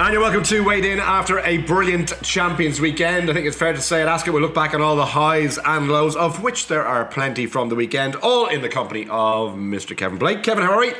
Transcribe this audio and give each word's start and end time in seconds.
And 0.00 0.12
you're 0.12 0.22
welcome 0.22 0.44
to 0.44 0.60
Wade 0.60 0.84
In 0.84 1.00
after 1.00 1.40
a 1.40 1.58
brilliant 1.58 2.12
Champions 2.22 2.80
weekend. 2.80 3.28
I 3.28 3.32
think 3.32 3.48
it's 3.48 3.56
fair 3.56 3.72
to 3.72 3.80
say 3.80 4.00
at 4.00 4.06
Ascot 4.06 4.32
we'll 4.32 4.40
look 4.40 4.54
back 4.54 4.72
on 4.72 4.80
all 4.80 4.94
the 4.94 5.04
highs 5.04 5.58
and 5.58 5.88
lows, 5.88 6.14
of 6.14 6.40
which 6.40 6.68
there 6.68 6.86
are 6.86 7.04
plenty 7.04 7.46
from 7.46 7.68
the 7.68 7.74
weekend, 7.74 8.14
all 8.14 8.46
in 8.46 8.62
the 8.62 8.68
company 8.68 9.08
of 9.10 9.56
Mr. 9.56 9.96
Kevin 9.96 10.16
Blake. 10.16 10.44
Kevin, 10.44 10.62
how 10.62 10.74
are 10.74 10.78
we? 10.78 10.94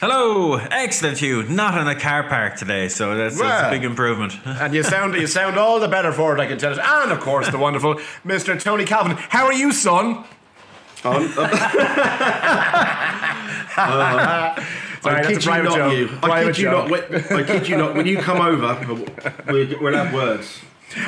Hello, 0.00 0.56
excellent 0.56 1.16
Hugh. 1.16 1.44
Not 1.44 1.78
in 1.78 1.88
a 1.88 1.98
car 1.98 2.24
park 2.24 2.56
today, 2.56 2.88
so 2.88 3.16
that's, 3.16 3.40
that's 3.40 3.68
a 3.68 3.70
big 3.70 3.82
improvement. 3.82 4.34
And 4.44 4.74
you 4.74 4.82
sound 4.82 5.14
you 5.14 5.26
sound 5.26 5.56
all 5.56 5.80
the 5.80 5.88
better 5.88 6.12
for 6.12 6.36
it, 6.36 6.40
I 6.40 6.46
can 6.46 6.58
tell 6.58 6.72
it. 6.72 6.78
And 6.78 7.12
of 7.12 7.20
course, 7.20 7.48
the 7.48 7.56
wonderful 7.56 7.94
Mr. 8.26 8.60
Tony 8.60 8.84
Calvin. 8.84 9.16
How 9.16 9.46
are 9.46 9.54
you, 9.54 9.72
son? 9.72 10.16
Um, 10.16 10.26
uh, 11.04 11.48
uh-huh. 13.76 14.83
Sorry, 15.04 15.16
I 15.16 15.22
that's 15.22 15.46
a 15.46 15.50
kid 15.50 15.56
you 15.56 15.62
not, 15.62 15.76
joke. 15.76 15.92
you. 15.92 16.08
I 16.16 16.26
Private 16.26 16.54
kid 16.56 16.62
you 16.62 16.70
joke. 16.70 16.90
not. 16.90 17.10
When, 17.10 17.40
I 17.40 17.42
kid 17.44 17.68
you 17.68 17.76
not. 17.76 17.94
When 17.94 18.06
you 18.06 18.18
come 18.18 18.40
over, 18.40 18.86
we'll, 19.46 19.80
we'll 19.82 19.94
have 19.94 20.14
words. 20.14 20.60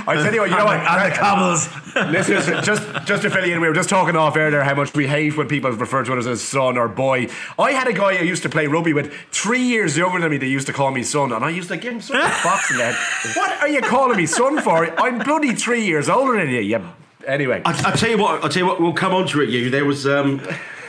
I 0.07 0.15
tell 0.17 0.35
you 0.35 0.41
what, 0.41 0.51
you 0.51 0.57
know 0.57 0.65
what? 0.65 0.77
and 0.79 1.13
the 1.13 1.17
cobbles. 1.17 1.69
Listeners, 1.95 2.47
just 2.65 2.83
just 3.07 3.23
to 3.23 3.31
fill 3.31 3.47
you 3.47 3.55
in, 3.55 3.61
we 3.61 3.69
were 3.69 3.75
just 3.75 3.89
talking 3.89 4.17
off 4.17 4.37
air 4.37 4.51
there 4.51 4.65
how 4.65 4.75
much 4.75 4.93
we 4.95 5.07
hate 5.07 5.37
when 5.37 5.49
people 5.49 5.71
refer 5.71 6.05
to 6.05 6.19
us 6.19 6.27
as 6.27 6.43
son 6.43 6.77
or 6.77 6.89
boy. 6.89 7.29
I 7.59 7.73
had 7.73 7.87
a 7.87 7.93
guy 7.93 8.17
I 8.17 8.23
used 8.23 8.43
to 8.43 8.49
play 8.49 8.67
rugby 8.67 8.93
with, 8.93 9.13
three 9.31 9.63
years 9.63 9.97
younger 9.97 10.21
than 10.21 10.31
me. 10.31 10.39
They 10.39 10.49
used 10.49 10.67
to 10.67 10.73
call 10.73 10.91
me 10.91 11.03
son, 11.03 11.33
and 11.33 11.45
I 11.45 11.51
used 11.51 11.69
to 11.69 11.77
give 11.77 11.93
him 11.95 12.01
such 12.01 12.17
a 12.17 12.45
box 12.45 12.71
in 12.71 12.79
the 12.79 12.85
head. 12.85 13.37
What 13.37 13.51
are 13.63 13.69
you 13.69 13.81
calling 13.81 14.17
me 14.17 14.27
son 14.27 14.61
for? 14.61 14.87
I'm 15.01 15.19
bloody 15.21 15.55
three 15.55 15.87
years 15.87 16.09
older 16.09 16.37
than 16.37 16.51
you. 16.51 16.61
you 16.61 16.85
anyway, 17.27 17.63
I, 17.65 17.93
I 17.93 17.97
tell 17.97 18.11
you 18.11 18.19
what. 18.19 18.45
I 18.45 18.49
tell 18.49 18.63
you 18.63 18.67
what. 18.67 18.81
We'll 18.81 18.93
come 18.93 19.15
on 19.15 19.27
to 19.29 19.41
it. 19.43 19.49
You. 19.51 19.71
There 19.71 19.85
was. 19.85 20.07
Um, 20.07 20.41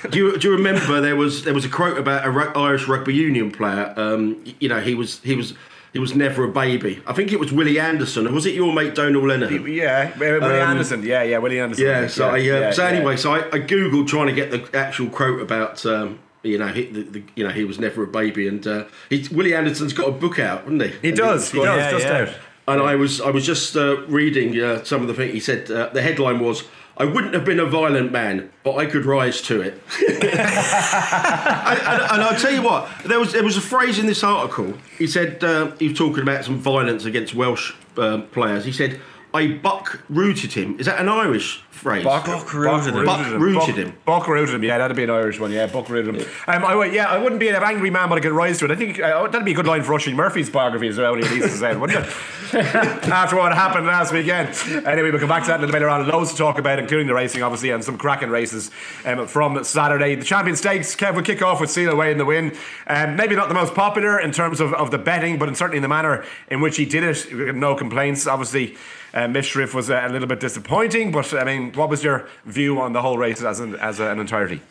do 0.09 0.17
you, 0.17 0.37
do 0.37 0.49
you 0.49 0.55
remember 0.55 1.01
there 1.01 1.15
was 1.15 1.43
there 1.43 1.53
was 1.53 1.65
a 1.65 1.69
quote 1.69 1.97
about 1.97 2.25
a 2.25 2.31
ru- 2.31 2.53
Irish 2.53 2.87
rugby 2.87 3.13
union 3.13 3.51
player? 3.51 3.93
Um, 3.97 4.43
you 4.59 4.69
know, 4.69 4.79
he 4.79 4.93
was 4.95 5.19
he 5.21 5.35
was 5.35 5.53
he 5.93 5.99
was 5.99 6.15
never 6.15 6.43
a 6.43 6.47
baby. 6.51 7.01
I 7.07 7.13
think 7.13 7.31
it 7.31 7.39
was 7.39 7.51
Willie 7.51 7.79
Anderson. 7.79 8.27
or 8.27 8.31
Was 8.31 8.45
it 8.45 8.53
your 8.53 8.73
mate 8.73 8.93
Donald 8.95 9.25
Lennon? 9.25 9.67
yeah, 9.67 10.17
Willie 10.17 10.61
Anderson. 10.61 11.03
Yeah, 11.03 11.23
yeah, 11.23 11.37
Willie 11.37 11.59
Anderson. 11.59 11.85
Um, 11.85 11.91
Yeah. 11.91 12.07
So 12.07 12.27
I, 12.29 12.33
uh, 12.33 12.35
yeah, 12.35 12.71
so 12.71 12.83
yeah. 12.83 12.89
anyway, 12.89 13.17
so 13.17 13.33
I, 13.33 13.39
I 13.47 13.59
googled 13.59 14.07
trying 14.07 14.27
to 14.27 14.33
get 14.33 14.51
the 14.51 14.77
actual 14.77 15.09
quote 15.09 15.41
about. 15.41 15.85
Um, 15.85 16.19
you 16.43 16.57
know, 16.57 16.67
he, 16.67 16.85
the, 16.85 17.01
the, 17.01 17.23
you 17.35 17.43
know, 17.43 17.49
he 17.49 17.65
was 17.65 17.79
never 17.79 18.03
a 18.03 18.07
baby, 18.07 18.47
and 18.47 18.65
uh, 18.65 18.85
he, 19.09 19.27
Willie 19.31 19.53
Anderson's 19.53 19.91
got 19.91 20.07
a 20.07 20.11
book 20.11 20.39
out, 20.39 20.61
hasn't 20.61 20.81
he? 20.83 20.93
he 21.01 21.11
does. 21.11 21.51
He 21.51 21.59
does. 21.59 21.77
Yeah, 21.77 21.91
just 21.91 22.05
yeah. 22.05 22.21
out. 22.21 22.29
And 22.69 22.81
I 22.81 22.95
was 22.95 23.19
I 23.21 23.31
was 23.31 23.45
just 23.45 23.75
uh, 23.75 24.05
reading 24.07 24.59
uh, 24.61 24.83
some 24.83 25.01
of 25.01 25.07
the 25.07 25.13
things 25.13 25.33
he 25.33 25.39
said. 25.39 25.71
Uh, 25.71 25.89
the 25.89 26.01
headline 26.01 26.39
was, 26.39 26.63
"I 26.97 27.05
wouldn't 27.05 27.33
have 27.33 27.45
been 27.45 27.59
a 27.59 27.65
violent 27.65 28.11
man, 28.11 28.51
but 28.63 28.75
I 28.77 28.85
could 28.85 29.05
rise 29.05 29.41
to 29.43 29.61
it." 29.61 29.81
and, 30.07 30.23
and, 30.23 32.01
and 32.11 32.21
I'll 32.23 32.39
tell 32.39 32.53
you 32.53 32.61
what, 32.63 32.89
there 33.05 33.19
was 33.19 33.33
there 33.33 33.43
was 33.43 33.57
a 33.57 33.61
phrase 33.61 33.99
in 33.99 34.05
this 34.05 34.23
article. 34.23 34.73
He 34.97 35.07
said 35.07 35.43
uh, 35.43 35.71
he 35.77 35.89
was 35.89 35.97
talking 35.97 36.23
about 36.23 36.45
some 36.45 36.57
violence 36.57 37.05
against 37.05 37.33
Welsh 37.33 37.73
um, 37.97 38.27
players. 38.27 38.65
He 38.65 38.71
said, 38.71 38.99
"I 39.33 39.47
buck 39.47 40.01
rooted 40.09 40.53
him." 40.53 40.79
Is 40.79 40.85
that 40.85 40.99
an 40.99 41.09
Irish 41.09 41.61
phrase? 41.69 42.03
Buck, 42.03 42.25
Buck 42.25 42.53
rooted 42.53 42.95
him. 42.95 43.05
Buck 43.05 43.27
rooted 43.39 43.75
him. 43.75 43.97
Buck 44.05 44.27
rooted 44.27 44.55
him. 44.55 44.63
Yeah, 44.63 44.77
that'd 44.77 44.97
be 44.97 45.03
an 45.03 45.09
Irish 45.09 45.39
one. 45.39 45.51
Yeah, 45.51 45.67
Buck 45.67 45.89
rooted 45.89 46.15
him. 46.15 46.27
Um, 46.47 46.65
I 46.65 46.85
yeah, 46.85 47.07
I 47.07 47.17
wouldn't 47.17 47.39
be 47.39 47.49
an 47.49 47.55
angry 47.63 47.89
man, 47.89 48.09
but 48.09 48.17
I 48.17 48.21
could 48.21 48.31
rise 48.31 48.59
to 48.59 48.65
it. 48.65 48.71
I 48.71 48.75
think 48.75 48.99
uh, 48.99 49.27
that'd 49.27 49.45
be 49.45 49.51
a 49.51 49.55
good 49.55 49.67
line 49.67 49.83
for 49.83 49.93
Oisin 49.93 50.15
Murphy's 50.15 50.49
biography 50.49 50.87
as 50.87 50.97
well. 50.97 51.13
When 51.13 51.23
he 51.23 51.29
releases 51.29 51.61
it, 51.61 51.79
wouldn't 51.79 52.05
it? 52.05 52.13
After 52.53 53.35
what 53.35 53.53
happened 53.53 53.85
last 53.87 54.13
weekend. 54.13 54.49
Anyway, 54.85 55.11
we'll 55.11 55.19
come 55.19 55.29
back 55.29 55.43
to 55.43 55.49
that 55.49 55.59
a 55.59 55.61
little 55.61 55.73
bit 55.73 55.81
later 55.81 55.89
on. 55.89 56.07
Loads 56.07 56.31
to 56.31 56.37
talk 56.37 56.57
about, 56.57 56.79
including 56.79 57.07
the 57.07 57.13
racing, 57.13 57.43
obviously, 57.43 57.71
and 57.71 57.83
some 57.83 57.97
cracking 57.97 58.29
races 58.29 58.71
um, 59.05 59.27
from 59.27 59.63
Saturday. 59.63 60.15
The 60.15 60.23
Champion 60.23 60.55
Stakes. 60.55 60.95
Kev 60.95 61.15
will 61.15 61.23
kick 61.23 61.41
off 61.41 61.59
with 61.59 61.69
Sealiway 61.69 62.11
in 62.11 62.17
the 62.17 62.25
win. 62.25 62.55
Um, 62.87 63.15
maybe 63.15 63.35
not 63.35 63.49
the 63.49 63.53
most 63.53 63.73
popular 63.73 64.19
in 64.19 64.31
terms 64.31 64.59
of, 64.59 64.73
of 64.73 64.91
the 64.91 64.97
betting, 64.97 65.37
but 65.37 65.49
in 65.49 65.55
certainly 65.55 65.77
in 65.77 65.83
the 65.83 65.89
manner 65.89 66.23
in 66.49 66.61
which 66.61 66.77
he 66.77 66.85
did 66.85 67.03
it. 67.03 67.55
No 67.55 67.75
complaints. 67.75 68.27
Obviously. 68.27 68.77
Uh, 69.13 69.19
Mishriff 69.27 69.73
was 69.73 69.89
uh, 69.89 70.03
a 70.05 70.09
little 70.09 70.27
bit 70.27 70.39
disappointing, 70.39 71.11
but 71.11 71.33
I 71.33 71.43
mean, 71.43 71.73
what 71.73 71.89
was 71.89 72.03
your 72.03 72.27
view 72.45 72.79
on 72.79 72.93
the 72.93 73.01
whole 73.01 73.17
race 73.17 73.41
as 73.41 73.59
an, 73.59 73.75
as 73.75 73.99
an 73.99 74.19
entirety? 74.19 74.61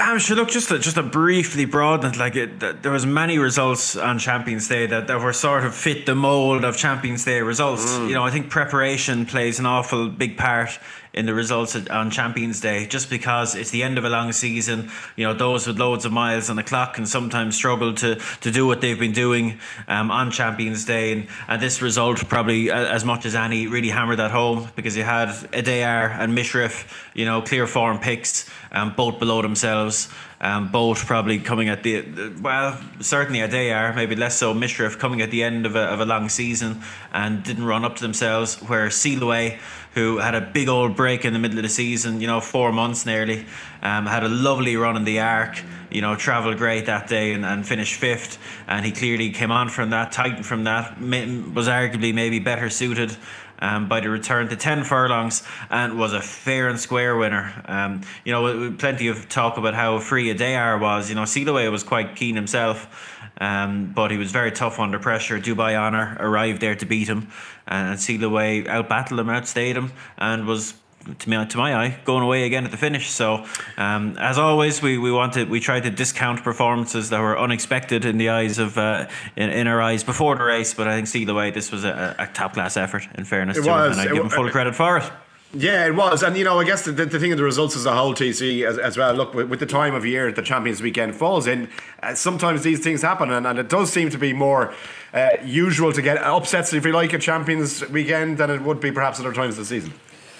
Um, 0.00 0.18
sure, 0.18 0.36
look, 0.36 0.48
just 0.48 0.70
a, 0.70 0.78
just 0.78 0.96
a 0.96 1.02
briefly 1.02 1.64
broaden 1.64 2.12
it, 2.12 2.16
like 2.16 2.34
it, 2.34 2.60
th- 2.60 2.76
there 2.82 2.90
was 2.90 3.04
many 3.04 3.38
results 3.38 3.94
on 3.94 4.18
Champions 4.18 4.66
Day 4.66 4.86
that, 4.86 5.06
that 5.06 5.20
were 5.20 5.32
sort 5.32 5.64
of 5.64 5.74
fit 5.74 6.06
the 6.06 6.14
mold 6.14 6.64
of 6.64 6.76
Champions 6.76 7.24
Day 7.24 7.40
results. 7.40 7.98
You 7.98 8.14
know, 8.14 8.24
I 8.24 8.30
think 8.30 8.48
preparation 8.48 9.26
plays 9.26 9.58
an 9.58 9.66
awful 9.66 10.08
big 10.08 10.38
part 10.38 10.78
in 11.14 11.26
the 11.26 11.34
results 11.34 11.76
on 11.90 12.10
Champions 12.10 12.60
Day, 12.60 12.86
just 12.86 13.10
because 13.10 13.54
it's 13.54 13.70
the 13.70 13.82
end 13.82 13.98
of 13.98 14.04
a 14.04 14.08
long 14.08 14.32
season. 14.32 14.90
You 15.16 15.26
know, 15.26 15.34
those 15.34 15.66
with 15.66 15.78
loads 15.78 16.04
of 16.04 16.12
miles 16.12 16.48
on 16.48 16.56
the 16.56 16.62
clock 16.62 16.94
can 16.94 17.06
sometimes 17.06 17.54
struggle 17.54 17.94
to, 17.94 18.16
to 18.40 18.50
do 18.50 18.66
what 18.66 18.80
they've 18.80 18.98
been 18.98 19.12
doing 19.12 19.58
um, 19.88 20.10
on 20.10 20.30
Champions 20.30 20.84
Day, 20.84 21.12
and, 21.12 21.26
and 21.48 21.60
this 21.60 21.82
result 21.82 22.28
probably, 22.28 22.70
as 22.70 23.04
much 23.04 23.26
as 23.26 23.34
any, 23.34 23.66
really 23.66 23.90
hammered 23.90 24.18
that 24.18 24.30
home 24.30 24.68
because 24.74 24.96
you 24.96 25.02
had 25.02 25.28
Adayar 25.52 26.18
and 26.18 26.36
Mishriff, 26.36 26.86
you 27.14 27.24
know, 27.24 27.42
clear 27.42 27.66
form 27.66 27.98
picks, 27.98 28.48
um, 28.72 28.94
both 28.96 29.18
below 29.18 29.42
themselves. 29.42 30.08
Um, 30.44 30.72
both 30.72 31.06
probably 31.06 31.38
coming 31.38 31.68
at 31.68 31.84
the 31.84 32.04
well, 32.42 32.76
certainly 32.98 33.38
Adayar, 33.38 33.94
maybe 33.94 34.16
less 34.16 34.36
so 34.36 34.52
Mishriff, 34.52 34.98
coming 34.98 35.20
at 35.20 35.30
the 35.30 35.44
end 35.44 35.66
of 35.66 35.76
a, 35.76 35.82
of 35.82 36.00
a 36.00 36.04
long 36.04 36.28
season 36.28 36.82
and 37.12 37.44
didn't 37.44 37.64
run 37.64 37.84
up 37.84 37.94
to 37.94 38.02
themselves. 38.02 38.56
Where 38.56 38.88
Sealiway, 38.88 39.60
who 39.94 40.18
had 40.18 40.34
a 40.34 40.40
big 40.40 40.68
old 40.68 40.96
break 40.96 41.24
in 41.24 41.32
the 41.32 41.38
middle 41.38 41.58
of 41.58 41.62
the 41.62 41.68
season, 41.68 42.20
you 42.20 42.26
know, 42.26 42.40
four 42.40 42.72
months 42.72 43.04
nearly, 43.04 43.46
um, 43.82 44.06
had 44.06 44.24
a 44.24 44.28
lovely 44.28 44.76
run 44.76 44.96
in 44.96 45.04
the 45.04 45.20
arc. 45.20 45.62
You 45.90 46.00
know, 46.00 46.16
travelled 46.16 46.56
great 46.56 46.86
that 46.86 47.06
day 47.06 47.34
and, 47.34 47.44
and 47.44 47.68
finished 47.68 47.96
fifth. 47.96 48.38
And 48.66 48.86
he 48.86 48.92
clearly 48.92 49.28
came 49.28 49.50
on 49.50 49.68
from 49.68 49.90
that, 49.90 50.10
tightened 50.10 50.46
from 50.46 50.64
that, 50.64 50.98
was 50.98 51.68
arguably 51.68 52.14
maybe 52.14 52.38
better 52.38 52.70
suited 52.70 53.14
um, 53.62 53.88
by 53.88 54.00
the 54.00 54.10
return 54.10 54.48
to 54.48 54.56
10 54.56 54.84
furlongs 54.84 55.42
and 55.70 55.98
was 55.98 56.12
a 56.12 56.20
fair 56.20 56.68
and 56.68 56.78
square 56.78 57.16
winner. 57.16 57.52
Um, 57.66 58.02
you 58.24 58.32
know, 58.32 58.72
plenty 58.72 59.06
of 59.06 59.28
talk 59.28 59.56
about 59.56 59.74
how 59.74 60.00
free 60.00 60.34
Adayar 60.34 60.80
was. 60.80 61.08
You 61.08 61.14
know, 61.14 61.22
Sealiway 61.22 61.70
was 61.70 61.84
quite 61.84 62.16
keen 62.16 62.34
himself, 62.34 63.21
um, 63.40 63.92
but 63.94 64.10
he 64.10 64.18
was 64.18 64.32
very 64.32 64.52
tough 64.52 64.78
under 64.78 64.98
pressure. 64.98 65.38
Dubai 65.38 65.74
Honour 65.76 66.16
arrived 66.20 66.60
there 66.60 66.74
to 66.74 66.86
beat 66.86 67.08
him, 67.08 67.28
and 67.66 67.98
Sealiway 67.98 68.66
outbattled 68.66 69.18
him, 69.18 69.30
outstayed 69.30 69.76
him, 69.76 69.92
and 70.18 70.46
was. 70.46 70.74
To 71.18 71.28
my, 71.28 71.44
to 71.44 71.58
my 71.58 71.74
eye, 71.74 71.98
going 72.04 72.22
away 72.22 72.44
again 72.44 72.64
at 72.64 72.70
the 72.70 72.76
finish. 72.76 73.10
So, 73.10 73.44
um, 73.76 74.16
as 74.20 74.38
always, 74.38 74.80
we, 74.80 74.98
we 74.98 75.10
wanted 75.10 75.50
we 75.50 75.58
tried 75.58 75.82
to 75.82 75.90
discount 75.90 76.44
performances 76.44 77.10
that 77.10 77.18
were 77.18 77.36
unexpected 77.36 78.04
in 78.04 78.18
the 78.18 78.28
eyes 78.28 78.60
of 78.60 78.78
uh, 78.78 79.08
in, 79.34 79.50
in 79.50 79.66
our 79.66 79.82
eyes 79.82 80.04
before 80.04 80.36
the 80.36 80.44
race. 80.44 80.74
But 80.74 80.86
I 80.86 80.94
think 80.94 81.08
see 81.08 81.24
the 81.24 81.34
way 81.34 81.50
this 81.50 81.72
was 81.72 81.82
a, 81.82 82.14
a 82.20 82.28
top 82.28 82.52
class 82.54 82.76
effort. 82.76 83.08
In 83.16 83.24
fairness 83.24 83.56
It 83.58 83.62
to 83.64 83.68
was. 83.68 83.96
him, 83.96 84.00
and 84.00 84.10
I 84.10 84.14
give 84.14 84.22
him 84.22 84.30
full 84.30 84.48
credit 84.50 84.76
for 84.76 84.98
it. 84.98 85.10
Yeah, 85.54 85.86
it 85.86 85.94
was, 85.94 86.22
and 86.22 86.34
you 86.34 86.44
know, 86.44 86.58
I 86.58 86.64
guess 86.64 86.86
the, 86.86 86.92
the, 86.92 87.18
thing 87.18 87.30
of 87.30 87.36
the 87.36 87.44
results 87.44 87.76
as 87.76 87.84
a 87.84 87.94
whole, 87.94 88.14
TC, 88.14 88.66
as, 88.66 88.78
as 88.78 88.96
well. 88.96 89.12
Look, 89.12 89.34
with, 89.34 89.50
with 89.50 89.60
the 89.60 89.66
time 89.66 89.94
of 89.94 90.06
year 90.06 90.32
the 90.32 90.40
Champions 90.40 90.80
Weekend 90.80 91.14
falls 91.14 91.46
in, 91.46 91.68
uh, 92.02 92.14
sometimes 92.14 92.62
these 92.62 92.80
things 92.80 93.02
happen, 93.02 93.30
and, 93.30 93.46
and 93.46 93.58
it 93.58 93.68
does 93.68 93.92
seem 93.92 94.08
to 94.10 94.18
be 94.18 94.32
more 94.32 94.72
uh, 95.12 95.28
usual 95.44 95.92
to 95.92 96.00
get 96.00 96.16
upsets, 96.16 96.72
if 96.72 96.86
you 96.86 96.92
like, 96.92 97.12
a 97.12 97.18
Champions 97.18 97.86
Weekend 97.90 98.38
than 98.38 98.48
it 98.48 98.62
would 98.62 98.80
be 98.80 98.90
perhaps 98.90 99.20
other 99.20 99.34
times 99.34 99.58
of 99.58 99.58
the 99.58 99.64
season. 99.66 99.92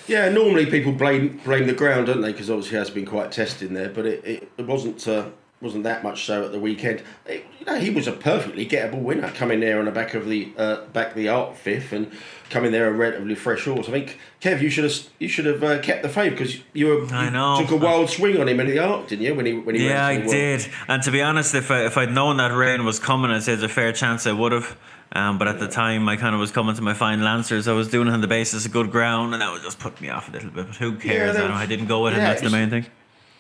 Yeah, 0.08 0.30
normally 0.30 0.64
people 0.64 0.92
blame 0.92 1.40
blame 1.44 1.66
the 1.66 1.74
ground, 1.74 2.06
don't 2.06 2.22
they? 2.22 2.32
Because 2.32 2.50
obviously 2.50 2.76
it 2.76 2.80
has 2.80 2.90
been 2.90 3.06
quite 3.06 3.30
testing 3.30 3.74
there, 3.74 3.90
but 3.90 4.06
it, 4.06 4.24
it, 4.24 4.52
it 4.56 4.66
wasn't 4.66 5.06
uh, 5.06 5.26
wasn't 5.62 5.84
that 5.84 6.02
much 6.02 6.24
so 6.26 6.44
at 6.44 6.52
the 6.52 6.58
weekend. 6.58 7.02
It- 7.26 7.46
you 7.60 7.66
know, 7.66 7.78
he 7.78 7.90
was 7.90 8.08
a 8.08 8.12
perfectly 8.12 8.66
gettable 8.66 9.00
winner, 9.02 9.30
coming 9.30 9.60
there 9.60 9.78
on 9.78 9.84
the 9.84 9.92
back 9.92 10.14
of 10.14 10.26
the 10.28 10.52
uh, 10.58 10.80
back 10.92 11.10
of 11.10 11.14
the 11.14 11.28
art 11.28 11.56
fifth 11.56 11.92
and 11.92 12.10
coming 12.50 12.72
there 12.72 12.88
a 12.88 12.92
relatively 12.92 13.36
fresh 13.36 13.64
horse. 13.66 13.88
I 13.88 13.92
think 13.92 14.18
Kev, 14.40 14.60
you 14.60 14.68
should 14.68 14.82
have 14.82 14.94
you 15.20 15.28
should 15.28 15.46
have 15.46 15.62
uh, 15.62 15.78
kept 15.80 16.02
the 16.02 16.08
faith 16.08 16.32
because 16.32 16.58
you 16.72 16.86
were 16.88 17.06
I 17.14 17.30
know. 17.30 17.60
took 17.60 17.70
a 17.70 17.76
wild 17.76 18.10
swing 18.10 18.40
on 18.40 18.48
him 18.48 18.58
in 18.58 18.66
the 18.66 18.80
arc, 18.80 19.06
didn't 19.06 19.24
you? 19.24 19.34
When 19.36 19.46
he 19.46 19.52
when 19.54 19.76
he 19.76 19.86
Yeah, 19.86 20.04
I 20.04 20.14
went 20.14 20.24
to 20.24 20.30
the 20.36 20.42
World? 20.42 20.60
did. 20.60 20.70
And 20.88 21.02
to 21.04 21.10
be 21.12 21.22
honest, 21.22 21.54
if 21.54 21.70
I, 21.70 21.84
if 21.86 21.96
I'd 21.96 22.12
known 22.12 22.38
that 22.38 22.48
rain 22.52 22.84
was 22.84 22.98
coming, 22.98 23.30
I'd 23.30 23.44
say 23.44 23.52
there's 23.52 23.62
a 23.62 23.68
fair 23.72 23.92
chance 23.92 24.26
I 24.26 24.32
would 24.32 24.50
have. 24.52 24.76
Um, 25.14 25.38
but 25.38 25.46
at 25.46 25.60
the 25.60 25.68
time, 25.68 26.08
I 26.08 26.16
kind 26.16 26.34
of 26.34 26.40
was 26.40 26.50
coming 26.50 26.74
to 26.74 26.82
my 26.82 26.94
final 26.94 27.24
lancers. 27.26 27.68
I 27.68 27.74
was 27.74 27.86
doing 27.88 28.08
it 28.08 28.12
on 28.14 28.22
the 28.22 28.26
basis 28.26 28.64
of 28.66 28.72
good 28.72 28.90
ground, 28.90 29.34
and 29.34 29.42
that 29.42 29.52
was 29.52 29.62
just 29.62 29.78
put 29.78 30.00
me 30.00 30.08
off 30.08 30.28
a 30.30 30.32
little 30.32 30.50
bit. 30.50 30.66
But 30.68 30.76
who 30.76 30.96
cares? 30.96 31.34
there 31.36 31.44
I, 31.44 31.50
was- 31.50 31.60
I 31.60 31.66
didn't 31.66 31.86
go 31.86 32.02
with 32.02 32.14
it. 32.14 32.16
yeah, 32.16 32.28
That's 32.30 32.40
the 32.42 32.50
main 32.50 32.70
thing. 32.70 32.86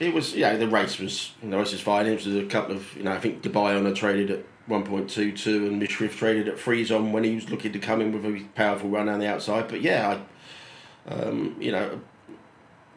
It 0.02 0.12
was 0.12 0.34
yeah, 0.34 0.56
the 0.56 0.66
race 0.66 0.98
was 0.98 1.32
you 1.42 1.50
the 1.50 1.58
race 1.58 1.72
was 1.72 1.80
fine. 1.80 2.06
It 2.06 2.24
was 2.24 2.26
a 2.26 2.44
couple 2.44 2.74
of 2.74 2.96
you 2.96 3.04
know 3.04 3.12
I 3.12 3.20
think 3.20 3.42
Dubai 3.42 3.76
Honour 3.76 3.94
traded 3.94 4.30
at 4.32 4.44
one 4.66 4.84
point 4.84 5.08
two 5.08 5.30
two 5.30 5.66
and 5.66 5.80
Mishriff 5.80 6.16
traded 6.16 6.48
at 6.48 6.58
freeze 6.58 6.90
on 6.90 7.12
when 7.12 7.22
he 7.22 7.36
was 7.36 7.48
looking 7.50 7.72
to 7.72 7.78
come 7.78 8.00
in 8.00 8.12
with 8.12 8.24
a 8.24 8.44
powerful 8.54 8.88
run 8.88 9.08
on 9.08 9.20
the 9.20 9.28
outside. 9.28 9.68
But 9.68 9.80
yeah, 9.80 10.18
I, 11.06 11.12
um, 11.12 11.56
you 11.60 11.70
know, 11.70 12.00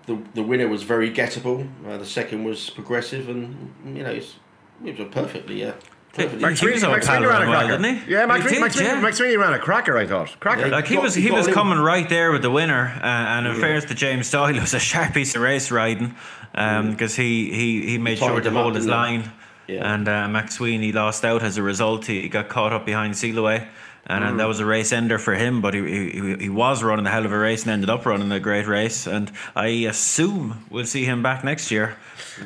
the 0.07 0.19
the 0.33 0.41
winner 0.41 0.67
was 0.67 0.81
very 0.81 1.11
gettable. 1.11 1.69
Uh, 1.87 1.97
the 1.97 2.05
second 2.07 2.43
was 2.43 2.71
progressive, 2.71 3.29
and 3.29 3.73
you 3.85 4.03
know 4.03 4.09
it's, 4.11 4.35
it 4.83 4.97
was 4.97 5.07
a 5.07 5.09
perfectly 5.09 5.61
yeah. 5.61 5.73
Mac 6.17 6.27
Swiney- 6.29 6.75
He 6.75 6.87
Mac 6.87 7.01
Swiney 7.03 7.27
ran 7.29 7.43
a 7.43 7.49
well, 7.49 7.59
cracker. 7.59 7.77
didn't 7.77 7.95
he? 8.07 8.11
Yeah, 8.13 8.25
Max 8.25 8.43
He 8.43 8.47
Sweeney- 8.49 8.55
did, 8.55 8.61
Mac 8.61 8.71
Swiney- 8.71 8.83
yeah. 8.85 9.01
Mac 9.01 9.13
Swiney 9.13 9.37
ran 9.39 9.53
a 9.53 9.59
cracker, 9.59 9.97
I 9.97 10.05
thought. 10.07 10.35
Cracker. 10.39 10.67
Like 10.69 10.87
he 10.87 10.95
got- 10.95 11.03
was, 11.03 11.15
he 11.15 11.23
he 11.23 11.31
was 11.31 11.47
coming 11.47 11.79
right 11.79 12.07
there 12.07 12.31
with 12.31 12.41
the 12.41 12.51
winner, 12.51 12.93
uh, 13.01 13.05
and 13.05 13.47
in 13.47 13.55
fairness 13.55 13.85
to 13.85 13.95
James 13.95 14.29
Doyle, 14.31 14.55
it 14.55 14.61
was 14.61 14.73
a 14.73 14.79
sharp 14.79 15.13
piece 15.13 15.35
of 15.35 15.41
race 15.41 15.71
riding 15.71 16.15
because 16.53 17.15
he, 17.15 17.51
he, 17.53 17.85
he 17.85 17.97
made 17.97 18.17
sure 18.17 18.39
to 18.39 18.51
hold 18.51 18.75
his 18.75 18.85
line, 18.85 19.31
Yeah. 19.67 19.93
and 19.93 20.07
uh, 20.07 20.27
Mac 20.29 20.47
Swiney 20.51 20.93
lost 20.93 21.25
out 21.25 21.43
as 21.43 21.57
a 21.57 21.63
result. 21.63 22.05
He, 22.05 22.21
he 22.21 22.29
got 22.29 22.47
caught 22.49 22.71
up 22.71 22.85
behind 22.85 23.13
Sealiway. 23.15 23.67
and, 24.07 24.23
and 24.23 24.39
that 24.39 24.47
was 24.47 24.59
a 24.59 24.65
race 24.65 24.93
ender 24.93 25.17
for 25.17 25.33
him. 25.33 25.61
But 25.61 25.73
he, 25.73 25.81
he 26.11 26.35
he 26.45 26.49
was 26.49 26.83
running 26.83 27.07
a 27.07 27.09
hell 27.09 27.25
of 27.25 27.31
a 27.31 27.37
race 27.39 27.63
and 27.63 27.71
ended 27.71 27.89
up 27.89 28.05
running 28.05 28.31
a 28.31 28.39
great 28.39 28.67
race. 28.67 29.07
And 29.07 29.31
I 29.55 29.67
assume 29.89 30.63
we'll 30.69 30.85
see 30.85 31.05
him 31.05 31.23
back 31.23 31.43
next 31.43 31.71
year. 31.71 31.97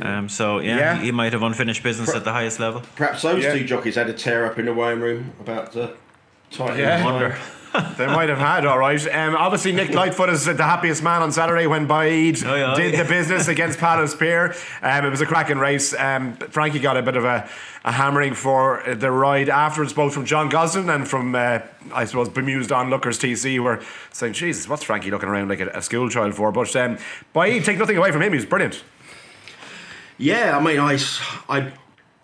Um, 0.02 0.30
so 0.30 0.60
yeah, 0.60 0.78
Yeah. 0.78 0.98
He, 0.98 1.06
he 1.06 1.12
might 1.12 1.34
have 1.34 1.44
unfinished 1.44 1.84
business 1.84 2.14
at 2.14 2.24
the 2.24 2.32
highest 2.32 2.60
level. 2.60 2.82
Perhaps 2.96 3.22
those 3.22 3.44
Yeah. 3.44 3.54
two 3.54 3.66
jockeys 3.66 3.96
had 3.96 4.10
a 4.10 4.14
tear 4.14 4.46
up 4.46 4.60
in 4.60 4.66
the 4.66 4.74
weighing 4.74 5.00
room 5.00 5.34
about 5.40 5.72
the 5.74 5.94
title. 6.52 6.78
Yeah. 6.78 7.04
Wonder. 7.04 7.38
They 8.00 8.08
might 8.08 8.30
have 8.30 8.40
had, 8.40 8.66
all 8.66 8.80
right. 8.80 9.00
Um, 9.14 9.36
obviously, 9.36 9.74
Nick 9.74 9.94
Lightfoot 9.94 10.28
is 10.30 10.44
the 10.44 10.56
happiest 10.56 11.04
man 11.04 11.22
on 11.22 11.32
Saturday 11.32 11.68
when 11.68 11.88
Baaeed 11.88 12.44
Oh, 12.44 12.56
yeah. 12.56 12.74
did 12.74 12.98
the 13.00 13.08
business 13.08 13.48
against 13.48 13.78
Palace 13.78 14.16
Pier. 14.16 14.56
Um, 14.82 15.06
it 15.06 15.10
was 15.12 15.22
a 15.22 15.28
cracking 15.28 15.60
race. 15.60 15.94
Um, 15.94 16.34
Frankie 16.50 16.80
got 16.80 16.98
a 16.98 17.04
bit 17.04 17.16
of 17.16 17.26
a, 17.26 17.48
a 17.86 17.92
hammering 17.92 18.34
for 18.34 18.82
the 18.92 19.12
ride 19.12 19.50
afterwards, 19.50 19.94
both 19.94 20.16
from 20.16 20.26
John 20.26 20.50
Gosden 20.50 20.90
and 20.94 21.08
from, 21.08 21.36
uh, 21.36 21.60
I 21.94 22.06
suppose, 22.06 22.28
bemused 22.28 22.72
onlookers 22.72 23.20
TC, 23.20 23.54
who 23.58 23.62
were 23.62 23.84
saying, 24.12 24.34
Jesus, 24.34 24.68
what's 24.68 24.82
Frankie 24.84 25.12
looking 25.12 25.30
around 25.30 25.50
like 25.50 25.60
a, 25.60 25.68
a 25.70 25.84
school 25.84 26.10
child 26.10 26.34
for? 26.34 26.52
But 26.52 26.76
um, 26.76 26.98
Baaeed, 27.36 27.66
take 27.66 27.78
nothing 27.78 27.98
away 27.98 28.12
from 28.12 28.24
him, 28.24 28.32
he 28.34 28.38
was 28.38 28.48
brilliant. 28.48 28.84
Yeah, 30.20 30.58
I 30.58 30.62
mean, 30.62 30.80
I, 30.80 31.00
I, 31.48 31.72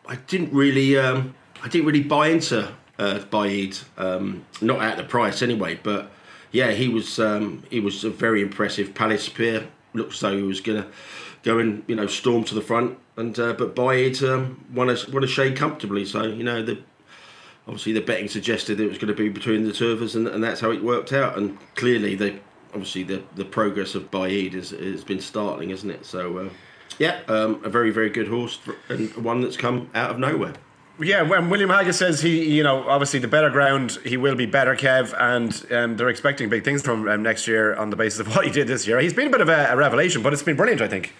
I 0.05 0.15
didn't 0.27 0.51
really, 0.53 0.97
um, 0.97 1.33
I 1.63 1.69
didn't 1.69 1.87
really 1.87 2.03
buy 2.03 2.27
into 2.27 2.67
uh, 2.99 3.19
Baaeed, 3.31 3.81
um, 3.97 4.45
not 4.61 4.81
at 4.81 4.97
the 4.97 5.03
price 5.03 5.41
anyway. 5.41 5.79
But 5.81 6.11
yeah, 6.51 6.71
he 6.71 6.89
was, 6.89 7.19
um, 7.19 7.63
he 7.69 7.79
was 7.79 8.03
a 8.03 8.09
very 8.09 8.41
impressive. 8.41 8.93
Palace 8.93 9.29
Pier 9.29 9.69
looked 9.93 10.13
as 10.13 10.19
though 10.19 10.35
he 10.35 10.43
was 10.43 10.59
gonna 10.59 10.87
go 11.43 11.57
and 11.57 11.85
you 11.87 11.95
know 11.95 12.05
storm 12.05 12.43
to 12.43 12.53
the 12.53 12.61
front, 12.61 12.97
and 13.15 13.39
uh, 13.39 13.53
but 13.53 13.75
Baaeed 13.75 14.21
um, 14.29 14.65
won 14.73 14.89
a 14.89 14.97
won 15.13 15.23
a 15.23 15.27
shade 15.27 15.55
comfortably. 15.55 16.05
So 16.05 16.23
you 16.23 16.43
know 16.43 16.61
the. 16.61 16.79
Obviously, 17.67 17.93
the 17.93 18.01
betting 18.01 18.27
suggested 18.27 18.79
it 18.79 18.87
was 18.87 18.99
going 18.99 19.07
to 19.07 19.15
be 19.15 19.27
between 19.27 19.63
the 19.63 19.73
two 19.73 19.89
of 19.89 19.99
us, 19.99 20.13
and, 20.13 20.27
and 20.27 20.43
that's 20.43 20.61
how 20.61 20.69
it 20.69 20.83
worked 20.83 21.11
out. 21.11 21.35
And 21.35 21.57
clearly, 21.73 22.13
the 22.13 22.39
obviously 22.75 23.01
the, 23.01 23.23
the 23.33 23.43
progress 23.43 23.95
of 23.95 24.11
Baaeed 24.11 24.53
has, 24.53 24.69
has 24.69 25.03
been 25.03 25.19
startling, 25.19 25.71
isn't 25.71 25.89
it? 25.89 26.05
So, 26.05 26.37
uh, 26.37 26.49
yeah, 26.99 27.21
um, 27.27 27.61
a 27.63 27.69
very 27.69 27.91
very 27.91 28.09
good 28.09 28.27
horse 28.27 28.59
and 28.89 29.13
one 29.15 29.41
that's 29.41 29.57
come 29.57 29.89
out 29.93 30.11
of 30.11 30.19
nowhere. 30.19 30.53
Yeah, 30.97 31.23
when 31.23 31.49
William 31.49 31.69
Haggas 31.69 31.95
says 31.95 32.21
he, 32.21 32.55
you 32.55 32.63
know, 32.63 32.87
obviously 32.87 33.19
the 33.19 33.27
better 33.27 33.49
ground, 33.49 33.97
he 34.05 34.15
will 34.15 34.35
be 34.35 34.45
better, 34.45 34.77
Kev, 34.77 35.13
and 35.19 35.73
um, 35.73 35.97
they're 35.97 36.07
expecting 36.07 36.47
big 36.47 36.63
things 36.63 36.81
from 36.81 37.05
um, 37.09 37.21
next 37.21 37.47
year 37.47 37.75
on 37.75 37.89
the 37.89 37.97
basis 37.97 38.21
of 38.21 38.27
what 38.35 38.45
he 38.45 38.51
did 38.51 38.67
this 38.67 38.87
year. 38.87 38.99
He's 39.01 39.13
been 39.13 39.27
a 39.27 39.29
bit 39.29 39.41
of 39.41 39.49
a, 39.49 39.67
a 39.71 39.75
revelation, 39.75 40.23
but 40.23 40.31
it's 40.31 40.43
been 40.43 40.55
brilliant, 40.55 40.81
I 40.81 40.87
think. 40.87 41.13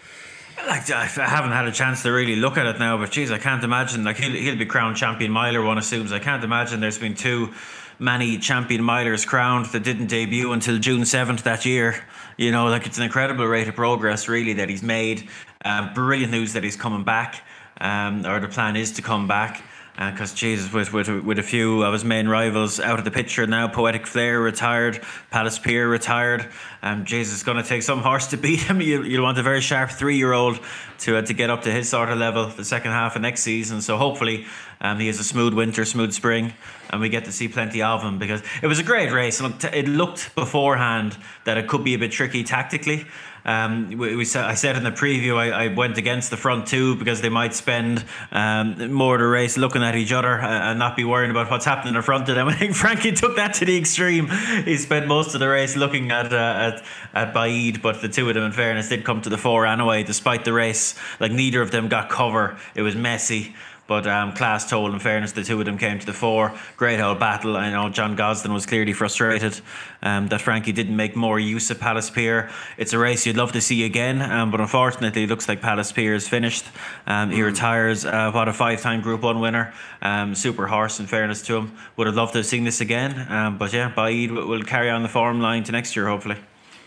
Like 0.65 0.89
I 0.89 1.01
I 1.01 1.27
haven't 1.27 1.51
had 1.51 1.67
a 1.67 1.71
chance 1.73 2.03
to 2.03 2.11
really 2.11 2.37
look 2.37 2.57
at 2.57 2.65
it 2.65 2.79
now, 2.79 2.97
but 2.97 3.11
geez, 3.11 3.31
I 3.31 3.37
can't 3.37 3.63
imagine. 3.63 4.05
Like 4.05 4.15
he'll, 4.15 4.31
he'll 4.31 4.55
be 4.55 4.65
crowned 4.65 4.95
champion 4.95 5.31
miler. 5.31 5.61
One 5.61 5.77
assumes. 5.77 6.13
I 6.13 6.19
can't 6.19 6.43
imagine 6.43 6.79
there's 6.79 6.97
been 6.97 7.13
too 7.13 7.53
many 7.99 8.37
champion 8.37 8.81
milers 8.81 9.27
crowned 9.27 9.67
that 9.67 9.83
didn't 9.83 10.07
debut 10.07 10.53
until 10.53 10.79
June 10.79 11.05
seventh 11.05 11.43
that 11.43 11.65
year. 11.65 12.03
You 12.37 12.51
know, 12.51 12.67
like 12.67 12.85
it's 12.85 12.97
an 12.97 13.03
incredible 13.03 13.45
rate 13.45 13.67
of 13.67 13.75
progress 13.75 14.27
really 14.27 14.53
that 14.53 14.69
he's 14.69 14.83
made. 14.83 15.29
Um, 15.63 15.93
brilliant 15.93 16.31
news 16.31 16.53
that 16.53 16.63
he's 16.63 16.75
coming 16.75 17.03
back, 17.03 17.41
um, 17.79 18.25
or 18.25 18.39
the 18.39 18.47
plan 18.47 18.75
is 18.75 18.91
to 18.93 19.01
come 19.01 19.27
back. 19.27 19.63
Because 19.97 20.33
Jesus, 20.33 20.73
with, 20.73 20.91
with 20.91 21.07
with 21.07 21.39
a 21.39 21.43
few 21.43 21.83
of 21.83 21.93
his 21.93 22.03
main 22.03 22.27
rivals 22.27 22.81
out 22.81 22.99
of 22.99 23.05
the 23.05 23.11
picture 23.11 23.47
now, 23.47 23.69
Poetic 23.69 24.05
Flair 24.05 24.41
retired, 24.41 25.01
Palace 25.31 25.57
Pier 25.57 25.87
retired. 25.87 26.49
Um, 26.81 27.05
Jesus, 27.05 27.37
is 27.37 27.43
going 27.43 27.57
to 27.57 27.63
take 27.63 27.81
some 27.81 27.99
horse 28.01 28.27
to 28.27 28.37
beat 28.37 28.59
him. 28.63 28.81
You 28.81 29.03
you 29.03 29.21
want 29.21 29.37
a 29.37 29.43
very 29.43 29.61
sharp 29.61 29.91
three 29.91 30.17
year 30.17 30.33
old 30.33 30.59
to 30.99 31.17
uh, 31.17 31.21
to 31.21 31.33
get 31.33 31.49
up 31.49 31.61
to 31.61 31.71
his 31.71 31.87
sort 31.87 32.09
of 32.09 32.17
level 32.17 32.45
the 32.47 32.65
second 32.65 32.91
half 32.91 33.15
of 33.15 33.21
next 33.21 33.41
season. 33.43 33.81
So 33.81 33.95
hopefully, 33.95 34.45
um, 34.81 34.99
he 34.99 35.07
has 35.07 35.17
a 35.19 35.23
smooth 35.23 35.53
winter, 35.53 35.85
smooth 35.85 36.11
spring, 36.11 36.53
and 36.89 36.99
we 36.99 37.07
get 37.07 37.23
to 37.25 37.31
see 37.31 37.47
plenty 37.47 37.81
of 37.81 38.03
him 38.03 38.19
because 38.19 38.43
it 38.61 38.67
was 38.67 38.79
a 38.79 38.83
great 38.83 39.13
race. 39.13 39.39
It 39.39 39.43
looked- 39.43 39.63
it 39.63 39.87
looked 39.87 40.35
beforehand 40.35 41.15
that 41.45 41.57
it 41.57 41.67
could 41.67 41.85
be 41.85 41.93
a 41.93 41.99
bit 41.99 42.11
tricky 42.11 42.43
tactically. 42.43 43.05
Um, 43.45 43.89
we, 43.89 44.15
we 44.15 44.25
I 44.35 44.55
said 44.55 44.75
in 44.75 44.83
the 44.83 44.91
preview 44.91 45.37
I, 45.37 45.65
I 45.65 45.67
went 45.67 45.99
against 45.99 46.31
the 46.31 46.37
front 46.37 46.67
two 46.67 46.95
because 46.95 47.21
they 47.21 47.29
might 47.29 47.53
spend 47.53 48.03
um, 48.31 48.91
more 48.91 49.15
of 49.15 49.21
the 49.21 49.27
race 49.27 49.55
looking 49.55 49.83
at 49.83 49.95
each 49.95 50.11
other 50.11 50.41
uh, 50.41 50.47
and 50.47 50.79
not 50.79 50.97
be 50.97 51.03
worrying 51.03 51.29
about 51.29 51.51
what's 51.51 51.65
happening 51.65 51.89
in 51.89 51.95
the 51.95 52.01
front 52.01 52.27
of 52.27 52.35
them. 52.35 52.47
I 52.55 52.55
think 52.55 52.73
Frankie 52.73 53.11
took 53.11 53.35
that 53.35 53.53
to 53.55 53.65
the 53.65 53.77
extreme. 53.77 54.29
He 54.65 54.77
spent 54.77 55.07
most 55.07 55.35
of 55.35 55.39
the 55.39 55.47
race 55.47 55.75
looking 55.75 56.11
at 56.11 56.33
uh, 56.33 56.35
at 56.35 56.83
at 57.13 57.33
Baaeed, 57.33 57.81
but 57.81 58.01
the 58.01 58.09
two 58.09 58.27
of 58.27 58.33
them, 58.33 58.43
in 58.43 58.51
fairness, 58.51 58.89
did 58.89 59.03
come 59.03 59.21
to 59.21 59.29
the 59.29 59.37
fore 59.37 59.65
anyway. 59.65 60.03
Despite 60.03 60.43
the 60.43 60.53
race, 60.53 60.95
like 61.19 61.31
neither 61.31 61.61
of 61.61 61.69
them 61.69 61.87
got 61.87 62.09
cover. 62.09 62.57
It 62.73 62.81
was 62.81 62.95
messy. 62.95 63.55
But 63.87 64.07
um, 64.07 64.33
class 64.33 64.67
told, 64.67 64.93
in 64.93 64.99
fairness, 64.99 65.33
the 65.33 65.43
two 65.43 65.59
of 65.59 65.65
them 65.65 65.77
came 65.77 65.99
to 65.99 66.05
the 66.05 66.13
fore. 66.13 66.53
Great 66.75 66.99
old 66.99 67.19
battle. 67.19 67.55
I 67.55 67.69
know 67.69 67.89
John 67.89 68.15
Gosden 68.15 68.51
was 68.51 68.65
clearly 68.65 68.93
frustrated 68.93 69.61
um, 70.01 70.27
that 70.29 70.41
Frankie 70.41 70.71
didn't 70.71 70.95
make 70.95 71.15
more 71.15 71.39
use 71.39 71.69
of 71.69 71.79
Palace 71.79 72.09
Pier. 72.09 72.49
It's 72.77 72.93
a 72.93 72.97
race 72.97 73.27
you'd 73.27 73.37
love 73.37 73.51
to 73.51 73.61
see 73.61 73.85
again, 73.85 74.23
um, 74.23 74.49
but 74.49 74.59
unfortunately, 74.59 75.25
it 75.25 75.29
looks 75.29 75.47
like 75.47 75.61
Palace 75.61 75.91
Pier 75.91 76.15
is 76.15 76.27
finished. 76.27 76.65
Um, 77.05 77.29
he 77.29 77.43
retires. 77.43 78.05
Uh, 78.05 78.31
what 78.31 78.47
a 78.47 78.53
five-time 78.53 79.01
Group 79.01 79.21
One 79.21 79.39
winner. 79.39 79.73
Um, 80.01 80.33
super 80.33 80.65
horse. 80.65 80.99
In 80.99 81.05
fairness 81.05 81.43
to 81.43 81.57
him, 81.57 81.77
would 81.95 82.07
have 82.07 82.15
loved 82.15 82.33
to 82.33 82.39
have 82.39 82.45
seen 82.47 82.63
this 82.63 82.81
again. 82.81 83.31
Um, 83.31 83.57
but 83.59 83.71
yeah, 83.71 83.91
Baaeed 83.91 84.31
will 84.31 84.47
will 84.47 84.63
carry 84.63 84.89
on 84.89 85.03
the 85.03 85.09
form 85.09 85.41
line 85.41 85.63
to 85.65 85.71
next 85.71 85.95
year, 85.95 86.07
hopefully. 86.07 86.37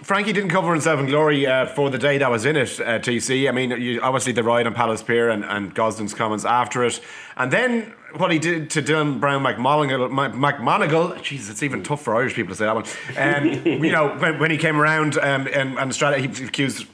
Frankie 0.03 0.33
didn't 0.33 0.50
cover 0.50 0.75
in 0.75 1.06
glory 1.06 1.47
uh, 1.47 1.67
for 1.67 1.91
the 1.91 1.99
day 1.99 2.19
that 2.19 2.31
was 2.31 2.47
in 2.47 2.56
it, 2.56 2.79
uh, 2.79 3.00
TC. 3.00 3.49
I 3.49 3.53
mean, 3.53 3.71
you, 3.73 4.00
obviously 4.00 4.33
the 4.33 4.45
ride 4.45 4.67
on 4.67 4.73
Palace 4.73 5.03
Pier 5.03 5.29
and, 5.29 5.45
and 5.45 5.75
Gosden's 5.75 6.15
comments 6.15 6.45
after 6.45 6.85
it. 6.85 7.00
And 7.37 7.53
then 7.53 7.95
what 8.17 8.31
he 8.31 8.39
did 8.39 8.71
to 8.71 8.83
Dylan 8.83 9.19
Browne 9.19 9.43
McMonagle, 9.43 10.09
Mc- 10.11 10.56
McMonagle, 10.56 11.17
jeez, 11.19 11.50
it's 11.50 11.65
even 11.65 11.83
tough 11.83 12.03
for 12.03 12.15
Irish 12.15 12.35
people 12.35 12.50
to 12.50 12.56
say 12.56 12.67
that 12.67 12.75
one. 12.77 12.85
Um, 13.17 13.67
you 13.85 13.91
know, 13.91 14.17
when, 14.19 14.39
when 14.39 14.50
he 14.53 14.56
came 14.56 14.81
around 14.81 15.19
um, 15.19 15.49
and, 15.53 15.77
and 15.77 15.93
Strata, 15.93 16.19
he 16.19 16.27
accused 16.45 16.87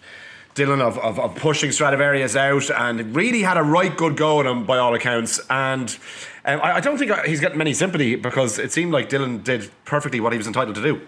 Dylan 0.55 0.81
of, 0.81 0.99
of, 0.99 1.21
of 1.21 1.35
pushing 1.35 1.73
Stradivarius 1.73 2.37
out 2.37 2.71
and 2.71 3.15
really 3.15 3.43
had 3.43 3.59
a 3.59 3.63
right 3.63 3.95
good 3.95 4.17
go 4.17 4.41
at 4.41 4.47
him 4.47 4.65
by 4.65 4.79
all 4.79 4.95
accounts. 4.95 5.41
And 5.51 5.95
um, 6.47 6.59
I, 6.63 6.77
I 6.77 6.81
don't 6.81 6.97
think 6.97 7.13
he's 7.27 7.41
getting 7.41 7.59
many 7.59 7.75
sympathy 7.75 8.17
because 8.17 8.59
it 8.59 8.73
seemed 8.73 8.93
like 8.93 9.11
Dylan 9.11 9.45
did 9.45 9.71
perfectly 9.85 10.21
what 10.21 10.33
he 10.33 10.39
was 10.39 10.47
entitled 10.47 10.77
to 10.77 10.83
do. 10.83 11.03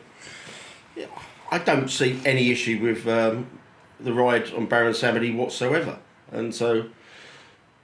I 1.51 1.59
don't 1.59 1.89
see 1.91 2.21
any 2.25 2.51
issue 2.51 2.79
with 2.83 3.07
um, 3.07 3.47
the 4.01 4.13
ride 4.13 4.53
on 4.53 4.67
Baron 4.67 4.93
Samedi 4.93 5.35
whatsoever, 5.35 5.99
and 6.33 6.55
so 6.55 6.87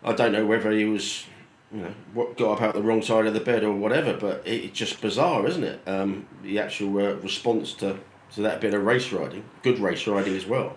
I 0.03 0.13
don't 0.13 0.33
know 0.33 0.45
whether 0.47 0.71
he 0.73 0.85
was, 0.85 1.25
you 1.73 1.83
know, 1.83 1.95
what 2.13 2.37
got 2.37 2.55
up 2.55 2.63
out 2.63 2.75
the 2.75 2.83
wrong 2.83 3.03
side 3.03 3.27
of 3.27 3.35
the 3.35 3.41
bed 3.41 3.63
or 3.65 3.73
whatever. 3.73 4.15
But 4.15 4.43
it, 4.47 4.65
it's 4.65 4.79
just 4.79 5.01
bizarre, 5.01 5.47
isn't 5.47 5.65
it? 5.65 5.81
Um, 5.87 6.27
the 6.43 6.59
actual 6.59 6.99
uh, 6.99 7.15
response 7.17 7.73
to, 7.75 7.99
to 8.35 8.43
that 8.43 8.61
bit 8.61 8.75
of 8.75 8.83
race 8.85 9.13
riding, 9.13 9.45
good 9.63 9.79
race 9.79 10.07
riding 10.07 10.35
as 10.37 10.47
well. 10.47 10.77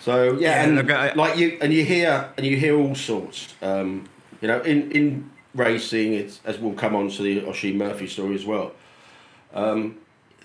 So 0.00 0.34
yeah, 0.34 0.40
Yeah, 0.40 0.64
and 0.64 0.76
look, 0.76 0.90
I- 0.90 1.12
like 1.14 1.38
you 1.38 1.58
and 1.60 1.72
you 1.72 1.84
hear 1.84 2.32
and 2.36 2.46
you 2.46 2.56
hear 2.56 2.76
all 2.78 2.94
sorts. 2.94 3.54
Um, 3.62 4.08
you 4.42 4.48
know, 4.48 4.60
in 4.62 4.90
in 4.92 5.30
racing, 5.54 6.14
it's 6.14 6.40
as 6.44 6.58
we'll 6.58 6.74
come 6.74 6.94
on 6.94 7.08
to 7.10 7.22
the 7.22 7.44
Oisin 7.46 7.76
Murphy 7.78 8.06
story 8.06 8.34
as 8.34 8.44
well 8.46 8.72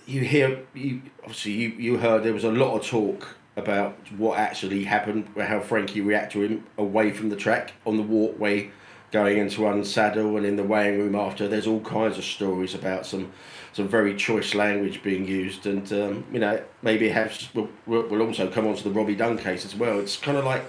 you 0.06 0.22
hear 0.22 0.60
you 0.74 1.02
obviously 1.24 1.52
you, 1.52 1.70
you 1.70 1.98
heard 1.98 2.24
there 2.24 2.34
was 2.34 2.44
a 2.44 2.52
lot 2.52 2.76
of 2.78 2.86
talk 2.86 3.36
about 3.56 3.98
what 4.18 4.38
actually 4.38 4.84
happened 4.84 5.28
how 5.38 5.60
Frankie 5.60 6.02
reacted 6.02 6.32
to 6.34 6.42
him 6.42 6.64
away 6.78 7.12
from 7.12 7.30
the 7.30 7.36
track 7.36 7.74
on 7.86 7.98
the 7.98 8.04
walkway 8.04 8.70
going 9.16 9.38
into 9.38 9.66
unsaddle 9.66 10.36
and 10.36 10.46
in 10.46 10.58
the 10.58 10.64
weighing 10.64 11.00
room 11.00 11.16
after. 11.16 11.48
There's 11.48 11.68
all 11.68 11.80
kinds 11.80 12.18
of 12.18 12.26
stories 12.26 12.76
about 12.76 13.06
some 13.06 13.32
some 13.72 13.88
very 13.88 14.14
choice 14.16 14.54
language 14.54 15.02
being 15.04 15.26
used 15.26 15.66
and 15.66 15.92
um, 15.94 16.26
you 16.34 16.40
know 16.40 16.62
maybe 16.82 17.08
have 17.10 17.50
we'll, 17.54 17.70
we'll 17.86 18.22
also 18.22 18.50
come 18.50 18.68
on 18.68 18.76
to 18.76 18.84
the 18.84 18.90
Robbie 18.90 19.16
Dunne 19.16 19.38
case 19.38 19.64
as 19.64 19.74
well. 19.74 20.00
It's 20.00 20.18
kind 20.18 20.38
of 20.38 20.44
like 20.44 20.66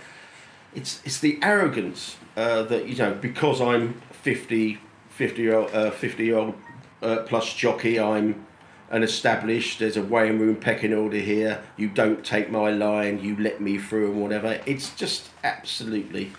it's 0.77 1.01
it's 1.05 1.19
the 1.19 1.41
arrogance 1.43 2.17
uh, 2.37 2.63
that 2.63 2.87
you 2.89 2.95
know 2.97 3.15
because 3.15 3.61
I'm 3.61 4.01
50 4.13 4.79
50 5.11 5.43
year 5.43 5.57
old 5.57 5.75
uh, 5.75 5.91
50 5.91 6.25
year 6.25 6.39
old 6.39 6.55
uh, 7.03 7.25
plus 7.27 7.53
jockey 7.53 7.99
I'm 7.99 8.46
an 8.91 9.03
established 9.03 9.81
there's 9.81 9.97
a 9.97 10.03
weighing 10.03 10.39
room 10.39 10.55
pecking 10.57 10.95
order 10.95 11.19
here 11.19 11.61
you 11.77 11.89
don't 11.89 12.25
take 12.25 12.51
my 12.51 12.71
line 12.71 13.19
you 13.21 13.37
let 13.37 13.61
me 13.61 13.79
through 13.79 14.13
and 14.13 14.21
whatever. 14.23 14.61
It's 14.65 14.95
just 14.95 15.31
absolutely 15.43 16.33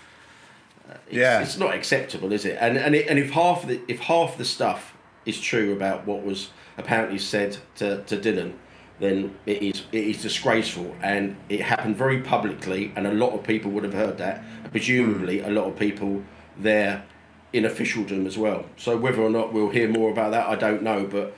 uh, 0.88 0.94
it's, 1.06 1.16
Yeah. 1.16 1.40
it's 1.40 1.58
not 1.58 1.74
acceptable 1.74 2.32
is 2.32 2.44
it? 2.44 2.56
And 2.60 2.78
and, 2.78 2.94
it, 2.94 3.06
and 3.08 3.18
if 3.18 3.30
half 3.30 3.66
the 3.66 3.80
if 3.88 4.00
half 4.00 4.38
the 4.38 4.44
stuff 4.44 4.94
is 5.26 5.38
true 5.40 5.72
about 5.72 6.06
what 6.06 6.22
was 6.24 6.48
apparently 6.78 7.18
said 7.18 7.58
to, 7.76 8.02
to 8.04 8.16
Dylan 8.16 8.54
then 8.98 9.36
it 9.46 9.62
is 9.62 9.82
it 9.92 10.04
is 10.04 10.22
disgraceful. 10.22 10.96
And 11.02 11.36
it 11.48 11.60
happened 11.60 11.96
very 11.96 12.20
publicly 12.20 12.92
and 12.96 13.06
a 13.06 13.12
lot 13.12 13.32
of 13.32 13.44
people 13.44 13.70
would 13.72 13.84
have 13.84 13.94
heard 13.94 14.18
that. 14.18 14.42
Presumably 14.70 15.40
a 15.40 15.50
lot 15.50 15.66
of 15.66 15.78
people 15.78 16.22
there 16.56 17.04
in 17.52 17.64
officialdom 17.64 18.26
as 18.26 18.36
well. 18.38 18.64
So 18.76 18.96
whether 18.96 19.20
or 19.22 19.30
not 19.30 19.52
we'll 19.52 19.70
hear 19.70 19.88
more 19.88 20.10
about 20.10 20.30
that 20.30 20.48
I 20.48 20.54
don't 20.54 20.82
know 20.82 21.06
but 21.06 21.34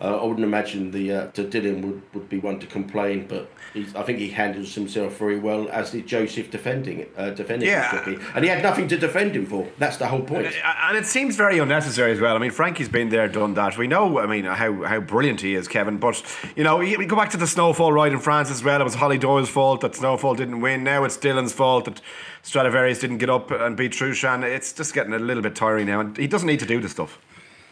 Uh, 0.00 0.18
I 0.18 0.24
wouldn't 0.24 0.44
imagine 0.44 0.90
the 0.90 1.12
uh, 1.12 1.30
the 1.34 1.44
Dylan 1.44 1.82
would, 1.82 2.02
would 2.14 2.28
be 2.28 2.38
one 2.38 2.58
to 2.58 2.66
complain, 2.66 3.26
but 3.28 3.48
I 3.94 4.02
think 4.02 4.18
he 4.18 4.28
handles 4.28 4.74
himself 4.74 5.18
very 5.18 5.38
well, 5.38 5.68
as 5.70 5.92
did 5.92 6.06
Joseph 6.06 6.50
defending 6.50 7.06
uh, 7.16 7.30
defending 7.30 7.68
yeah. 7.68 8.04
and 8.34 8.44
he 8.44 8.50
had 8.50 8.62
nothing 8.62 8.88
to 8.88 8.96
defend 8.96 9.36
him 9.36 9.46
for. 9.46 9.68
That's 9.78 9.96
the 9.96 10.08
whole 10.08 10.22
point. 10.22 10.52
And 10.64 10.96
it 10.96 11.06
seems 11.06 11.36
very 11.36 11.58
unnecessary 11.58 12.10
as 12.10 12.20
well. 12.20 12.34
I 12.34 12.38
mean, 12.40 12.50
Frankie's 12.50 12.88
been 12.88 13.08
there, 13.08 13.28
done 13.28 13.54
that. 13.54 13.78
We 13.78 13.86
know, 13.86 14.18
I 14.18 14.26
mean, 14.26 14.44
how, 14.44 14.82
how 14.82 15.00
brilliant 15.00 15.40
he 15.40 15.54
is, 15.54 15.68
Kevin. 15.68 15.98
But 15.98 16.22
you 16.56 16.64
know, 16.64 16.78
we 16.78 17.06
go 17.06 17.16
back 17.16 17.30
to 17.30 17.36
the 17.36 17.46
snowfall 17.46 17.92
ride 17.92 18.12
in 18.12 18.18
France 18.18 18.50
as 18.50 18.64
well. 18.64 18.80
It 18.80 18.84
was 18.84 18.96
Holly 18.96 19.18
Doyle's 19.18 19.48
fault 19.48 19.80
that 19.82 19.94
Snowfall 19.94 20.34
didn't 20.34 20.60
win. 20.60 20.82
Now 20.82 21.04
it's 21.04 21.16
Dylan's 21.16 21.52
fault 21.52 21.84
that 21.84 22.00
Stradivarius 22.42 22.98
didn't 22.98 23.18
get 23.18 23.30
up 23.30 23.50
and 23.50 23.76
beat 23.76 23.92
Trueshan. 23.92 24.42
It's 24.42 24.72
just 24.72 24.92
getting 24.92 25.12
a 25.12 25.18
little 25.18 25.42
bit 25.42 25.54
tiring 25.54 25.86
now, 25.86 26.00
and 26.00 26.16
he 26.16 26.26
doesn't 26.26 26.46
need 26.46 26.60
to 26.60 26.66
do 26.66 26.80
this 26.80 26.90
stuff. 26.90 27.18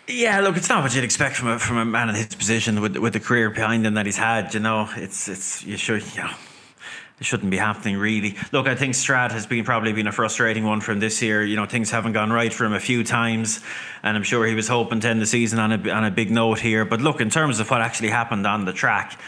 Yeah, 0.09 0.41
look, 0.41 0.57
it's 0.57 0.69
not 0.69 0.83
what 0.83 0.95
you'd 0.95 1.05
expect 1.05 1.37
from 1.37 1.49
a 1.49 1.59
from 1.59 1.79
a 1.79 1.85
man 1.85 2.09
in 2.09 2.17
his 2.17 2.35
position 2.35 2.81
with 2.81 2.97
with 2.97 3.13
the 3.13 3.21
career 3.21 3.51
behind 3.51 3.87
him 3.87 3.95
that 3.95 4.07
he's 4.07 4.17
had. 4.17 4.53
You 4.53 4.61
know, 4.61 4.89
it's 4.97 5.29
it's 5.29 5.65
you 5.65 5.77
should 5.77 6.03
you 6.15 6.23
know. 6.23 6.33
It 7.21 7.27
shouldn't 7.27 7.51
be 7.53 7.57
happening 7.57 7.99
really. 7.99 8.37
Look, 8.51 8.67
I 8.67 8.75
think 8.75 8.97
Strad 8.97 9.31
has 9.31 9.47
been 9.47 9.65
probably 9.65 9.93
been 9.93 10.09
a 10.09 10.13
frustrating 10.13 10.65
one 10.65 10.81
for 10.81 10.91
him 10.91 10.99
this 10.99 11.23
year. 11.23 11.45
You 11.45 11.55
know, 11.55 11.67
things 11.67 11.89
haven't 11.93 12.15
gone 12.15 12.33
right 12.33 12.53
for 12.53 12.65
him 12.65 12.73
a 12.73 12.81
few 12.81 13.05
times, 13.05 13.61
and 14.03 14.17
I'm 14.17 14.25
sure 14.25 14.45
he 14.45 14.57
was 14.57 14.67
hoping 14.67 14.99
to 15.01 15.09
end 15.09 15.23
the 15.23 15.27
season 15.27 15.61
on 15.61 15.71
a 15.71 15.91
on 15.91 16.05
a 16.05 16.11
big 16.11 16.33
note 16.33 16.59
here. 16.59 16.85
But 16.85 17.01
look, 17.01 17.21
in 17.21 17.31
terms 17.31 17.61
of 17.61 17.71
what 17.71 17.81
actually 17.81 18.11
happened 18.11 18.45
on 18.45 18.65
the 18.65 18.73
track, 18.73 19.21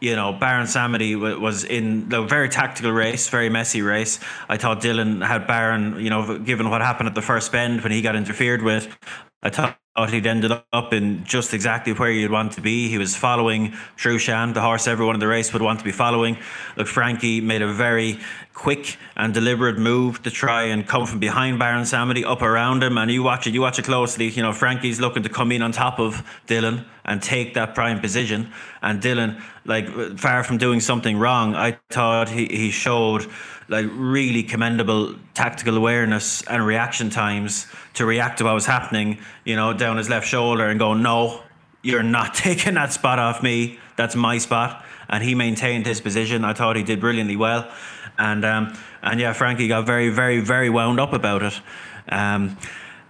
you 0.00 0.14
know, 0.14 0.32
Baron 0.32 0.68
Samedi 0.68 1.16
was 1.16 1.64
in 1.64 2.08
the 2.08 2.22
very 2.22 2.48
tactical 2.48 2.92
race, 2.92 3.28
very 3.28 3.48
messy 3.48 3.82
race. 3.82 4.20
I 4.48 4.56
thought 4.56 4.80
Dylan 4.80 5.26
had 5.26 5.48
Baron, 5.48 5.98
you 5.98 6.10
know, 6.10 6.38
given 6.38 6.70
what 6.70 6.82
happened 6.82 7.08
at 7.08 7.16
the 7.16 7.22
first 7.22 7.50
bend 7.50 7.82
when 7.82 7.90
he 7.90 8.00
got 8.00 8.14
interfered 8.14 8.62
with. 8.62 8.96
I 9.42 9.50
thought 9.50 9.79
he'd 9.96 10.26
ended 10.26 10.52
up 10.72 10.92
in 10.92 11.24
just 11.24 11.52
exactly 11.52 11.92
where 11.92 12.10
you'd 12.10 12.30
want 12.30 12.52
to 12.52 12.60
be. 12.60 12.88
He 12.88 12.98
was 12.98 13.16
following 13.16 13.72
Trueshan, 13.96 14.54
the 14.54 14.60
horse 14.60 14.86
everyone 14.86 15.14
in 15.14 15.20
the 15.20 15.28
race 15.28 15.52
would 15.52 15.62
want 15.62 15.78
to 15.80 15.84
be 15.84 15.92
following. 15.92 16.38
Look, 16.76 16.86
Frankie 16.86 17.40
made 17.40 17.62
a 17.62 17.72
very 17.72 18.18
quick 18.60 18.98
and 19.16 19.32
deliberate 19.32 19.78
move 19.78 20.22
to 20.22 20.30
try 20.30 20.64
and 20.64 20.86
come 20.86 21.06
from 21.06 21.18
behind 21.18 21.58
Baron 21.58 21.84
Samedi 21.84 22.26
up 22.26 22.42
around 22.42 22.82
him. 22.82 22.98
And 22.98 23.10
you 23.10 23.22
watch 23.22 23.46
it, 23.46 23.54
you 23.54 23.62
watch 23.62 23.78
it 23.78 23.86
closely. 23.86 24.28
You 24.28 24.42
know, 24.42 24.52
Frankie's 24.52 25.00
looking 25.00 25.22
to 25.22 25.30
come 25.30 25.50
in 25.50 25.62
on 25.62 25.72
top 25.72 25.98
of 25.98 26.22
Dylan 26.46 26.84
and 27.06 27.22
take 27.22 27.54
that 27.54 27.74
prime 27.74 28.00
position. 28.00 28.52
And 28.82 29.00
Dylan, 29.00 29.40
like, 29.64 30.18
far 30.18 30.44
from 30.44 30.58
doing 30.58 30.80
something 30.80 31.16
wrong, 31.16 31.54
I 31.54 31.78
thought 31.88 32.28
he, 32.28 32.44
he 32.48 32.70
showed 32.70 33.26
like 33.68 33.86
really 33.92 34.42
commendable 34.42 35.14
tactical 35.32 35.78
awareness 35.78 36.42
and 36.42 36.66
reaction 36.66 37.08
times 37.08 37.66
to 37.94 38.04
react 38.04 38.38
to 38.38 38.44
what 38.44 38.52
was 38.52 38.66
happening, 38.66 39.18
you 39.44 39.56
know, 39.56 39.72
down 39.72 39.96
his 39.96 40.10
left 40.10 40.26
shoulder 40.26 40.66
and 40.66 40.78
go, 40.78 40.92
no, 40.92 41.42
you're 41.80 42.02
not 42.02 42.34
taking 42.46 42.74
that 42.74 42.92
spot 42.92 43.18
off 43.18 43.42
me. 43.42 43.78
That's 43.96 44.14
my 44.14 44.36
spot. 44.36 44.84
And 45.10 45.22
he 45.22 45.34
maintained 45.34 45.84
his 45.84 46.00
position. 46.00 46.44
I 46.44 46.54
thought 46.54 46.76
he 46.76 46.82
did 46.82 47.00
brilliantly 47.00 47.36
well. 47.36 47.70
And 48.18 48.44
um, 48.44 48.74
and 49.02 49.20
yeah, 49.20 49.32
Frankie 49.34 49.68
got 49.68 49.84
very, 49.84 50.08
very, 50.08 50.40
very 50.40 50.70
wound 50.70 50.98
up 51.00 51.12
about 51.12 51.42
it. 51.42 51.60
Um, 52.08 52.56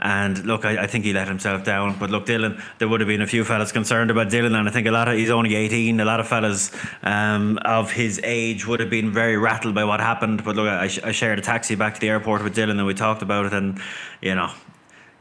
and 0.02 0.47
look, 0.47 0.64
I, 0.64 0.85
I, 0.85 0.87
think 0.87 1.04
he 1.04 1.12
let 1.12 1.28
himself 1.28 1.62
down. 1.62 1.99
But 1.99 2.11
look, 2.11 2.25
Dylan, 2.25 2.62
there 2.78 2.88
would 2.88 3.00
have 3.00 3.09
been 3.09 3.21
a 3.21 3.26
few 3.26 3.45
fellas 3.45 3.71
concerned 3.71 4.11
about 4.11 4.28
Dylan, 4.28 4.59
and 4.59 4.66
I 4.66 4.73
think 4.73 4.87
a 4.87 4.90
lot 4.90 5.09
of 5.09 5.16
he's 5.16 5.28
only 5.28 5.54
eighteen. 5.54 6.00
A 6.00 6.07
lot 6.07 6.21
of 6.21 6.26
fellas 6.26 6.75
um, 7.02 7.59
of 7.66 7.92
his 7.92 8.19
age 8.25 8.66
would 8.66 8.80
have 8.80 8.88
been 8.88 9.12
very 9.12 9.37
rattled 9.37 9.75
by 9.75 9.85
what 9.85 10.00
happened. 10.00 10.42
But 10.42 10.57
look, 10.57 10.69
I, 10.69 10.85
I 11.04 11.12
shared 11.12 11.38
a 11.38 11.42
taxi 11.42 11.75
back 11.75 11.95
to 11.95 12.00
the 12.00 12.09
airport 12.09 12.42
with 12.42 12.57
Dylan, 12.57 12.78
and 12.78 12.87
we 12.87 12.95
talked 12.95 13.21
about 13.21 13.47
it. 13.47 13.52
And 13.52 13.78
you 14.23 14.35
know, 14.35 14.50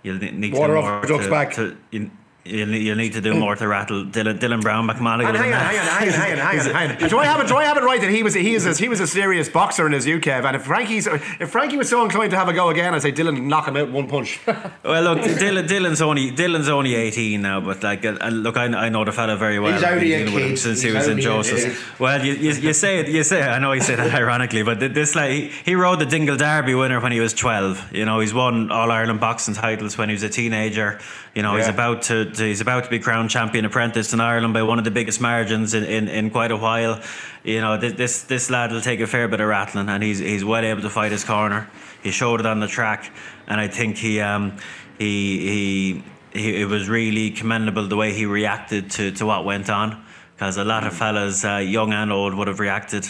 you 0.02 0.18
need 0.18 0.54
Water 0.54 0.76
to 0.76 1.14
off, 1.14 1.30
back. 1.30 1.54
To, 1.56 1.76
you, 1.92 2.10
you 2.46 2.65
need, 2.65 2.81
you 2.84 2.96
need 2.96 3.13
to 3.13 3.22
do 3.22 3.34
more 3.34 3.55
to 3.55 3.67
rattle 3.67 4.05
Dylan, 4.05 4.39
Dylan 4.39 4.62
Browne 4.62 4.88
McMonagle. 4.88 5.36
Hang 5.36 5.36
on, 5.36 5.36
hang 5.36 5.53
on, 5.53 5.60
hang 5.60 5.79
on, 5.79 5.86
hang 5.86 6.10
on, 6.10 6.39
hang 6.39 6.60
on, 6.60 6.65
hang 6.74 7.03
on. 7.03 7.10
Do 7.10 7.19
I 7.19 7.25
have 7.25 7.41
it? 7.41 7.48
Do 7.48 7.55
I 7.58 7.65
have 7.65 7.77
it 7.77 7.84
right 7.84 8.00
that 8.01 8.10
he 8.10 8.24
was 8.24 8.34
he 8.34 8.53
is 8.53 8.65
a, 8.65 8.74
he 8.74 8.88
was 8.88 9.00
a 9.00 9.08
serious 9.08 9.50
boxer 9.50 9.86
in 9.86 9.91
his 9.91 10.08
UK? 10.08 10.27
And 10.27 10.55
if 10.55 10.63
Frankie's 10.63 11.08
if 11.08 11.50
Frankie 11.50 11.77
was 11.77 11.89
so 11.89 12.03
inclined 12.03 12.31
to 12.31 12.38
have 12.38 12.48
a 12.48 12.53
go 12.53 12.69
again, 12.69 12.93
I'd 12.93 13.01
say 13.01 13.12
Dylan 13.12 13.43
knock 13.43 13.67
him 13.67 13.75
out 13.75 13.91
one 13.91 14.08
punch. 14.08 14.39
well, 14.48 15.03
look, 15.03 15.19
Dylan, 15.19 15.67
Dylan's 15.67 16.01
only 16.01 16.31
Dylan's 16.31 16.69
only 16.69 16.96
eighteen 16.96 17.41
now, 17.41 17.60
but 17.60 17.84
like, 17.84 18.05
uh, 18.05 18.13
look, 18.29 18.58
I, 18.58 18.65
I 18.65 18.89
know 18.89 19.03
the 19.03 19.12
fella 19.12 19.36
very 19.36 19.60
well. 19.60 19.74
He's 19.74 19.84
only 19.84 20.13
a 20.13 20.25
kid. 20.25 20.58
since 20.58 20.81
He's 20.81 20.91
he 20.91 20.98
was 20.98 21.08
in 21.08 21.19
Joseph's. 21.19 22.00
Well, 22.00 22.25
you, 22.25 22.34
you, 22.34 22.51
you 22.53 22.74
say 22.74 23.00
it, 23.00 23.10
you 23.10 23.24
say 23.24 23.41
it, 23.41 23.48
I 23.48 23.60
know 23.60 23.74
you 23.74 23.81
say 23.81 23.96
that 23.96 24.13
ironically, 24.22 24.63
but 24.63 24.79
this 24.79 25.15
like 25.15 25.31
he, 25.31 25.48
he 25.65 25.75
rode 25.75 26.00
the 26.00 26.05
Dingle 26.05 26.38
Derby 26.38 26.74
winner 26.74 27.00
when 27.01 27.12
he 27.12 27.19
was 27.19 27.34
twelve. 27.34 27.91
You 27.93 28.05
know, 28.05 28.22
he's 28.22 28.34
won 28.34 28.72
All 28.72 28.91
Ireland 28.91 29.19
boxing 29.19 29.53
titles 29.53 29.98
when 29.98 30.10
he 30.10 30.13
was 30.13 30.24
a 30.24 30.29
teenager. 30.29 31.00
You 31.36 31.43
know, 31.43 31.55
yeah. 31.55 31.60
he's 31.60 31.67
about 31.69 32.01
to, 32.03 32.29
to 32.36 32.44
he's 32.46 32.62
about 32.62 32.84
to 32.86 32.90
be 32.90 33.00
crowned 33.00 33.30
champion 33.30 33.66
apprentice 33.66 34.14
in 34.14 34.20
Ireland 34.20 34.54
by 34.54 34.64
one 34.64 34.78
of 34.78 34.86
the 34.86 34.92
biggest 34.92 35.22
margins 35.22 35.74
in, 35.74 35.84
in, 35.84 36.08
in 36.08 36.30
quite 36.30 36.52
a 36.52 36.58
while. 36.58 37.02
You 37.44 37.62
know, 37.62 37.78
this 37.78 38.24
this 38.24 38.50
lad 38.50 38.72
will 38.72 38.82
take 38.82 39.00
a 39.00 39.08
fair 39.08 39.28
bit 39.28 39.40
of 39.40 39.48
rattling, 39.48 39.90
and 39.90 40.04
he's 40.04 40.20
he's 40.20 40.44
well 40.44 40.64
able 40.64 40.82
to 40.82 40.90
fight 40.90 41.12
his 41.12 41.24
corner. 41.24 41.70
He 42.04 42.12
showed 42.12 42.40
it 42.40 42.46
on 42.46 42.60
the 42.60 42.68
track, 42.68 43.12
and 43.48 43.60
I 43.60 43.68
think 43.68 43.98
he 43.98 44.22
um, 44.22 44.58
he 44.98 45.40
he, 45.40 46.04
he 46.34 46.62
it 46.62 46.66
was 46.66 46.90
really 46.90 47.32
commendable 47.32 47.88
the 47.88 47.96
way 47.96 48.14
he 48.14 48.26
reacted 48.26 48.92
to, 48.92 49.12
to 49.12 49.26
what 49.26 49.46
went 49.46 49.70
on, 49.70 50.04
because 50.36 50.58
a 50.58 50.64
lot 50.64 50.86
of 50.86 50.94
fellas, 50.94 51.44
uh, 51.44 51.58
young 51.58 51.94
and 51.94 52.12
old, 52.12 52.34
would 52.36 52.48
have 52.48 52.60
reacted. 52.60 53.06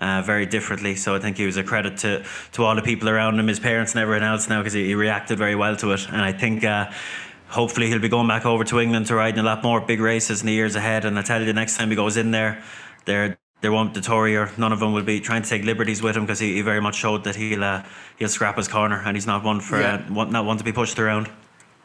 Uh, 0.00 0.22
very 0.22 0.46
differently. 0.46 0.94
So 0.94 1.16
I 1.16 1.18
think 1.18 1.38
he 1.38 1.44
was 1.44 1.56
a 1.56 1.64
credit 1.64 1.96
to, 1.96 2.24
to 2.52 2.62
all 2.62 2.76
the 2.76 2.82
people 2.82 3.08
around 3.08 3.36
him, 3.40 3.48
his 3.48 3.58
parents 3.58 3.94
and 3.94 4.00
everyone 4.00 4.22
else 4.22 4.48
now, 4.48 4.60
because 4.60 4.72
he, 4.72 4.86
he, 4.86 4.94
reacted 4.94 5.38
very 5.38 5.56
well 5.56 5.74
to 5.74 5.90
it. 5.90 6.06
And 6.06 6.22
I 6.22 6.30
think 6.30 6.62
uh, 6.62 6.92
hopefully 7.48 7.88
he'll 7.88 7.98
be 7.98 8.08
going 8.08 8.28
back 8.28 8.46
over 8.46 8.64
to 8.64 8.80
England 8.80 9.06
to 9.06 9.14
ride 9.14 9.34
in 9.34 9.40
a 9.40 9.42
lot 9.42 9.62
more 9.62 9.80
big 9.80 10.00
races 10.00 10.40
in 10.40 10.46
the 10.46 10.52
years 10.52 10.76
ahead. 10.76 11.04
And 11.04 11.18
I 11.18 11.22
tell 11.22 11.40
you, 11.40 11.46
the 11.46 11.52
next 11.52 11.76
time 11.76 11.90
he 11.90 11.96
goes 11.96 12.16
in 12.16 12.30
there, 12.30 12.62
there 13.04 13.38
there 13.60 13.72
won't 13.72 13.92
Dettori 13.92 14.38
or 14.38 14.56
none 14.58 14.72
of 14.72 14.78
them 14.78 14.92
will 14.92 15.02
be 15.02 15.20
trying 15.20 15.42
to 15.42 15.48
take 15.48 15.64
liberties 15.64 16.00
with 16.00 16.16
him 16.16 16.22
because 16.22 16.38
he, 16.38 16.54
he, 16.54 16.60
very 16.60 16.80
much 16.80 16.94
showed 16.94 17.24
that 17.24 17.34
he'll 17.34 17.64
uh, 17.64 17.82
he'll 18.16 18.28
scrap 18.28 18.56
his 18.56 18.68
corner 18.68 19.02
and 19.04 19.16
he's 19.16 19.26
not 19.26 19.42
one 19.42 19.60
for 19.60 19.80
yeah. 19.80 20.06
uh, 20.08 20.24
not 20.24 20.44
one 20.44 20.58
to 20.58 20.64
be 20.64 20.72
pushed 20.72 20.98
around. 20.98 21.28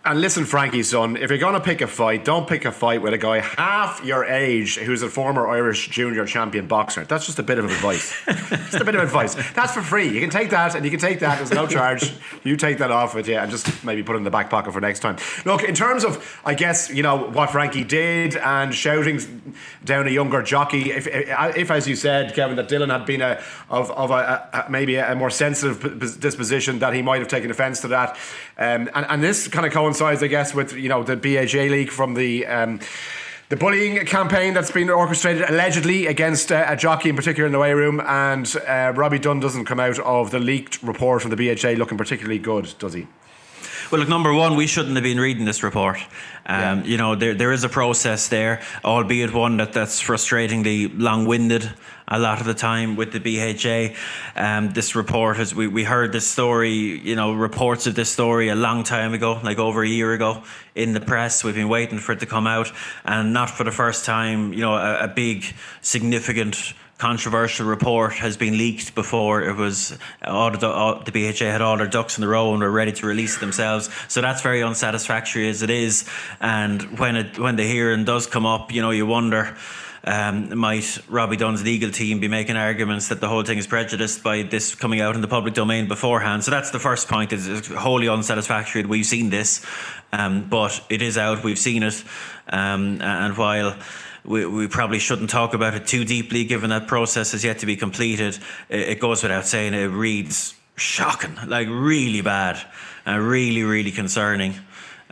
And 0.06 0.20
listen, 0.20 0.44
Frankie, 0.44 0.84
son, 0.84 1.16
if 1.16 1.30
you're 1.30 1.40
going 1.40 1.54
to 1.54 1.62
pick 1.62 1.80
a 1.80 1.88
fight, 1.88 2.26
don't 2.26 2.46
pick 2.46 2.66
a 2.66 2.74
fight 2.74 3.02
with 3.02 3.14
a 3.14 3.18
guy 3.18 3.40
half 3.40 4.04
your 4.04 4.26
age 4.26 4.78
who's 4.78 5.02
a 5.02 5.08
former 5.08 5.48
Irish 5.48 5.88
junior 5.88 6.26
champion 6.26 6.68
boxer. 6.68 7.06
That's 7.06 7.26
just 7.26 7.40
a 7.40 7.44
bit 7.44 7.58
of 7.58 7.64
advice. 7.64 8.14
just 8.26 8.82
a 8.82 8.84
bit 8.84 8.96
of 8.96 9.02
advice. 9.02 9.36
That's 9.54 9.72
for 9.72 9.82
free. 9.82 10.10
You 10.10 10.20
can 10.20 10.30
take 10.30 10.50
that 10.50 10.76
and 10.76 10.84
you 10.84 10.92
can 10.92 11.00
take 11.00 11.22
that. 11.22 11.38
There's 11.38 11.54
no 11.54 11.68
charge. 11.68 12.14
You 12.44 12.58
take 12.58 12.80
that 12.80 12.92
off 12.92 13.16
with 13.16 13.30
you 13.30 13.38
and 13.38 13.50
just 13.50 13.86
maybe 13.86 14.04
put 14.04 14.16
it 14.16 14.18
in 14.18 14.24
the 14.26 14.30
back 14.30 14.50
pocket 14.50 14.74
for 14.74 14.82
next 14.82 15.00
time. 15.00 15.16
Look, 15.46 15.64
in 15.64 15.74
terms 15.74 16.04
of, 16.04 16.42
I 16.44 16.54
guess, 16.54 16.90
you 16.90 17.02
know, 17.02 17.30
what 17.30 17.52
Frankie 17.52 17.86
did 17.86 18.36
and 18.36 18.76
shouting 18.76 19.54
down 19.86 20.06
a 20.06 20.12
younger 20.12 20.44
jockey, 20.44 20.92
if, 20.92 21.08
if 21.08 21.72
as 21.72 21.88
you 21.88 21.96
said, 21.96 22.34
Kevin, 22.36 22.58
that 22.58 22.68
Dylan 22.68 22.90
had 22.90 23.06
been 23.06 23.22
a, 23.22 23.42
of, 23.70 23.90
of 23.92 24.12
a, 24.12 24.50
a 24.52 24.70
maybe 24.70 24.98
a 24.98 25.16
more 25.16 25.30
sensitive 25.30 26.20
disposition, 26.20 26.80
that 26.80 26.94
he 26.94 27.02
might 27.02 27.20
have 27.20 27.30
taken 27.30 27.50
offence 27.50 27.80
to 27.80 27.88
that. 27.88 28.18
Um, 28.58 28.90
and, 28.94 29.06
and 29.08 29.24
this 29.24 29.48
kind 29.48 29.66
of 29.66 29.72
coincides, 29.72 29.93
I 30.02 30.28
guess, 30.28 30.54
with 30.54 30.74
you 30.74 30.90
know 30.90 31.04
the 31.04 31.16
BHA 31.16 31.72
leak 31.72 31.92
from 31.92 32.14
the. 32.14 32.46
Um, 32.46 32.80
the 33.50 33.58
bullying 33.58 34.04
campaign 34.08 34.56
that's 34.56 34.72
been 34.72 34.90
orchestrated 34.90 35.48
allegedly 35.48 36.08
against 36.08 36.52
uh, 36.52 36.66
a 36.68 36.76
jockey 36.76 37.10
in 37.10 37.16
particular 37.16 37.46
in 37.46 37.52
the 37.52 37.60
weigh 37.60 37.74
room, 37.74 38.00
and 38.00 38.52
uh, 38.68 38.94
Robbie 38.96 39.20
Dunne 39.20 39.40
doesn't 39.40 39.66
come 39.66 39.80
out 39.80 40.00
of 40.00 40.32
the 40.32 40.40
leaked 40.40 40.82
report 40.82 41.22
from 41.22 41.30
the 41.30 41.36
BHA 41.36 41.78
looking 41.78 41.98
particularly 41.98 42.40
good, 42.40 42.74
does 42.80 42.94
he? 42.94 43.06
Well, 43.92 44.00
look, 44.00 44.10
number 44.10 44.34
one, 44.34 44.56
we 44.56 44.66
shouldn't 44.66 44.96
have 44.96 45.04
been 45.04 45.20
reading 45.20 45.46
this 45.46 45.62
report. 45.62 46.00
Um, 46.48 46.80
yeah. 46.80 46.84
You 46.84 46.98
know, 46.98 47.16
there 47.16 47.36
there 47.36 47.52
is 47.52 47.64
a 47.64 47.70
process 47.70 48.28
there, 48.28 48.62
albeit 48.84 49.34
one 49.34 49.58
that, 49.58 49.74
that's 49.74 50.02
frustratingly 50.02 50.92
long 51.00 51.26
winded 51.26 51.72
a 52.08 52.20
lot 52.20 52.40
of 52.40 52.46
the 52.46 52.54
time 52.54 52.96
with 52.96 53.12
the 53.12 53.20
BHA. 53.20 53.96
Um, 54.36 54.72
this 54.72 54.96
report 54.96 55.38
has 55.38 55.54
we, 55.56 55.68
we 55.68 55.84
heard 55.84 56.12
this 56.12 56.30
story, 56.30 56.72
you 56.72 57.16
know, 57.16 57.34
reports 57.34 57.88
of 57.88 57.96
this 57.96 58.10
story 58.10 58.50
a 58.50 58.56
long 58.56 58.84
time 58.84 59.14
ago, 59.14 59.40
like 59.44 59.60
over 59.60 59.84
a 59.84 59.88
year 59.88 60.14
ago 60.14 60.44
in 60.76 60.94
the 60.94 61.02
press. 61.02 61.44
We've 61.44 61.56
been 61.56 61.70
waiting 61.70 62.00
for 62.00 62.14
it 62.14 62.20
to 62.20 62.26
come 62.26 62.48
out, 62.48 62.72
and 63.06 63.34
not 63.34 63.50
for 63.50 63.64
the 63.64 63.72
first 63.72 64.06
time. 64.06 64.54
You 64.54 64.62
know, 64.62 64.74
a, 64.74 65.06
a 65.06 65.08
big, 65.08 65.46
significant 65.82 66.74
controversial 67.04 67.66
report 67.66 68.14
has 68.14 68.38
been 68.38 68.58
leaked 68.58 68.96
before 68.96 69.44
it 69.44 69.56
was 69.58 69.98
all 70.24 70.52
the, 70.52 70.70
all, 70.70 71.04
the 71.04 71.12
BHA 71.12 71.46
had 71.46 71.62
all 71.62 71.76
their 71.76 71.88
ducks 71.88 72.18
in 72.18 72.22
the 72.22 72.28
row 72.30 72.54
and 72.54 72.62
were 72.62 72.72
ready 72.72 72.94
to 72.94 73.06
release 73.06 73.40
themselves. 73.40 73.90
So 74.08 74.22
that's 74.22 74.42
very 74.42 74.64
unsatisfactory 74.64 75.50
as 75.50 75.62
it 75.64 75.70
is. 75.70 76.08
And 76.40 76.98
when 77.00 77.18
it 77.18 77.38
when 77.38 77.58
the 77.58 77.66
hearing 77.66 78.06
does 78.06 78.26
come 78.26 78.46
up, 78.46 78.72
you 78.72 78.82
know, 78.82 78.92
you 78.92 79.06
wonder 79.06 79.58
um, 80.06 80.58
might 80.58 81.00
Robbie 81.08 81.38
Dunne's 81.38 81.64
legal 81.64 81.90
team 81.90 82.20
be 82.20 82.28
making 82.28 82.58
arguments 82.58 83.08
that 83.08 83.22
the 83.22 83.30
whole 83.30 83.44
thing 83.44 83.58
is 83.58 83.68
prejudiced 83.68 84.22
by 84.22 84.44
this 84.44 84.76
coming 84.76 85.00
out 85.00 85.16
in 85.16 85.22
the 85.22 85.28
public 85.28 85.54
domain 85.54 85.88
beforehand? 85.88 86.44
So 86.44 86.52
that's 86.52 86.72
the 86.72 86.80
first 86.80 87.08
point. 87.08 87.32
It's 87.32 87.68
wholly 87.68 88.10
unsatisfactory. 88.10 88.84
We've 88.84 89.06
seen 89.06 89.30
this, 89.30 89.66
um, 90.12 90.48
but 90.50 90.84
it 90.90 91.02
is 91.02 91.18
out. 91.18 91.44
We've 91.44 91.60
seen 91.60 91.84
it, 91.84 92.04
um, 92.50 93.02
and 93.02 93.38
while. 93.38 93.78
We, 94.26 94.46
we 94.46 94.70
probably 94.70 95.00
shouldn't 95.00 95.30
talk 95.30 95.54
about 95.54 95.74
it 95.74 95.86
too 95.86 96.06
deeply 96.06 96.46
given 96.46 96.70
that 96.70 96.88
process 96.88 97.34
has 97.34 97.44
yet 97.44 97.60
to 97.60 97.66
be 97.66 97.76
completed. 97.76 98.40
It, 98.70 98.80
it 98.80 99.00
goes 99.02 99.22
without 99.22 99.46
saying 99.46 99.74
it 99.74 99.88
reads 99.88 100.56
shocking, 100.78 101.38
like 101.48 101.68
really 101.70 102.22
bad, 102.22 102.58
and 103.06 103.22
really, 103.22 103.64
really 103.64 103.92
concerning. 103.92 104.56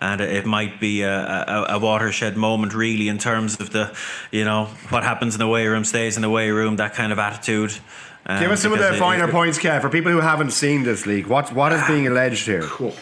And 0.01 0.19
it 0.19 0.45
might 0.45 0.79
be 0.79 1.03
a, 1.03 1.13
a, 1.13 1.65
a, 1.75 1.79
watershed 1.79 2.35
moment, 2.35 2.73
really, 2.73 3.07
in 3.07 3.19
terms 3.19 3.59
of 3.59 3.69
the, 3.69 3.95
you 4.31 4.43
know, 4.43 4.65
what 4.89 5.03
happens 5.03 5.35
in 5.35 5.39
the 5.39 5.47
weight 5.47 5.67
room 5.67 5.85
stays 5.85 6.15
in 6.15 6.23
the 6.23 6.29
weight 6.29 6.49
room, 6.49 6.77
that 6.77 6.95
kind 6.95 7.11
of 7.11 7.19
attitude. 7.19 7.77
Um, 8.25 8.41
Give 8.41 8.51
us 8.51 8.61
some 8.61 8.73
of 8.73 8.79
the 8.79 8.93
finer 8.93 9.29
it, 9.29 9.31
points, 9.31 9.59
Kev, 9.59 9.81
for 9.81 9.89
people 9.89 10.11
who 10.11 10.19
haven't 10.19 10.51
seen 10.51 10.83
this 10.83 11.05
league. 11.05 11.27
What 11.27 11.53
what 11.53 11.71
is 11.71 11.85
being 11.87 12.07
alleged 12.07 12.45
here? 12.45 12.63
Cool. 12.63 12.95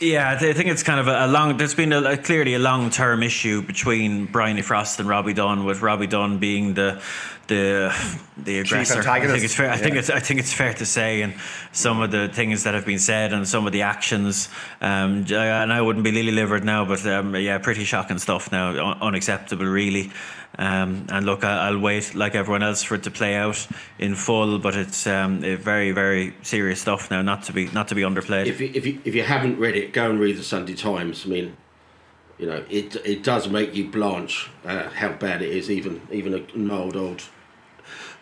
Yeah, 0.00 0.30
I 0.30 0.52
think 0.52 0.68
it's 0.68 0.84
kind 0.84 1.00
of 1.00 1.08
a, 1.08 1.26
long. 1.26 1.56
There's 1.56 1.74
been 1.74 1.92
a, 1.92 2.02
a 2.02 2.16
clearly 2.16 2.54
a 2.54 2.60
long 2.60 2.90
term 2.90 3.22
issue 3.22 3.62
between 3.62 4.26
Bryony 4.26 4.62
Frost 4.62 5.00
and 5.00 5.08
Robbie 5.08 5.32
Dunne, 5.32 5.64
with 5.64 5.82
Robbie 5.82 6.06
Dunne 6.06 6.38
being 6.38 6.74
the 6.74 7.02
the 7.48 7.92
the 8.36 8.60
aggressor. 8.60 9.00
I 9.08 9.26
think 9.26 9.44
it's 9.44 9.54
fair. 9.54 9.70
I 9.70 9.74
yeah. 9.74 9.82
think 9.82 9.96
it's 9.96 10.10
I 10.10 10.20
think 10.20 10.40
it's 10.40 10.52
fair 10.52 10.72
to 10.74 10.86
say, 10.86 11.22
and 11.22 11.34
some 11.72 12.00
of 12.00 12.10
the 12.10 12.28
things 12.28 12.64
that 12.64 12.74
have 12.74 12.86
been 12.86 12.98
said 12.98 13.32
and 13.32 13.48
some 13.48 13.66
of 13.66 13.72
the 13.72 13.82
actions. 13.82 14.48
Um, 14.80 15.24
and 15.28 15.72
I 15.72 15.80
wouldn't 15.80 16.04
be 16.04 16.12
lily 16.12 16.32
livered 16.32 16.64
now, 16.64 16.84
but 16.84 17.04
um, 17.06 17.34
yeah, 17.34 17.58
pretty 17.58 17.84
shocking 17.84 18.18
stuff 18.18 18.52
now. 18.52 18.68
Un- 18.70 18.98
unacceptable, 19.00 19.66
really. 19.66 20.12
Um, 20.58 21.06
and 21.10 21.24
look, 21.26 21.44
I, 21.44 21.70
will 21.70 21.78
wait 21.78 22.14
like 22.14 22.34
everyone 22.34 22.62
else 22.62 22.82
for 22.82 22.96
it 22.96 23.04
to 23.04 23.10
play 23.10 23.36
out 23.36 23.66
in 23.98 24.14
full, 24.14 24.58
but 24.58 24.74
it's 24.74 25.06
um, 25.06 25.40
very, 25.40 25.92
very 25.92 26.34
serious 26.42 26.80
stuff 26.80 27.10
now, 27.10 27.22
not 27.22 27.44
to 27.44 27.52
be 27.52 27.66
not 27.68 27.88
to 27.88 27.94
be 27.94 28.02
underplayed. 28.02 28.46
If 28.46 28.60
you, 28.60 28.70
if 28.74 28.86
you, 28.86 29.00
if 29.04 29.14
you 29.14 29.22
haven't 29.22 29.58
read 29.58 29.76
it, 29.76 29.92
go 29.92 30.10
and 30.10 30.18
read 30.18 30.36
the 30.36 30.42
Sunday 30.42 30.74
Times. 30.74 31.24
I 31.26 31.28
mean, 31.28 31.56
you 32.38 32.46
know, 32.46 32.64
it 32.68 32.96
it 33.04 33.22
does 33.22 33.48
make 33.48 33.74
you 33.74 33.88
blanch 33.88 34.50
uh, 34.64 34.88
how 34.90 35.12
bad 35.12 35.42
it 35.42 35.50
is. 35.50 35.70
Even 35.70 36.00
even 36.10 36.34
a 36.34 36.56
mild 36.56 36.96
old 36.96 37.22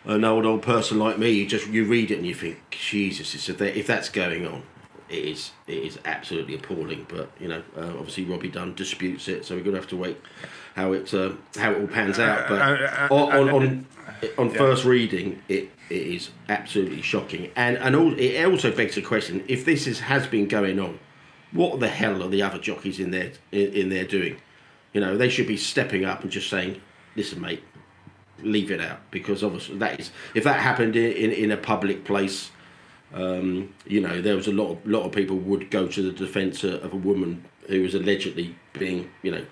an 0.06 0.24
old 0.24 0.46
old 0.46 0.62
person 0.62 0.98
like 0.98 1.18
me, 1.18 1.30
you 1.30 1.46
just 1.46 1.66
you 1.68 1.84
read 1.84 2.10
it 2.10 2.18
and 2.18 2.26
you 2.26 2.34
think, 2.34 2.58
Jesus, 2.70 3.48
if, 3.48 3.60
if 3.60 3.86
that's 3.86 4.08
going 4.08 4.46
on, 4.46 4.62
it 5.08 5.24
is 5.24 5.52
it 5.66 5.78
is 5.78 5.98
absolutely 6.04 6.54
appalling. 6.54 7.06
But 7.08 7.30
you 7.40 7.48
know, 7.48 7.62
uh, 7.76 7.98
obviously 7.98 8.24
Robbie 8.24 8.48
Dunne 8.48 8.74
disputes 8.74 9.28
it, 9.28 9.44
so 9.44 9.56
we're 9.56 9.64
gonna 9.64 9.76
have 9.76 9.88
to 9.88 9.96
wait 9.96 10.20
how 10.74 10.92
it 10.92 11.12
uh, 11.12 11.32
how 11.56 11.72
it 11.72 11.80
all 11.80 11.88
pans 11.88 12.18
out. 12.18 12.48
But 12.48 12.60
uh, 12.60 13.08
uh, 13.10 13.14
on 13.14 13.48
on, 13.48 13.54
on, 13.54 13.86
on 14.38 14.50
first 14.50 14.84
reading, 14.84 15.42
it 15.48 15.70
it 15.90 16.02
is 16.06 16.30
absolutely 16.48 17.02
shocking, 17.02 17.50
and 17.56 17.76
and 17.78 17.96
all, 17.96 18.18
it 18.18 18.44
also 18.44 18.70
begs 18.70 18.94
the 18.94 19.02
question: 19.02 19.44
if 19.48 19.64
this 19.64 19.86
is 19.86 20.00
has 20.00 20.26
been 20.26 20.46
going 20.46 20.78
on, 20.78 20.98
what 21.52 21.80
the 21.80 21.88
hell 21.88 22.22
are 22.22 22.28
the 22.28 22.42
other 22.42 22.58
jockeys 22.58 23.00
in 23.00 23.10
there 23.10 23.32
in, 23.50 23.72
in 23.72 23.88
there 23.88 24.04
doing? 24.04 24.36
You 24.92 25.00
know, 25.00 25.16
they 25.16 25.28
should 25.28 25.48
be 25.48 25.56
stepping 25.56 26.04
up 26.04 26.22
and 26.22 26.30
just 26.30 26.48
saying, 26.48 26.80
"Listen, 27.16 27.40
mate, 27.40 27.62
leave 28.42 28.70
it 28.70 28.80
out," 28.80 29.00
because 29.10 29.42
obviously 29.42 29.76
that 29.78 30.00
is 30.00 30.10
if 30.34 30.44
that 30.44 30.60
happened 30.60 30.96
in 30.96 31.12
in, 31.12 31.32
in 31.32 31.50
a 31.50 31.56
public 31.56 32.04
place 32.04 32.50
um, 33.14 33.72
you 33.86 34.00
know, 34.00 34.20
there 34.20 34.36
was 34.36 34.46
a 34.46 34.52
lot 34.52 34.72
of 34.72 34.86
lot 34.86 35.04
of 35.04 35.12
people 35.12 35.36
would 35.36 35.70
go 35.70 35.86
to 35.86 36.02
the 36.02 36.12
defence 36.12 36.64
of 36.64 36.92
a 36.92 36.96
woman 36.96 37.44
who 37.68 37.82
was 37.82 37.94
allegedly 37.94 38.56
being, 38.72 39.10
you 39.22 39.30
know, 39.30 39.46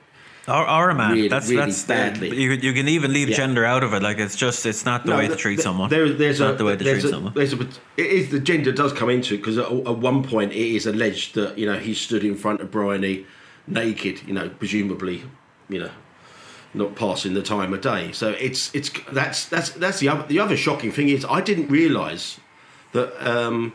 or, 0.47 0.69
or 0.69 0.91
a 0.91 0.95
man. 0.95 1.13
Really, 1.13 1.29
that's 1.29 1.49
really 1.49 1.63
that's 1.63 1.85
badly. 1.85 2.37
You, 2.37 2.53
you 2.53 2.73
can 2.73 2.89
even 2.89 3.13
leave 3.13 3.31
yeah. 3.31 3.37
gender 3.37 3.65
out 3.65 3.83
of 3.83 3.95
it. 3.95 4.03
Like 4.03 4.19
it's 4.19 4.37
just 4.37 4.67
it's 4.67 4.85
not 4.85 5.05
the 5.05 5.13
no, 5.13 5.19
way 5.19 5.29
to 5.29 5.37
treat 5.37 5.61
someone. 5.61 5.89
There, 5.89 6.13
there's 6.13 6.41
a, 6.41 6.49
not 6.49 6.59
the 6.59 6.65
way 6.65 6.77
to 6.77 6.85
treat 6.85 7.05
a, 7.05 7.09
someone. 7.09 7.33
There's 7.33 7.55
a, 7.55 7.61
it 7.97 8.07
is 8.07 8.31
the 8.31 8.41
gender 8.41 8.73
does 8.73 8.93
come 8.93 9.09
into 9.09 9.35
it 9.35 9.39
because 9.39 9.57
at, 9.57 9.71
at, 9.71 9.99
one 9.99 10.23
point 10.23 10.53
it 10.53 10.77
is 10.77 10.87
alleged 10.87 11.35
that 11.37 11.57
you 11.57 11.67
know 11.67 11.79
he 11.79 11.95
stood 11.95 12.25
in 12.25 12.35
front 12.35 12.61
of 12.61 12.71
Bryony 12.71 13.25
naked. 13.67 14.23
You 14.27 14.35
know, 14.35 14.51
presumably, 14.51 15.23
you 15.69 15.79
know, 15.79 15.91
not 16.75 16.97
passing 16.97 17.35
the 17.35 17.43
time 17.43 17.73
of 17.73 17.81
day. 17.81 18.13
So 18.13 18.31
it's 18.31 18.75
it's 18.75 18.91
that's 19.13 19.47
that's 19.47 19.71
that's 19.71 20.01
the 20.01 20.09
other 20.09 20.27
the 20.27 20.41
other 20.41 20.57
shocking 20.57 20.93
thing 20.93 21.09
is 21.09 21.25
I 21.25 21.41
didn't 21.41 21.69
realise 21.69 22.41
that 22.93 23.27
um, 23.27 23.73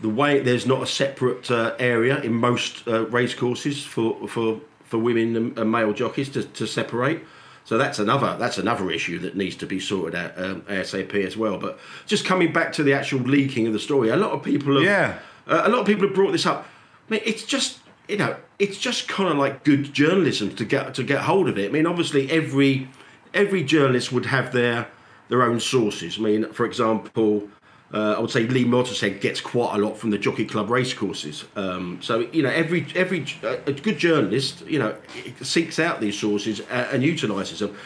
the 0.00 0.08
way 0.08 0.40
there's 0.40 0.66
not 0.66 0.82
a 0.82 0.86
separate 0.86 1.50
uh, 1.50 1.74
area 1.78 2.20
in 2.20 2.34
most 2.34 2.86
uh, 2.86 3.06
race 3.06 3.34
courses 3.34 3.84
for 3.84 4.28
for 4.28 4.60
for 4.84 4.98
women 4.98 5.54
and, 5.56 5.72
male 5.72 5.94
jockeys 5.94 6.28
to, 6.28 6.44
to 6.44 6.66
separate. 6.66 7.24
So 7.64 7.78
that's 7.78 7.98
another 7.98 8.36
that's 8.38 8.58
another 8.58 8.90
issue 8.90 9.18
that 9.20 9.36
needs 9.36 9.56
to 9.56 9.66
be 9.66 9.80
sorted 9.80 10.14
out 10.14 10.36
um, 10.36 10.62
ASAP 10.62 11.14
as 11.24 11.36
well. 11.36 11.58
But 11.58 11.78
just 12.06 12.26
coming 12.26 12.52
back 12.52 12.72
to 12.74 12.82
the 12.82 12.92
actual 12.92 13.20
leaking 13.20 13.66
of 13.66 13.72
the 13.72 13.78
story, 13.78 14.10
a 14.10 14.16
lot 14.16 14.32
of 14.32 14.42
people 14.42 14.74
have 14.74 14.84
yeah. 14.84 15.18
Uh, 15.46 15.62
a 15.64 15.68
lot 15.68 15.80
of 15.80 15.86
people 15.86 16.06
have 16.06 16.14
brought 16.14 16.32
this 16.32 16.46
up. 16.46 16.66
I 17.08 17.12
mean, 17.12 17.22
it's 17.24 17.44
just 17.44 17.80
you 18.08 18.18
know 18.18 18.36
it's 18.62 18.78
just 18.78 19.08
kind 19.08 19.28
of 19.28 19.36
like 19.36 19.64
good 19.64 19.92
journalism 19.92 20.54
to 20.54 20.64
get 20.64 20.94
to 20.94 21.02
get 21.02 21.22
hold 21.22 21.48
of 21.48 21.58
it. 21.58 21.70
I 21.70 21.72
mean, 21.72 21.84
obviously 21.84 22.30
every 22.30 22.88
every 23.34 23.64
journalist 23.64 24.12
would 24.12 24.26
have 24.26 24.52
their 24.52 24.86
their 25.28 25.42
own 25.42 25.58
sources. 25.58 26.16
I 26.16 26.22
mean, 26.22 26.52
for 26.52 26.64
example, 26.64 27.48
uh, 27.92 28.14
I 28.16 28.20
would 28.20 28.30
say 28.30 28.46
Lee 28.46 28.64
Mottershead 28.64 29.20
gets 29.20 29.40
quite 29.40 29.74
a 29.74 29.78
lot 29.78 29.98
from 29.98 30.10
the 30.10 30.18
Jockey 30.18 30.44
Club 30.44 30.70
racecourses. 30.70 31.44
Um, 31.56 31.98
so 32.00 32.20
you 32.20 32.44
know, 32.44 32.50
every 32.50 32.86
every 32.94 33.26
a 33.42 33.72
good 33.72 33.98
journalist, 33.98 34.64
you 34.68 34.78
know, 34.78 34.94
seeks 35.40 35.80
out 35.80 36.00
these 36.00 36.16
sources 36.16 36.60
and, 36.60 36.86
and 36.92 37.02
utilises 37.02 37.58
them. 37.58 37.76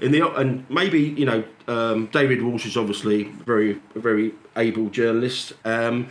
In 0.00 0.12
the 0.12 0.30
and 0.36 0.68
maybe 0.68 1.00
you 1.00 1.24
know, 1.24 1.44
um, 1.66 2.10
David 2.12 2.42
Walsh 2.42 2.66
is 2.66 2.76
obviously 2.76 3.22
very 3.22 3.80
very 3.94 4.34
able 4.54 4.90
journalist. 4.90 5.54
Um, 5.64 6.08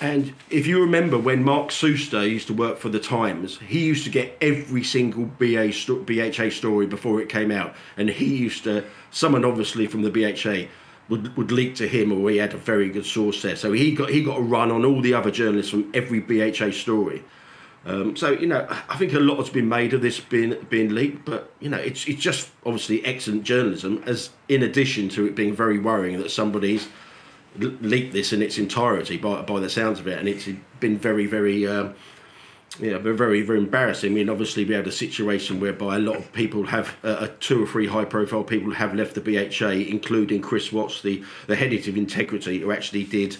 and 0.00 0.34
if 0.50 0.66
you 0.66 0.80
remember 0.80 1.18
when 1.18 1.42
Mark 1.42 1.68
Suster 1.68 2.28
used 2.28 2.48
to 2.48 2.54
work 2.54 2.78
for 2.78 2.88
the 2.88 3.00
Times, 3.00 3.58
he 3.58 3.84
used 3.84 4.04
to 4.04 4.10
get 4.10 4.36
every 4.40 4.84
single 4.84 5.24
BA 5.24 5.72
sto- 5.72 6.02
BHA 6.02 6.50
story 6.50 6.86
before 6.86 7.20
it 7.20 7.28
came 7.28 7.50
out, 7.50 7.74
and 7.96 8.08
he 8.08 8.36
used 8.36 8.64
to 8.64 8.84
someone 9.10 9.44
obviously 9.44 9.86
from 9.86 10.02
the 10.02 10.10
BHA 10.10 10.68
would, 11.08 11.36
would 11.36 11.52
leak 11.52 11.76
to 11.76 11.88
him, 11.88 12.12
or 12.12 12.30
he 12.30 12.36
had 12.36 12.52
a 12.52 12.58
very 12.58 12.88
good 12.88 13.06
source 13.06 13.42
there. 13.42 13.56
So 13.56 13.72
he 13.72 13.94
got 13.94 14.10
he 14.10 14.22
got 14.22 14.38
a 14.38 14.42
run 14.42 14.70
on 14.70 14.84
all 14.84 15.00
the 15.00 15.14
other 15.14 15.30
journalists 15.30 15.70
from 15.70 15.90
every 15.94 16.20
BHA 16.20 16.72
story. 16.72 17.22
Um, 17.86 18.16
so 18.16 18.32
you 18.32 18.48
know, 18.48 18.66
I 18.88 18.96
think 18.96 19.12
a 19.12 19.20
lot 19.20 19.36
has 19.36 19.48
been 19.48 19.68
made 19.68 19.94
of 19.94 20.02
this 20.02 20.18
being 20.18 20.56
being 20.68 20.94
leaked, 20.94 21.24
but 21.24 21.52
you 21.60 21.68
know, 21.68 21.78
it's 21.78 22.06
it's 22.06 22.20
just 22.20 22.50
obviously 22.64 23.04
excellent 23.04 23.44
journalism. 23.44 24.02
As 24.06 24.30
in 24.48 24.62
addition 24.62 25.08
to 25.10 25.26
it 25.26 25.36
being 25.36 25.54
very 25.54 25.78
worrying 25.78 26.18
that 26.18 26.30
somebody's 26.30 26.88
leaked 27.58 28.12
this 28.12 28.32
in 28.32 28.42
its 28.42 28.58
entirety 28.58 29.16
by 29.16 29.42
by 29.42 29.60
the 29.60 29.70
sounds 29.70 30.00
of 30.00 30.06
it, 30.06 30.18
and 30.18 30.28
it's 30.28 30.48
been 30.80 30.98
very 30.98 31.26
very. 31.26 31.66
Um, 31.66 31.94
yeah, 32.78 32.98
very, 32.98 33.40
very 33.42 33.58
embarrassing. 33.58 34.12
I 34.12 34.14
mean, 34.14 34.28
obviously, 34.28 34.64
we 34.64 34.74
had 34.74 34.86
a 34.86 34.92
situation 34.92 35.60
whereby 35.60 35.96
a 35.96 35.98
lot 35.98 36.16
of 36.16 36.30
people 36.34 36.66
have, 36.66 36.94
uh, 37.02 37.28
two 37.40 37.62
or 37.62 37.66
three 37.66 37.86
high 37.86 38.04
profile 38.04 38.44
people 38.44 38.74
have 38.74 38.94
left 38.94 39.14
the 39.14 39.20
BHA, 39.20 39.88
including 39.90 40.42
Chris 40.42 40.72
Watts, 40.72 41.00
the, 41.00 41.24
the 41.46 41.56
head 41.56 41.72
of 41.72 41.96
integrity, 41.96 42.60
who 42.60 42.72
actually 42.72 43.04
did 43.04 43.38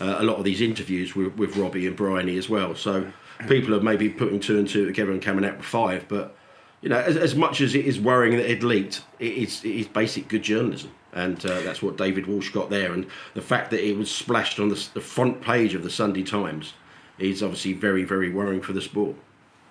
uh, 0.00 0.16
a 0.18 0.24
lot 0.24 0.36
of 0.36 0.44
these 0.44 0.60
interviews 0.60 1.16
with, 1.16 1.34
with 1.36 1.56
Robbie 1.56 1.86
and 1.86 1.96
Bryony 1.96 2.36
as 2.36 2.48
well. 2.48 2.76
So 2.76 3.10
people 3.48 3.74
are 3.74 3.80
maybe 3.80 4.08
putting 4.08 4.40
two 4.40 4.58
and 4.58 4.68
two 4.68 4.86
together 4.86 5.10
and 5.10 5.22
coming 5.22 5.44
out 5.44 5.56
with 5.56 5.66
five. 5.66 6.06
But, 6.06 6.36
you 6.86 6.90
know, 6.90 7.00
as, 7.00 7.16
as 7.16 7.34
much 7.34 7.60
as 7.60 7.74
it 7.74 7.84
is 7.84 7.98
worrying 7.98 8.36
that 8.36 8.48
it 8.48 8.62
leaked, 8.62 9.02
it 9.18 9.32
is, 9.32 9.64
it 9.64 9.74
is 9.74 9.88
basic 9.88 10.28
good 10.28 10.44
journalism. 10.44 10.92
And 11.12 11.44
uh, 11.44 11.62
that's 11.62 11.82
what 11.82 11.96
David 11.96 12.28
Walsh 12.28 12.50
got 12.50 12.70
there. 12.70 12.92
And 12.92 13.08
the 13.34 13.42
fact 13.42 13.72
that 13.72 13.84
it 13.84 13.96
was 13.96 14.08
splashed 14.08 14.60
on 14.60 14.68
the, 14.68 14.86
the 14.94 15.00
front 15.00 15.40
page 15.40 15.74
of 15.74 15.82
the 15.82 15.90
Sunday 15.90 16.22
Times 16.22 16.74
is 17.18 17.42
obviously 17.42 17.72
very, 17.72 18.04
very 18.04 18.30
worrying 18.30 18.62
for 18.62 18.72
the 18.72 18.80
sport. 18.80 19.16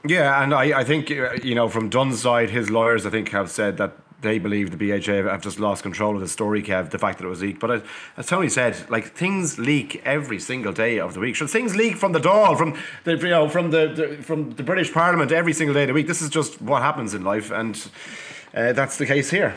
Yeah, 0.06 0.44
and 0.44 0.54
I, 0.54 0.80
I 0.80 0.84
think, 0.84 1.10
uh, 1.10 1.36
you 1.42 1.56
know, 1.56 1.70
from 1.70 1.88
Dunne's 1.88 2.22
side, 2.22 2.50
his 2.50 2.70
lawyers, 2.70 3.06
I 3.06 3.12
think, 3.12 3.30
have 3.30 3.50
said 3.50 3.78
that 3.78 3.96
they 4.22 4.40
believe 4.40 4.72
the 4.72 4.78
BHA 4.78 5.30
have 5.30 5.42
just 5.42 5.60
lost 5.60 5.84
control 5.84 6.16
of 6.16 6.22
the 6.22 6.28
story, 6.28 6.64
Kev, 6.64 6.90
the 6.90 7.00
fact 7.00 7.20
that 7.20 7.26
it 7.26 7.30
was 7.30 7.42
leaked. 7.42 7.60
But 7.60 7.84
as, 8.18 8.26
Tony 8.26 8.50
said, 8.50 8.90
like 8.90 9.14
things 9.14 9.60
leak 9.60 10.02
every 10.06 10.40
single 10.40 10.74
day 10.74 11.00
of 11.00 11.14
the 11.14 11.20
week. 11.20 11.36
So 11.36 11.48
things 11.48 11.76
leak 11.76 11.98
from 11.98 12.14
the 12.14 12.20
Dáil, 12.20 12.58
from 12.58 12.78
the 13.04 13.18
you 13.18 13.30
know 13.30 13.50
from 13.50 13.72
the, 13.72 13.88
the, 13.88 14.24
from 14.24 14.52
the 14.52 14.64
British 14.64 14.94
Parliament 14.94 15.32
every 15.32 15.54
single 15.54 15.74
day 15.74 15.84
of 15.84 15.88
the 15.88 15.94
week. 15.94 16.08
This 16.08 16.22
is 16.22 16.30
just 16.30 16.62
what 16.62 16.82
happens 16.82 17.14
in 17.14 17.24
life, 17.24 17.52
and 17.52 17.76
uh, 18.54 18.74
that's 18.74 18.98
the 18.98 19.06
case 19.06 19.30
here. 19.30 19.56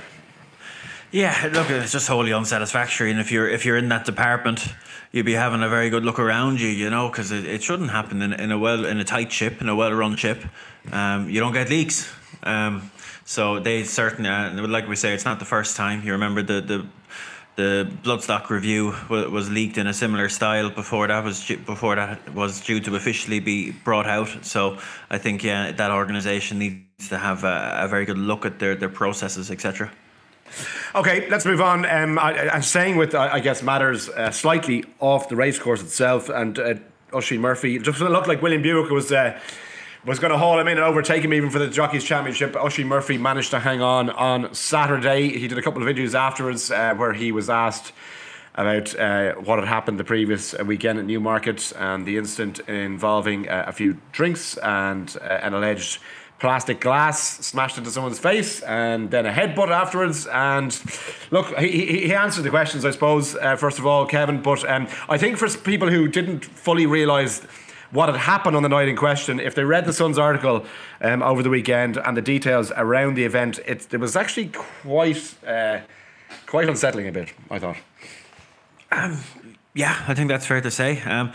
Yeah, 1.10 1.50
look, 1.54 1.70
it's 1.70 1.92
just 1.92 2.06
wholly 2.06 2.34
unsatisfactory. 2.34 3.10
And 3.10 3.18
if 3.18 3.32
you're 3.32 3.48
if 3.48 3.64
you're 3.64 3.78
in 3.78 3.88
that 3.88 4.04
department, 4.04 4.66
you'd 5.10 5.24
be 5.24 5.32
having 5.32 5.62
a 5.62 5.68
very 5.68 5.88
good 5.88 6.04
look 6.04 6.18
around 6.18 6.60
you, 6.60 6.68
you 6.68 6.90
know, 6.90 7.08
because 7.08 7.32
it, 7.32 7.46
it 7.46 7.62
shouldn't 7.62 7.90
happen 7.90 8.20
in, 8.20 8.34
in 8.34 8.52
a 8.52 8.58
well 8.58 8.84
in 8.84 8.98
a 8.98 9.04
tight 9.04 9.32
ship, 9.32 9.62
in 9.62 9.68
a 9.68 9.74
well 9.74 9.92
run 9.92 10.16
ship. 10.16 10.44
Um, 10.92 11.30
you 11.30 11.40
don't 11.40 11.54
get 11.54 11.70
leaks. 11.70 12.12
Um, 12.42 12.90
so 13.28 13.60
they 13.60 13.84
certainly, 13.84 14.30
uh, 14.30 14.66
like 14.66 14.88
we 14.88 14.96
say, 14.96 15.12
it's 15.12 15.26
not 15.26 15.38
the 15.38 15.44
first 15.44 15.76
time. 15.76 16.02
You 16.02 16.12
remember 16.12 16.42
the 16.42 16.62
the 16.62 16.86
the 17.56 17.90
bloodstock 18.02 18.48
review 18.48 18.94
was 19.10 19.50
leaked 19.50 19.76
in 19.76 19.86
a 19.86 19.92
similar 19.92 20.30
style 20.30 20.70
before 20.70 21.08
that 21.08 21.22
was 21.22 21.46
before 21.66 21.96
that 21.96 22.34
was 22.34 22.62
due 22.62 22.80
to 22.80 22.96
officially 22.96 23.38
be 23.38 23.72
brought 23.84 24.06
out. 24.06 24.30
So 24.46 24.78
I 25.10 25.18
think 25.18 25.44
yeah, 25.44 25.72
that 25.72 25.90
organisation 25.90 26.58
needs 26.58 27.08
to 27.10 27.18
have 27.18 27.44
a, 27.44 27.80
a, 27.84 27.88
very 27.88 28.06
good 28.06 28.16
look 28.16 28.46
at 28.46 28.60
their 28.60 28.74
their 28.74 28.88
processes, 28.88 29.50
etc. 29.50 29.90
Okay, 30.94 31.28
let's 31.28 31.44
move 31.44 31.60
on. 31.60 31.84
Um, 31.84 32.18
I, 32.18 32.56
am 32.56 32.62
staying 32.62 32.96
with, 32.96 33.14
I 33.14 33.40
guess, 33.40 33.62
matters 33.62 34.08
uh, 34.08 34.30
slightly 34.30 34.84
off 35.00 35.28
the 35.28 35.36
racecourse 35.36 35.82
itself. 35.82 36.30
And 36.30 36.58
uh, 36.58 36.74
Oisin 37.12 37.42
Murphy, 37.42 37.78
just 37.78 38.00
looked 38.00 38.26
like 38.26 38.40
William 38.40 38.62
Buick 38.62 38.90
was 38.90 39.12
uh, 39.12 39.38
was 40.04 40.18
going 40.18 40.30
to 40.30 40.38
haul 40.38 40.58
him 40.58 40.68
in 40.68 40.78
and 40.78 40.84
overtake 40.84 41.24
him 41.24 41.34
even 41.34 41.50
for 41.50 41.58
the 41.58 41.68
Jockeys 41.68 42.04
Championship. 42.04 42.54
Oisin 42.56 42.86
Murphy 42.86 43.18
managed 43.18 43.50
to 43.50 43.58
hang 43.58 43.82
on 43.82 44.10
on 44.10 44.54
Saturday. 44.54 45.36
He 45.36 45.48
did 45.48 45.58
a 45.58 45.62
couple 45.62 45.82
of 45.82 45.88
interviews 45.88 46.14
afterwards 46.14 46.70
uh, 46.70 46.94
where 46.94 47.12
he 47.12 47.32
was 47.32 47.50
asked 47.50 47.92
about 48.54 48.98
uh, 48.98 49.34
what 49.34 49.58
had 49.58 49.68
happened 49.68 49.98
the 49.98 50.04
previous 50.04 50.56
weekend 50.58 50.98
at 50.98 51.04
Newmarket 51.04 51.72
and 51.76 52.06
the 52.06 52.16
incident 52.16 52.60
involving 52.68 53.48
uh, 53.48 53.64
a 53.66 53.72
few 53.72 53.98
drinks 54.12 54.56
and 54.58 55.16
uh, 55.20 55.24
an 55.24 55.54
alleged 55.54 56.00
plastic 56.38 56.80
glass 56.80 57.44
smashed 57.44 57.78
into 57.78 57.90
someone's 57.90 58.18
face 58.18 58.62
and 58.62 59.10
then 59.10 59.26
a 59.26 59.32
headbutt 59.32 59.70
afterwards. 59.70 60.26
And 60.28 60.80
look, 61.32 61.56
he, 61.58 62.06
he 62.06 62.14
answered 62.14 62.42
the 62.42 62.50
questions, 62.50 62.84
I 62.84 62.92
suppose, 62.92 63.34
uh, 63.34 63.56
first 63.56 63.78
of 63.78 63.86
all, 63.86 64.06
Kevin. 64.06 64.42
But 64.42 64.68
um, 64.68 64.86
I 65.08 65.18
think 65.18 65.36
for 65.36 65.48
people 65.58 65.90
who 65.90 66.06
didn't 66.06 66.44
fully 66.44 66.86
realise 66.86 67.44
what 67.90 68.08
had 68.08 68.18
happened 68.18 68.56
on 68.56 68.62
the 68.62 68.68
night 68.68 68.88
in 68.88 68.96
question, 68.96 69.40
if 69.40 69.54
they 69.54 69.64
read 69.64 69.86
the 69.86 69.92
Sun's 69.92 70.18
article 70.18 70.66
um, 71.00 71.22
over 71.22 71.42
the 71.42 71.50
weekend 71.50 71.96
and 71.96 72.16
the 72.16 72.22
details 72.22 72.70
around 72.76 73.14
the 73.14 73.24
event, 73.24 73.58
it, 73.66 73.92
it 73.92 73.98
was 73.98 74.16
actually 74.16 74.48
quite, 74.48 75.34
uh, 75.46 75.80
quite 76.46 76.68
unsettling 76.68 77.08
a 77.08 77.12
bit, 77.12 77.32
I 77.50 77.58
thought. 77.58 77.76
Um, 78.90 79.18
yeah, 79.74 80.02
I 80.08 80.14
think 80.14 80.28
that's 80.28 80.46
fair 80.46 80.60
to 80.60 80.70
say. 80.70 81.00
Um, 81.02 81.32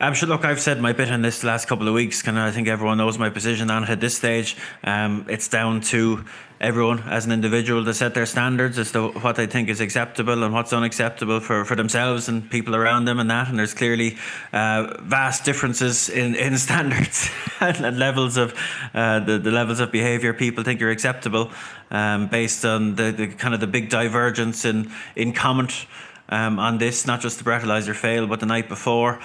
I'm 0.00 0.12
sure. 0.12 0.28
Look, 0.28 0.44
I've 0.44 0.60
said 0.60 0.80
my 0.80 0.92
bit 0.92 1.08
in 1.08 1.22
this 1.22 1.42
last 1.42 1.66
couple 1.66 1.88
of 1.88 1.94
weeks. 1.94 2.26
Of, 2.26 2.36
I 2.36 2.50
think 2.50 2.68
everyone 2.68 2.98
knows 2.98 3.18
my 3.18 3.30
position 3.30 3.70
on 3.70 3.84
it 3.84 3.88
at 3.88 4.00
this 4.00 4.16
stage. 4.16 4.56
Um, 4.84 5.24
it's 5.28 5.48
down 5.48 5.80
to 5.82 6.24
everyone 6.60 7.00
as 7.08 7.26
an 7.26 7.32
individual 7.32 7.84
to 7.84 7.94
set 7.94 8.14
their 8.14 8.26
standards 8.26 8.78
as 8.78 8.90
to 8.92 9.08
what 9.08 9.36
they 9.36 9.46
think 9.46 9.68
is 9.68 9.80
acceptable 9.80 10.42
and 10.42 10.54
what's 10.54 10.72
unacceptable 10.72 11.38
for, 11.38 11.64
for 11.64 11.76
themselves 11.76 12.28
and 12.28 12.50
people 12.50 12.74
around 12.74 13.04
them 13.04 13.18
and 13.18 13.30
that. 13.30 13.48
And 13.48 13.58
there's 13.58 13.74
clearly 13.74 14.16
uh, 14.52 14.96
vast 15.02 15.44
differences 15.44 16.08
in, 16.08 16.34
in 16.34 16.58
standards 16.58 17.30
and 17.60 17.98
levels 17.98 18.36
of 18.36 18.54
uh, 18.94 19.20
the, 19.20 19.38
the 19.38 19.50
levels 19.50 19.80
of 19.80 19.92
behaviour 19.92 20.32
people 20.34 20.64
think 20.64 20.82
are 20.82 20.90
acceptable 20.90 21.50
um, 21.90 22.26
based 22.28 22.64
on 22.64 22.96
the, 22.96 23.12
the 23.12 23.28
kind 23.28 23.54
of 23.54 23.60
the 23.60 23.66
big 23.66 23.88
divergence 23.88 24.64
in, 24.64 24.90
in 25.14 25.32
comment 25.32 25.86
um, 26.28 26.58
on 26.58 26.78
this, 26.78 27.06
not 27.06 27.20
just 27.20 27.38
the 27.38 27.44
breathalyzer 27.44 27.94
fail, 27.94 28.26
but 28.26 28.40
the 28.40 28.46
night 28.46 28.68
before. 28.68 29.20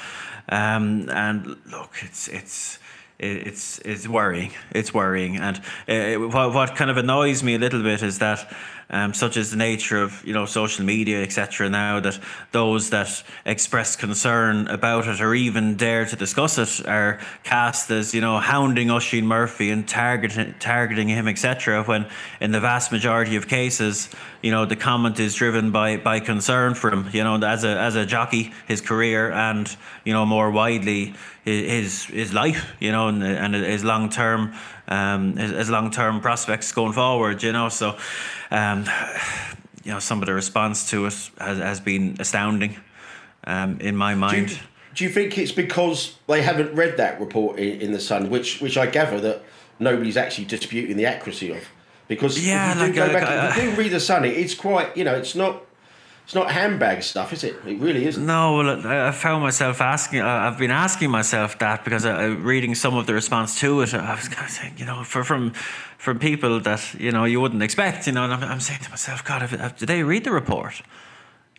Um, 0.49 1.09
and 1.09 1.57
look, 1.71 1.91
it's 2.01 2.27
it's 2.27 2.79
it's 3.19 3.79
it's 3.79 4.07
worrying. 4.07 4.51
It's 4.71 4.93
worrying, 4.93 5.37
and 5.37 5.61
uh, 5.87 6.27
what 6.27 6.53
what 6.53 6.75
kind 6.75 6.89
of 6.89 6.97
annoys 6.97 7.43
me 7.43 7.55
a 7.55 7.59
little 7.59 7.83
bit 7.83 8.01
is 8.01 8.19
that 8.19 8.51
um, 8.91 9.13
such 9.13 9.37
as 9.37 9.51
the 9.51 9.57
nature 9.57 10.01
of 10.01 10.23
you 10.25 10.33
know 10.33 10.45
social 10.45 10.85
media, 10.85 11.23
etc. 11.23 11.69
Now 11.69 11.99
that 12.01 12.19
those 12.51 12.89
that 12.89 13.23
express 13.45 13.95
concern 13.95 14.67
about 14.67 15.07
it 15.07 15.21
or 15.21 15.33
even 15.33 15.75
dare 15.77 16.05
to 16.05 16.15
discuss 16.15 16.57
it 16.57 16.87
are 16.87 17.19
cast 17.43 17.89
as 17.89 18.13
you 18.13 18.21
know 18.21 18.37
hounding 18.37 18.91
Oisin 18.91 19.25
Murphy 19.25 19.71
and 19.71 19.87
targeting 19.87 20.53
targeting 20.59 21.07
him, 21.07 21.27
etc. 21.27 21.83
When 21.83 22.05
in 22.39 22.51
the 22.51 22.59
vast 22.59 22.91
majority 22.91 23.37
of 23.37 23.47
cases, 23.47 24.09
you 24.41 24.51
know 24.51 24.65
the 24.65 24.75
comment 24.75 25.19
is 25.19 25.35
driven 25.35 25.71
by 25.71 25.97
by 25.97 26.19
concern 26.19 26.75
for 26.75 26.91
him, 26.91 27.09
you 27.13 27.23
know, 27.23 27.37
as 27.37 27.63
a 27.63 27.79
as 27.79 27.95
a 27.95 28.05
jockey, 28.05 28.53
his 28.67 28.81
career, 28.81 29.31
and 29.31 29.75
you 30.03 30.13
know 30.13 30.25
more 30.25 30.51
widely 30.51 31.13
his 31.45 32.05
his 32.05 32.33
life, 32.33 32.71
you 32.79 32.91
know, 32.91 33.07
and, 33.07 33.23
and 33.23 33.55
his 33.55 33.83
long 33.83 34.09
term 34.09 34.53
um, 34.91 35.37
his 35.37 35.69
long 35.69 35.89
term 35.89 36.19
prospects 36.21 36.71
going 36.71 36.93
forward, 36.93 37.41
you 37.41 37.51
know. 37.51 37.69
So 37.69 37.97
um, 38.51 38.85
you 39.83 39.91
know, 39.91 39.99
some 39.99 40.21
of 40.21 40.27
the 40.27 40.33
response 40.33 40.89
to 40.91 41.05
it 41.05 41.31
has, 41.39 41.57
has 41.57 41.79
been 41.79 42.17
astounding 42.19 42.75
um, 43.45 43.79
in 43.79 43.95
my 43.95 44.13
mind. 44.15 44.47
Do 44.47 44.53
you, 44.53 44.59
do 44.95 45.03
you, 45.05 45.09
think 45.09 45.37
it's 45.37 45.51
because 45.51 46.17
they 46.27 46.41
haven't 46.41 46.75
read 46.75 46.97
that 46.97 47.19
report 47.19 47.57
in, 47.57 47.81
in, 47.81 47.91
the 47.91 47.99
Sun, 47.99 48.29
which 48.29 48.61
which 48.61 48.77
I 48.77 48.85
gather 48.85 49.19
that 49.21 49.43
nobody's 49.79 50.17
actually 50.17 50.45
disputing 50.45 50.97
the 50.97 51.05
accuracy 51.05 51.51
of? 51.51 51.63
Because 52.07 52.45
yeah, 52.45 52.71
if 52.71 52.75
you 52.75 52.81
like, 52.81 52.91
do 52.91 52.95
go 52.95 53.03
like, 53.05 53.13
back, 53.13 53.23
uh, 53.23 53.49
if 53.49 53.63
you 53.63 53.71
do 53.71 53.77
read 53.77 53.91
the 53.91 53.99
Sun, 53.99 54.25
it's 54.25 54.53
quite 54.53 54.95
you 54.97 55.03
know, 55.03 55.15
it's 55.15 55.35
not 55.35 55.63
it's 56.31 56.35
not 56.37 56.49
handbag 56.49 57.03
stuff, 57.03 57.33
is 57.33 57.43
it? 57.43 57.57
It 57.65 57.77
really 57.79 58.05
isn't. 58.05 58.25
No, 58.25 58.55
well, 58.55 58.87
I 58.87 59.11
found 59.11 59.43
myself 59.43 59.81
asking. 59.81 60.21
I've 60.21 60.57
been 60.57 60.71
asking 60.71 61.11
myself 61.11 61.59
that 61.59 61.83
because 61.83 62.05
I, 62.05 62.27
reading 62.27 62.73
some 62.73 62.95
of 62.95 63.05
the 63.05 63.13
response 63.13 63.59
to 63.59 63.81
it, 63.81 63.93
I 63.93 64.15
was 64.15 64.29
kind 64.29 64.47
of 64.47 64.49
saying, 64.49 64.75
you 64.77 64.85
know, 64.85 65.03
for, 65.03 65.25
from 65.25 65.51
from 65.97 66.19
people 66.19 66.61
that 66.61 66.93
you 66.93 67.11
know 67.11 67.25
you 67.25 67.41
wouldn't 67.41 67.61
expect, 67.61 68.07
you 68.07 68.13
know, 68.13 68.23
and 68.23 68.33
I'm, 68.33 68.43
I'm 68.43 68.59
saying 68.61 68.79
to 68.83 68.89
myself, 68.89 69.25
God, 69.25 69.41
have, 69.41 69.51
have, 69.59 69.75
did 69.75 69.87
they 69.87 70.03
read 70.03 70.23
the 70.23 70.31
report? 70.31 70.81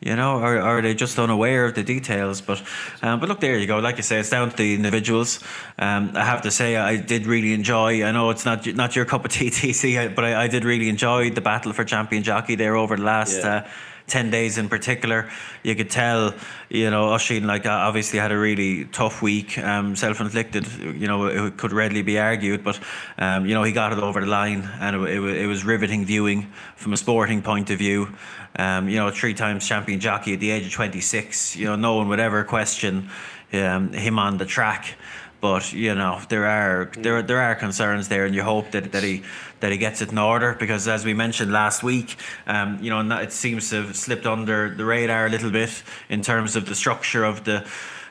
You 0.00 0.16
know, 0.16 0.38
or, 0.38 0.56
or 0.56 0.78
are 0.78 0.82
they 0.82 0.94
just 0.94 1.18
unaware 1.18 1.66
of 1.66 1.74
the 1.74 1.82
details? 1.84 2.40
But, 2.40 2.62
um, 3.02 3.20
but 3.20 3.28
look, 3.28 3.40
there 3.40 3.58
you 3.58 3.66
go. 3.66 3.78
Like 3.78 3.98
you 3.98 4.02
say, 4.02 4.18
it's 4.18 4.30
down 4.30 4.50
to 4.50 4.56
the 4.56 4.74
individuals. 4.74 5.38
Um, 5.78 6.12
I 6.14 6.24
have 6.24 6.42
to 6.42 6.50
say, 6.50 6.76
I 6.76 6.96
did 6.96 7.26
really 7.26 7.52
enjoy. 7.52 8.02
I 8.02 8.10
know 8.10 8.30
it's 8.30 8.46
not 8.46 8.66
not 8.74 8.96
your 8.96 9.04
cup 9.04 9.26
of 9.26 9.32
tea, 9.32 9.50
TC, 9.50 10.14
but 10.14 10.24
I, 10.24 10.44
I 10.44 10.48
did 10.48 10.64
really 10.64 10.88
enjoy 10.88 11.28
the 11.28 11.42
battle 11.42 11.74
for 11.74 11.84
champion 11.84 12.22
jockey 12.22 12.54
there 12.54 12.74
over 12.74 12.96
the 12.96 13.02
last. 13.02 13.42
Yeah. 13.42 13.54
Uh, 13.54 13.68
10 14.06 14.30
days 14.30 14.58
in 14.58 14.68
particular. 14.68 15.30
You 15.62 15.74
could 15.74 15.90
tell, 15.90 16.34
you 16.68 16.90
know, 16.90 17.12
Oisin, 17.12 17.46
like, 17.46 17.66
uh, 17.66 17.70
obviously 17.70 18.18
had 18.18 18.32
a 18.32 18.38
really 18.38 18.84
tough 18.86 19.22
week, 19.22 19.58
um, 19.58 19.96
self 19.96 20.20
inflicted, 20.20 20.66
you 20.80 21.06
know, 21.06 21.26
it 21.26 21.56
could 21.56 21.72
readily 21.72 22.02
be 22.02 22.18
argued, 22.18 22.64
but, 22.64 22.78
um, 23.18 23.46
you 23.46 23.54
know, 23.54 23.62
he 23.62 23.72
got 23.72 23.92
it 23.92 23.98
over 23.98 24.20
the 24.20 24.26
line 24.26 24.68
and 24.80 24.96
it, 24.96 25.10
it, 25.10 25.42
it 25.42 25.46
was 25.46 25.64
riveting 25.64 26.04
viewing 26.04 26.52
from 26.76 26.92
a 26.92 26.96
sporting 26.96 27.42
point 27.42 27.70
of 27.70 27.78
view. 27.78 28.08
Um, 28.56 28.88
you 28.88 28.96
know, 28.96 29.10
three 29.10 29.34
times 29.34 29.66
champion 29.66 29.98
jockey 29.98 30.34
at 30.34 30.40
the 30.40 30.50
age 30.50 30.66
of 30.66 30.72
26, 30.72 31.56
you 31.56 31.66
know, 31.66 31.76
no 31.76 31.94
one 31.94 32.08
would 32.08 32.20
ever 32.20 32.44
question 32.44 33.08
um, 33.52 33.92
him 33.92 34.18
on 34.18 34.38
the 34.38 34.46
track. 34.46 34.96
But 35.40 35.72
you 35.72 35.92
know 35.96 36.20
there 36.28 36.46
are 36.46 36.88
there 36.96 37.20
there 37.20 37.40
are 37.40 37.56
concerns 37.56 38.06
there, 38.06 38.24
and 38.26 38.32
you 38.32 38.44
hope 38.44 38.70
that, 38.70 38.92
that 38.92 39.02
he 39.02 39.24
that 39.62 39.70
he 39.70 39.78
gets 39.78 40.02
it 40.02 40.10
in 40.10 40.18
order 40.18 40.54
because, 40.58 40.88
as 40.88 41.04
we 41.04 41.14
mentioned 41.14 41.52
last 41.52 41.82
week, 41.82 42.16
um, 42.46 42.78
you 42.82 42.90
know 42.90 43.00
it 43.18 43.32
seems 43.32 43.70
to 43.70 43.76
have 43.82 43.96
slipped 43.96 44.26
under 44.26 44.74
the 44.74 44.84
radar 44.84 45.26
a 45.26 45.30
little 45.30 45.50
bit 45.50 45.82
in 46.08 46.20
terms 46.20 46.56
of 46.56 46.66
the 46.66 46.74
structure 46.74 47.24
of 47.24 47.44
the. 47.44 47.66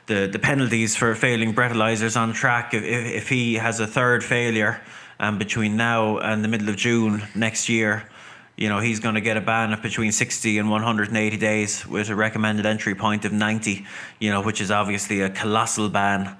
The, 0.06 0.26
the 0.26 0.40
penalties 0.40 0.96
for 0.96 1.14
failing 1.14 1.54
breathalyzers 1.54 2.20
on 2.20 2.32
track 2.32 2.74
if, 2.74 2.82
if 2.82 3.28
he 3.28 3.54
has 3.54 3.78
a 3.78 3.86
third 3.86 4.24
failure 4.24 4.80
um, 5.20 5.38
between 5.38 5.76
now 5.76 6.18
and 6.18 6.42
the 6.42 6.48
middle 6.48 6.68
of 6.68 6.76
June 6.76 7.22
next 7.36 7.68
year 7.68 8.10
you 8.56 8.68
know 8.68 8.80
he's 8.80 8.98
going 8.98 9.14
to 9.14 9.20
get 9.20 9.36
a 9.36 9.40
ban 9.40 9.72
of 9.72 9.80
between 9.80 10.10
60 10.10 10.58
and 10.58 10.68
180 10.68 11.36
days 11.36 11.86
with 11.86 12.08
a 12.10 12.16
recommended 12.16 12.66
entry 12.66 12.96
point 12.96 13.24
of 13.24 13.32
90 13.32 13.86
you 14.18 14.30
know 14.30 14.42
which 14.42 14.60
is 14.60 14.72
obviously 14.72 15.20
a 15.20 15.30
colossal 15.30 15.88
ban 15.88 16.36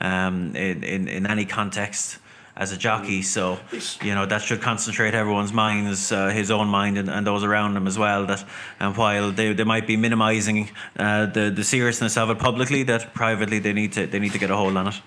um, 0.00 0.56
in, 0.56 0.82
in, 0.82 1.06
in 1.06 1.26
any 1.26 1.44
context 1.44 2.18
as 2.56 2.72
a 2.72 2.76
jockey. 2.76 3.22
So 3.22 3.58
you 4.02 4.14
know 4.14 4.26
that 4.26 4.42
should 4.42 4.60
concentrate 4.60 5.14
everyone's 5.14 5.52
minds, 5.52 6.12
uh, 6.12 6.28
his 6.28 6.50
own 6.50 6.68
mind, 6.68 6.98
and, 6.98 7.08
and 7.08 7.26
those 7.26 7.44
around 7.44 7.76
him 7.76 7.86
as 7.86 7.98
well. 7.98 8.26
That 8.26 8.44
and 8.80 8.96
while 8.96 9.30
they, 9.32 9.52
they 9.52 9.64
might 9.64 9.86
be 9.86 9.96
minimising 9.96 10.70
uh, 10.98 11.26
the 11.26 11.50
the 11.50 11.64
seriousness 11.64 12.16
of 12.16 12.30
it 12.30 12.38
publicly, 12.38 12.82
that 12.84 13.14
privately 13.14 13.58
they 13.58 13.72
need 13.72 13.92
to 13.92 14.06
they 14.06 14.18
need 14.18 14.32
to 14.32 14.38
get 14.38 14.50
a 14.50 14.56
hold 14.56 14.76
on 14.76 14.88
it. 14.88 15.00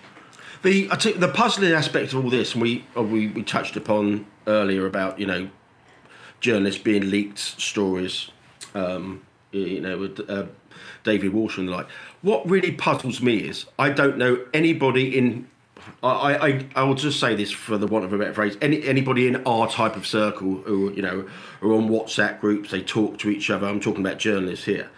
The 0.63 0.87
the 1.17 1.31
puzzling 1.33 1.73
aspect 1.73 2.13
of 2.13 2.23
all 2.23 2.29
this, 2.29 2.53
and 2.53 2.61
we 2.61 2.85
uh, 2.95 3.03
we 3.03 3.27
we 3.27 3.43
touched 3.43 3.75
upon 3.77 4.25
earlier 4.47 4.85
about 4.85 5.19
you 5.19 5.25
know 5.25 5.49
journalists 6.39 6.81
being 6.81 7.09
leaked 7.09 7.39
stories, 7.39 8.29
um, 8.73 9.25
you 9.51 9.81
know 9.81 9.97
with 9.97 10.29
uh, 10.29 10.45
David 11.03 11.33
Walsh 11.33 11.57
and 11.57 11.67
the 11.67 11.71
like. 11.71 11.87
What 12.21 12.49
really 12.49 12.71
puzzles 12.71 13.21
me 13.21 13.37
is 13.37 13.65
I 13.77 13.89
don't 13.89 14.17
know 14.17 14.45
anybody 14.53 15.17
in. 15.17 15.47
I, 16.03 16.35
I, 16.35 16.65
I 16.75 16.83
will 16.83 16.95
just 16.95 17.19
say 17.19 17.35
this 17.35 17.51
for 17.51 17.77
the 17.77 17.87
want 17.87 18.05
of 18.05 18.13
a 18.13 18.17
better 18.17 18.33
phrase. 18.33 18.57
Any 18.61 18.83
anybody 18.83 19.27
in 19.27 19.37
our 19.45 19.69
type 19.69 19.95
of 19.95 20.05
circle 20.05 20.55
who 20.57 20.91
you 20.93 21.01
know 21.01 21.27
are 21.61 21.73
on 21.73 21.89
WhatsApp 21.89 22.39
groups, 22.39 22.71
they 22.71 22.81
talk 22.81 23.17
to 23.19 23.29
each 23.29 23.49
other. 23.49 23.67
I'm 23.67 23.79
talking 23.79 24.05
about 24.05 24.19
journalists 24.19 24.65
here. 24.65 24.89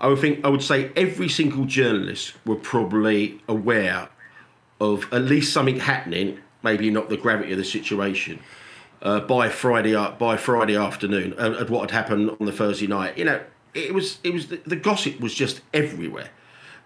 I 0.00 0.08
would 0.08 0.18
think 0.18 0.44
I 0.44 0.48
would 0.48 0.62
say 0.62 0.90
every 0.96 1.28
single 1.28 1.64
journalist 1.64 2.34
were 2.44 2.56
probably 2.56 3.40
aware 3.48 4.08
of 4.80 5.12
at 5.12 5.22
least 5.22 5.52
something 5.52 5.80
happening, 5.80 6.38
maybe 6.62 6.90
not 6.90 7.08
the 7.08 7.16
gravity 7.16 7.52
of 7.52 7.58
the 7.58 7.64
situation, 7.64 8.38
uh, 9.02 9.20
by 9.20 9.48
Friday 9.48 9.94
by 10.18 10.36
Friday 10.36 10.76
afternoon, 10.76 11.34
and, 11.38 11.56
and, 11.56 11.70
what 11.70 11.90
had 11.90 11.90
happened 11.90 12.30
on 12.38 12.46
the 12.46 12.52
Thursday 12.52 12.86
night. 12.86 13.18
You 13.18 13.24
know, 13.24 13.40
it 13.74 13.94
was 13.94 14.18
it 14.22 14.32
was 14.32 14.48
the, 14.48 14.60
the 14.66 14.76
gossip 14.76 15.20
was 15.20 15.34
just 15.34 15.60
everywhere. 15.72 16.30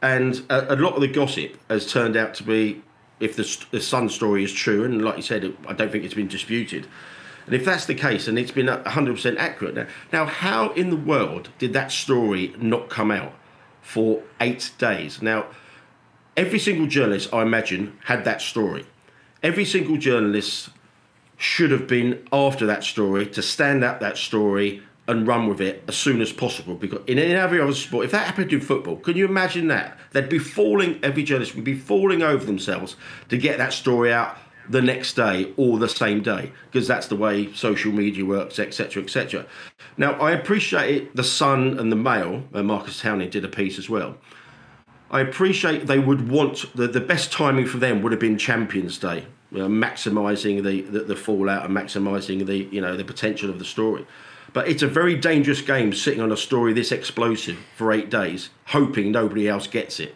And 0.00 0.42
a, 0.50 0.74
a, 0.74 0.76
lot 0.76 0.94
of 0.94 1.00
the 1.00 1.08
gossip 1.08 1.56
has 1.70 1.90
turned 1.90 2.16
out 2.16 2.34
to 2.34 2.42
be, 2.42 2.82
if 3.22 3.36
the, 3.36 3.66
the 3.70 3.80
Sun 3.80 4.08
story 4.08 4.42
is 4.42 4.52
true, 4.52 4.84
and 4.84 5.00
like 5.02 5.16
you 5.16 5.22
said, 5.22 5.56
I 5.68 5.72
don't 5.72 5.92
think 5.92 6.04
it's 6.04 6.12
been 6.12 6.26
disputed. 6.26 6.88
And 7.46 7.54
if 7.54 7.64
that's 7.64 7.86
the 7.86 7.94
case, 7.94 8.26
and 8.26 8.36
it's 8.36 8.50
been 8.50 8.66
100% 8.66 9.36
accurate 9.36 9.74
now, 9.74 9.86
now 10.12 10.24
how 10.26 10.72
in 10.72 10.90
the 10.90 10.96
world 10.96 11.48
did 11.58 11.72
that 11.72 11.92
story 11.92 12.52
not 12.58 12.90
come 12.90 13.12
out 13.12 13.32
for 13.80 14.22
eight 14.40 14.72
days? 14.76 15.22
Now, 15.22 15.46
every 16.36 16.58
single 16.58 16.88
journalist, 16.88 17.32
I 17.32 17.42
imagine, 17.42 17.96
had 18.06 18.24
that 18.24 18.42
story. 18.42 18.86
Every 19.40 19.64
single 19.64 19.98
journalist 19.98 20.70
should 21.36 21.70
have 21.70 21.86
been 21.86 22.26
after 22.32 22.66
that 22.66 22.82
story 22.82 23.26
to 23.26 23.42
stand 23.42 23.84
up 23.84 24.00
that 24.00 24.18
story 24.18 24.82
and 25.08 25.26
run 25.26 25.48
with 25.48 25.60
it 25.60 25.82
as 25.88 25.96
soon 25.96 26.20
as 26.20 26.32
possible. 26.32 26.74
Because 26.74 27.00
in 27.06 27.18
every 27.18 27.60
other 27.60 27.74
sport, 27.74 28.04
if 28.04 28.12
that 28.12 28.26
happened 28.26 28.52
in 28.52 28.60
football, 28.60 28.96
can 28.96 29.16
you 29.16 29.24
imagine 29.24 29.68
that? 29.68 29.98
They'd 30.12 30.28
be 30.28 30.38
falling, 30.38 31.00
every 31.02 31.24
journalist 31.24 31.54
would 31.54 31.64
be 31.64 31.74
falling 31.74 32.22
over 32.22 32.44
themselves 32.44 32.96
to 33.28 33.36
get 33.36 33.58
that 33.58 33.72
story 33.72 34.12
out 34.12 34.38
the 34.68 34.82
next 34.82 35.14
day 35.14 35.52
or 35.56 35.78
the 35.78 35.88
same 35.88 36.22
day 36.22 36.52
because 36.66 36.86
that's 36.86 37.08
the 37.08 37.16
way 37.16 37.52
social 37.52 37.92
media 37.92 38.24
works, 38.24 38.58
etc., 38.58 39.02
etc. 39.02 39.46
Now, 39.96 40.12
I 40.12 40.32
appreciate 40.32 41.02
it 41.02 41.16
the 41.16 41.24
Sun 41.24 41.78
and 41.78 41.90
the 41.90 41.96
Mail, 41.96 42.44
and 42.52 42.68
Marcus 42.68 43.00
Townend 43.00 43.32
did 43.32 43.44
a 43.44 43.48
piece 43.48 43.78
as 43.78 43.90
well. 43.90 44.16
I 45.10 45.20
appreciate 45.20 45.86
they 45.86 45.98
would 45.98 46.30
want 46.30 46.74
the, 46.74 46.88
the 46.88 47.00
best 47.00 47.32
timing 47.32 47.66
for 47.66 47.78
them 47.78 48.02
would 48.02 48.12
have 48.12 48.20
been 48.20 48.38
Champions 48.38 48.98
Day, 48.98 49.26
you 49.50 49.58
know, 49.58 49.68
maximising 49.68 50.62
the, 50.62 50.80
the, 50.82 51.00
the 51.00 51.16
fallout 51.16 51.66
and 51.66 51.76
maximising 51.76 52.46
the 52.46 52.68
you 52.72 52.80
know 52.80 52.96
the 52.96 53.04
potential 53.04 53.50
of 53.50 53.58
the 53.58 53.64
story. 53.64 54.06
But 54.52 54.68
it's 54.68 54.82
a 54.82 54.86
very 54.86 55.16
dangerous 55.16 55.62
game 55.62 55.92
sitting 55.92 56.20
on 56.20 56.30
a 56.30 56.36
story 56.36 56.72
this 56.72 56.92
explosive 56.92 57.58
for 57.76 57.92
eight 57.92 58.10
days, 58.10 58.50
hoping 58.66 59.10
nobody 59.10 59.48
else 59.48 59.66
gets 59.66 59.98
it. 59.98 60.14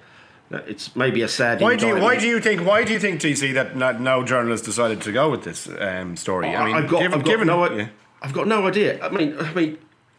It's 0.51 0.95
maybe 0.95 1.23
a 1.23 1.29
sad. 1.29 1.61
Why 1.61 1.77
do 1.77 1.89
you 1.89 1.97
Why 1.97 2.17
do 2.19 2.27
you 2.27 2.41
think 2.41 2.65
Why 2.65 2.85
do 2.85 2.93
you 2.93 3.01
think 3.01 3.21
TC 3.21 3.55
that 3.55 4.01
no 4.01 4.23
journalists 4.23 4.65
decided 4.65 5.01
to 5.03 5.13
go 5.13 5.31
with 5.31 5.43
this 5.43 5.69
um, 5.79 6.17
story? 6.17 6.55
I 6.55 6.65
mean, 6.65 6.77
I've 6.77 6.89
got, 6.89 7.01
given, 7.01 7.19
I've 7.19 7.25
got 7.25 7.31
given, 7.31 7.47
no, 7.49 7.73
yeah. 7.73 7.89
I've 8.23 8.33
got 8.33 8.47
no 8.47 8.67
idea. 8.67 9.05
I 9.05 9.09
mean, 9.09 9.37
I 9.39 9.53
mean, 9.55 9.79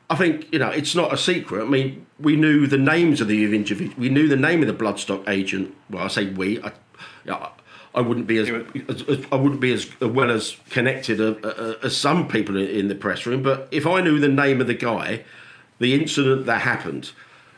I 0.10 0.16
think 0.16 0.52
you 0.52 0.60
know 0.60 0.70
it's 0.70 0.96
not 0.96 1.14
a 1.14 1.18
secret. 1.18 1.64
I 1.64 1.68
mean, 1.68 2.06
we 2.20 2.36
knew 2.36 2.68
the 2.68 2.78
names 2.78 3.22
of 3.22 3.30
the 3.30 3.44
individuals. 3.46 3.96
We 3.98 4.10
knew 4.10 4.28
the 4.28 4.36
name 4.36 4.62
of 4.62 4.68
the 4.68 4.74
bloodstock 4.74 5.28
agent. 5.30 5.74
Well, 5.90 6.04
I 6.04 6.08
say 6.08 6.26
we. 6.26 6.62
I, 6.62 6.74
I 7.98 8.02
wouldn't 8.02 8.28
be 8.28 8.38
as, 8.38 8.50
as, 8.88 9.02
as, 9.10 9.26
I 9.32 9.36
wouldn't 9.36 9.60
be 9.60 9.74
as 9.74 9.90
well 10.00 10.30
as 10.30 10.56
connected 10.70 11.20
uh, 11.20 11.36
uh, 11.46 11.74
as 11.82 11.98
some 11.98 12.28
people 12.28 12.56
in 12.56 12.90
the 12.90 12.96
press 12.96 13.26
room. 13.26 13.42
But 13.42 13.68
if 13.72 13.88
I 13.88 14.02
knew 14.02 14.20
the 14.20 14.28
name 14.28 14.62
of 14.62 14.68
the 14.68 14.76
guy, 14.76 15.26
the 15.80 16.00
incident 16.00 16.46
that 16.46 16.62
happened, 16.62 17.12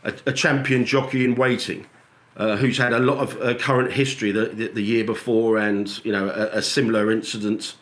a, 0.04 0.14
a 0.26 0.32
champion 0.32 0.86
jockey 0.86 1.26
in 1.26 1.36
waiting 1.36 1.86
uh, 2.38 2.56
who's 2.56 2.78
had 2.78 2.94
a 2.94 3.00
lot 3.00 3.18
of 3.18 3.42
uh, 3.42 3.54
current 3.56 3.92
history 3.92 4.32
the, 4.32 4.46
the, 4.46 4.68
the, 4.70 4.82
year 4.82 5.04
before, 5.04 5.58
and 5.58 6.04
you 6.06 6.12
know 6.14 6.30
a, 6.30 6.62
similar 6.62 7.12
incident, 7.12 7.76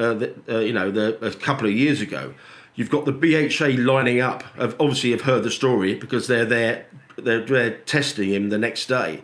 uh, 0.00 0.14
that, 0.14 0.48
uh, 0.48 0.58
you 0.58 0.72
know, 0.72 0.90
the, 0.90 1.24
a 1.24 1.30
couple 1.32 1.68
of 1.68 1.72
years 1.72 2.00
ago. 2.00 2.34
You've 2.74 2.90
got 2.90 3.04
the 3.04 3.12
BHA 3.12 3.80
lining 3.80 4.20
up. 4.20 4.42
Of, 4.58 4.74
obviously, 4.80 5.12
have 5.12 5.20
heard 5.20 5.44
the 5.44 5.50
story 5.50 5.94
because 5.94 6.26
they're 6.26 6.44
there. 6.44 6.86
They're, 7.16 7.44
they're 7.44 7.78
testing 7.78 8.30
him 8.30 8.48
the 8.48 8.58
next 8.58 8.86
day. 8.86 9.22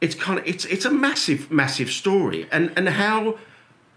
It's 0.00 0.14
kind 0.14 0.38
of 0.38 0.46
it's 0.46 0.64
it's 0.66 0.84
a 0.84 0.90
massive 0.90 1.50
massive 1.50 1.90
story, 1.90 2.46
and 2.52 2.72
and 2.76 2.88
how 2.88 3.38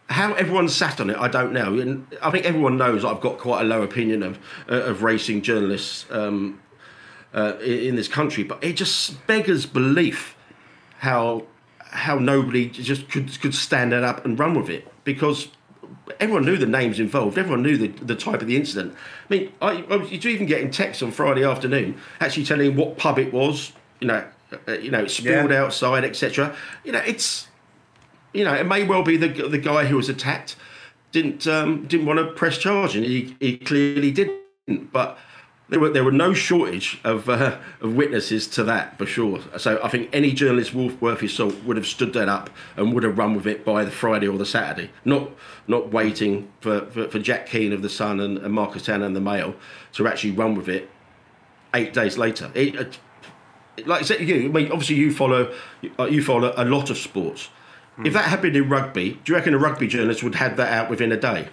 how 0.09 0.33
everyone 0.33 0.69
sat 0.69 0.99
on 0.99 1.09
it, 1.09 1.17
I 1.17 1.27
don't 1.27 1.53
know. 1.53 1.77
And 1.79 2.07
I 2.21 2.31
think 2.31 2.45
everyone 2.45 2.77
knows 2.77 3.05
I've 3.05 3.21
got 3.21 3.37
quite 3.37 3.61
a 3.61 3.65
low 3.65 3.83
opinion 3.83 4.23
of 4.23 4.39
uh, 4.69 4.83
of 4.83 5.03
racing 5.03 5.41
journalists. 5.41 6.05
Um, 6.09 6.61
uh, 7.33 7.57
in 7.61 7.95
this 7.95 8.07
country, 8.07 8.43
but 8.43 8.63
it 8.63 8.73
just 8.73 9.25
beggars 9.27 9.65
belief 9.65 10.35
how 10.99 11.43
how 11.77 12.17
nobody 12.17 12.69
just 12.69 13.09
could 13.09 13.39
could 13.41 13.53
stand 13.53 13.93
it 13.93 14.03
up 14.03 14.25
and 14.25 14.37
run 14.37 14.55
with 14.55 14.69
it 14.69 14.87
because 15.03 15.49
everyone 16.19 16.45
knew 16.45 16.57
the 16.57 16.65
names 16.65 16.99
involved, 16.99 17.37
everyone 17.37 17.63
knew 17.63 17.77
the, 17.77 17.87
the 17.87 18.15
type 18.15 18.41
of 18.41 18.47
the 18.47 18.55
incident. 18.55 18.93
I 19.29 19.33
mean, 19.33 19.51
I, 19.61 19.83
I 19.89 19.95
was 19.95 20.11
even 20.11 20.45
getting 20.45 20.71
texts 20.71 21.01
on 21.01 21.11
Friday 21.11 21.43
afternoon 21.43 21.99
actually 22.19 22.45
telling 22.45 22.75
what 22.75 22.97
pub 22.97 23.19
it 23.19 23.33
was, 23.33 23.71
you 23.99 24.07
know, 24.07 24.25
uh, 24.67 24.73
you 24.73 24.91
know, 24.91 25.07
spilled 25.07 25.51
yeah. 25.51 25.63
outside, 25.63 26.03
etc. 26.03 26.55
You 26.83 26.91
know, 26.91 27.03
it's 27.05 27.47
you 28.33 28.43
know, 28.43 28.53
it 28.53 28.65
may 28.65 28.83
well 28.83 29.03
be 29.03 29.17
the 29.17 29.27
the 29.47 29.57
guy 29.57 29.85
who 29.85 29.95
was 29.95 30.09
attacked 30.09 30.55
didn't 31.11 31.47
um, 31.47 31.87
didn't 31.87 32.05
want 32.05 32.19
to 32.19 32.31
press 32.33 32.57
charge, 32.57 32.95
and 32.95 33.05
he, 33.05 33.35
he 33.39 33.57
clearly 33.57 34.11
didn't, 34.11 34.91
but 34.91 35.17
there 35.69 35.79
were 35.79 35.89
there 35.89 36.03
were 36.03 36.11
no 36.11 36.33
shortage 36.33 36.99
of 37.03 37.29
uh, 37.29 37.57
of 37.81 37.95
witnesses 37.95 38.47
to 38.47 38.63
that 38.63 38.97
for 38.97 39.05
sure. 39.05 39.39
So 39.57 39.79
I 39.83 39.89
think 39.89 40.09
any 40.13 40.33
journalist 40.33 40.73
worth 40.73 41.19
his 41.19 41.33
salt 41.33 41.55
would 41.63 41.77
have 41.77 41.87
stood 41.87 42.13
that 42.13 42.29
up 42.29 42.49
and 42.75 42.93
would 42.93 43.03
have 43.03 43.17
run 43.17 43.35
with 43.35 43.47
it 43.47 43.65
by 43.65 43.83
the 43.83 43.91
Friday 43.91 44.27
or 44.27 44.37
the 44.37 44.45
Saturday, 44.45 44.91
not 45.05 45.31
not 45.67 45.91
waiting 45.91 46.51
for, 46.61 46.85
for, 46.87 47.07
for 47.07 47.19
Jack 47.19 47.47
Keane 47.47 47.73
of 47.73 47.81
the 47.81 47.89
Sun 47.89 48.19
and, 48.19 48.37
and 48.39 48.53
Marcus 48.53 48.85
Townend 48.85 49.15
the 49.15 49.21
Mail 49.21 49.55
to 49.93 50.07
actually 50.07 50.31
run 50.31 50.55
with 50.55 50.69
it 50.69 50.89
eight 51.73 51.93
days 51.93 52.17
later. 52.17 52.51
It, 52.55 52.99
like 53.85 54.01
I 54.01 54.05
said, 54.05 54.21
you 54.21 54.45
I 54.45 54.47
mean, 54.47 54.71
obviously 54.71 54.95
you 54.95 55.13
follow 55.13 55.53
you 55.81 56.23
follow 56.23 56.53
a 56.55 56.65
lot 56.65 56.89
of 56.89 56.97
sports. 56.97 57.49
Mm. 57.97 58.07
If 58.07 58.13
that 58.13 58.25
happened 58.25 58.55
in 58.55 58.69
rugby, 58.69 59.19
do 59.23 59.31
you 59.31 59.35
reckon 59.35 59.53
a 59.53 59.57
rugby 59.57 59.87
journalist 59.87 60.23
would 60.23 60.35
have 60.35 60.57
that 60.57 60.71
out 60.71 60.89
within 60.89 61.11
a 61.11 61.17
day? 61.17 61.49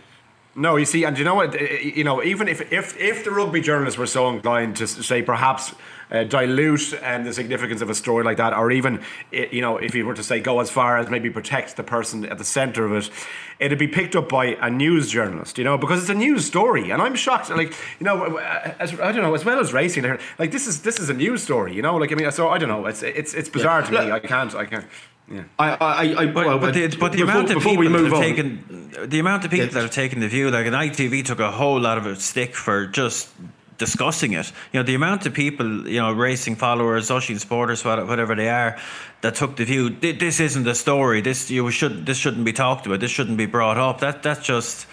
No, 0.59 0.77
you 0.77 0.87
see, 0.87 1.05
and 1.05 1.19
you 1.19 1.25
know 1.25 1.35
what? 1.35 1.61
You 1.61 2.03
know, 2.03 2.23
even 2.23 2.49
if 2.49 2.73
if 2.73 2.99
if 2.99 3.25
the 3.25 3.31
rugby 3.31 3.61
journalists 3.61 3.99
were 3.99 4.07
so 4.07 4.31
inclined 4.31 4.77
to 4.77 4.87
say 4.87 5.21
perhaps 5.21 5.75
uh, 6.11 6.25
dilute 6.25 6.95
um, 7.03 7.25
the 7.25 7.33
significance 7.35 7.83
of 7.83 7.91
a 7.91 7.95
story 7.95 8.25
like 8.25 8.39
that, 8.39 8.55
or 8.55 8.71
even 8.71 9.03
you 9.31 9.61
know, 9.61 9.77
if 9.77 9.95
you 9.95 10.07
were 10.07 10.15
to 10.15 10.23
say 10.23 10.41
go 10.41 10.61
as 10.61 10.71
far 10.71 10.97
as 10.97 11.11
maybe 11.11 11.29
protect 11.29 11.77
the 11.77 11.83
person 11.83 12.25
at 12.25 12.39
the 12.39 12.45
centre 12.45 12.87
of 12.87 12.93
it, 12.93 13.11
it'd 13.59 13.79
be 13.79 13.87
picked 13.87 14.17
up 14.17 14.31
by 14.31 14.57
a 14.63 14.71
news 14.71 15.11
journalist, 15.11 15.59
you 15.59 15.65
know, 15.65 15.77
because 15.77 16.01
it's 16.01 16.11
a 16.11 16.15
news 16.15 16.47
story, 16.47 16.91
and 16.91 17.03
I'm 17.03 17.17
shocked. 17.17 17.51
Like 17.51 17.75
you 18.01 18.07
know, 18.07 18.39
as, 18.39 18.99
I 18.99 19.13
don't 19.13 19.23
know, 19.23 19.35
as 19.35 19.45
well 19.45 19.61
as 19.61 19.75
racing, 19.75 20.05
like 20.39 20.53
this 20.53 20.67
is 20.67 20.81
this 20.81 20.99
is 20.99 21.11
a 21.11 21.15
news 21.15 21.43
story, 21.43 21.75
you 21.75 21.83
know. 21.83 21.97
Like 21.97 22.13
I 22.13 22.15
mean, 22.15 22.31
so 22.33 22.49
I 22.49 22.57
don't 22.57 22.71
know. 22.71 22.87
It's 22.87 23.03
it's 23.03 23.35
it's 23.35 23.51
bizarre 23.51 23.81
yeah. 23.81 24.01
to 24.01 24.07
me. 24.07 24.13
I 24.13 24.21
can't 24.21 24.55
I 24.55 24.65
can't. 24.65 24.87
Yeah. 25.29 25.45
I, 25.59 25.71
I, 25.71 26.23
I, 26.23 26.27
but, 26.27 26.47
well, 26.47 26.59
but, 26.59 26.75
the, 26.75 26.87
but 26.89 27.11
the 27.11 27.19
before, 27.19 27.25
amount 27.25 27.51
of 27.51 27.63
people 27.63 27.91
that 27.91 28.05
have 28.05 28.13
on, 28.13 28.23
taken 28.23 28.91
the 29.09 29.19
amount 29.19 29.45
of 29.45 29.51
people 29.51 29.67
yes. 29.67 29.75
that 29.75 29.83
have 29.83 29.91
taken 29.91 30.21
the 30.21 30.29
view, 30.29 30.51
like 30.51 30.67
an 30.67 30.73
ITV 30.73 31.25
took 31.25 31.41
a 31.41 31.51
whole 31.51 31.81
lot 31.81 31.99
of 31.99 32.07
a 32.07 32.15
stick 32.17 32.55
for 32.55 32.87
just 32.87 33.29
discussing 33.77 34.33
it. 34.33 34.53
You 34.73 34.81
know, 34.81 34.85
the 34.85 34.95
amount 34.95 35.27
of 35.27 35.35
people, 35.35 35.89
you 35.89 36.01
know, 36.01 36.13
racing 36.13 36.57
followers, 36.57 37.11
Oisin 37.11 37.39
supporters, 37.39 37.85
whatever 37.85 38.35
they 38.35 38.49
are, 38.49 38.79
that 39.23 39.35
took 39.35 39.57
the 39.57 39.65
view. 39.65 39.91
This 39.91 40.39
isn't 40.39 40.67
a 40.67 40.75
story. 40.75 41.21
This 41.21 41.51
you 41.51 41.71
should. 41.71 42.07
This 42.07 42.19
shouldn't 42.19 42.45
be 42.45 42.53
talked 42.53 42.87
about. 42.87 43.01
This 43.01 43.11
shouldn't 43.11 43.37
be 43.37 43.47
brought 43.47 43.79
up. 43.79 44.01
That 44.01 44.23
that's 44.23 44.47
just, 44.47 44.87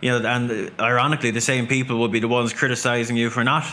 you 0.00 0.10
know, 0.10 0.26
and 0.26 0.70
ironically, 0.78 1.32
the 1.32 1.40
same 1.40 1.66
people 1.66 1.98
will 1.98 2.08
be 2.08 2.20
the 2.20 2.28
ones 2.28 2.52
criticizing 2.52 3.16
you 3.16 3.28
for 3.28 3.42
not 3.42 3.64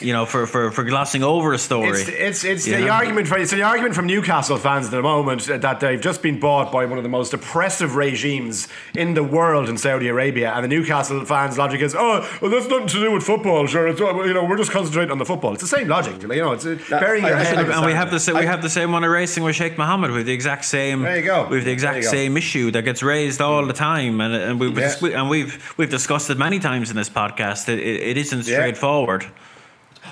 you 0.00 0.12
know, 0.12 0.26
for, 0.26 0.46
for, 0.46 0.70
for 0.70 0.84
glossing 0.84 1.22
over 1.22 1.52
a 1.52 1.58
story. 1.58 2.00
It's 2.00 2.08
it's, 2.08 2.44
it's 2.44 2.64
the 2.64 2.86
know? 2.86 2.88
argument 2.88 3.28
from 3.28 3.40
it's 3.40 3.50
the 3.50 3.62
argument 3.62 3.94
from 3.94 4.06
Newcastle 4.06 4.56
fans 4.56 4.86
at 4.86 4.90
the 4.92 5.02
moment 5.02 5.44
that 5.46 5.80
they've 5.80 6.00
just 6.00 6.22
been 6.22 6.40
bought 6.40 6.72
by 6.72 6.84
one 6.84 6.98
of 6.98 7.04
the 7.04 7.10
most 7.10 7.34
oppressive 7.34 7.96
regimes 7.96 8.68
in 8.94 9.14
the 9.14 9.24
world 9.24 9.68
in 9.68 9.76
Saudi 9.76 10.08
Arabia, 10.08 10.52
and 10.52 10.64
the 10.64 10.68
Newcastle 10.68 11.24
fans' 11.24 11.58
logic 11.58 11.80
is, 11.80 11.94
oh, 11.94 12.28
well, 12.40 12.50
that's 12.50 12.68
nothing 12.68 12.88
to 12.88 13.00
do 13.00 13.12
with 13.12 13.22
football. 13.22 13.66
Sure, 13.66 13.88
it's, 13.88 14.00
you 14.00 14.34
know, 14.34 14.44
we're 14.44 14.56
just 14.56 14.70
concentrating 14.70 15.10
on 15.10 15.18
the 15.18 15.24
football. 15.24 15.52
It's 15.52 15.62
the 15.62 15.68
same 15.68 15.88
logic, 15.88 16.20
you 16.22 16.28
know. 16.28 16.52
It's 16.52 16.66
uh, 16.66 16.78
burying 16.90 17.24
your 17.24 17.36
head. 17.36 17.58
And 17.58 17.86
we 17.86 17.92
have 17.92 18.10
the 18.10 18.20
same, 18.20 18.36
we 18.36 18.46
have 18.46 18.62
the 18.62 18.70
same 18.70 18.92
one 18.92 19.04
of 19.04 19.10
racing 19.10 19.42
with 19.42 19.56
Sheikh 19.56 19.78
Mohammed 19.78 20.10
with 20.12 20.26
the 20.26 20.32
exact 20.32 20.64
same. 20.64 21.02
There 21.02 21.16
you 21.16 21.24
go. 21.24 21.48
With 21.48 21.64
the 21.64 21.72
exact 21.72 22.04
same 22.04 22.36
issue 22.36 22.70
that 22.70 22.82
gets 22.82 23.02
raised 23.02 23.40
all 23.40 23.66
the 23.66 23.72
time, 23.72 24.20
and 24.20 24.34
and 24.34 24.60
we've 24.60 24.76
yes. 24.76 25.02
and 25.02 25.28
we've 25.28 25.74
we've 25.76 25.90
discussed 25.90 26.30
it 26.30 26.38
many 26.38 26.58
times 26.58 26.90
in 26.90 26.96
this 26.96 27.10
podcast. 27.10 27.68
it, 27.68 27.78
it 27.78 28.16
isn't 28.16 28.44
straightforward. 28.44 29.22
Yeah. 29.22 29.30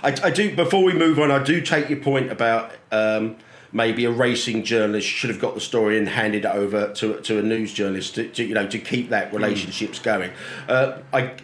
I, 0.06 0.14
I, 0.22 0.30
do. 0.30 0.54
Before 0.54 0.84
we 0.84 0.92
move 0.92 1.18
on, 1.18 1.32
I 1.32 1.42
do 1.42 1.60
take 1.60 1.90
your 1.90 1.98
point 1.98 2.30
about 2.30 2.70
um, 2.92 3.36
maybe 3.72 4.04
a 4.04 4.10
racing 4.10 4.62
journalist 4.62 5.08
should 5.08 5.30
have 5.30 5.40
got 5.40 5.54
the 5.54 5.60
story 5.60 5.98
and 5.98 6.08
handed 6.08 6.44
it 6.44 6.54
over 6.54 6.92
to, 6.94 7.20
to 7.22 7.40
a 7.40 7.42
news 7.42 7.72
journalist 7.72 8.14
to, 8.14 8.28
to 8.28 8.44
you 8.44 8.54
know 8.54 8.68
to 8.68 8.78
keep 8.78 9.08
that 9.08 9.34
relationships 9.34 9.98
mm. 9.98 10.04
going. 10.04 10.30
Uh, 10.68 10.98
I, 11.12 11.34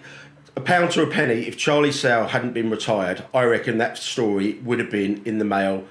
a 0.54 0.60
pound 0.60 0.92
to 0.92 1.02
a 1.02 1.08
penny. 1.08 1.48
If 1.48 1.58
Charlie 1.58 1.90
Sale 1.90 2.28
hadn't 2.28 2.52
been 2.52 2.70
retired, 2.70 3.24
I 3.34 3.42
reckon 3.44 3.78
that 3.78 3.98
story 3.98 4.54
would 4.62 4.78
have 4.78 4.90
been 4.90 5.22
in 5.24 5.38
the 5.38 5.44
mail. 5.44 5.84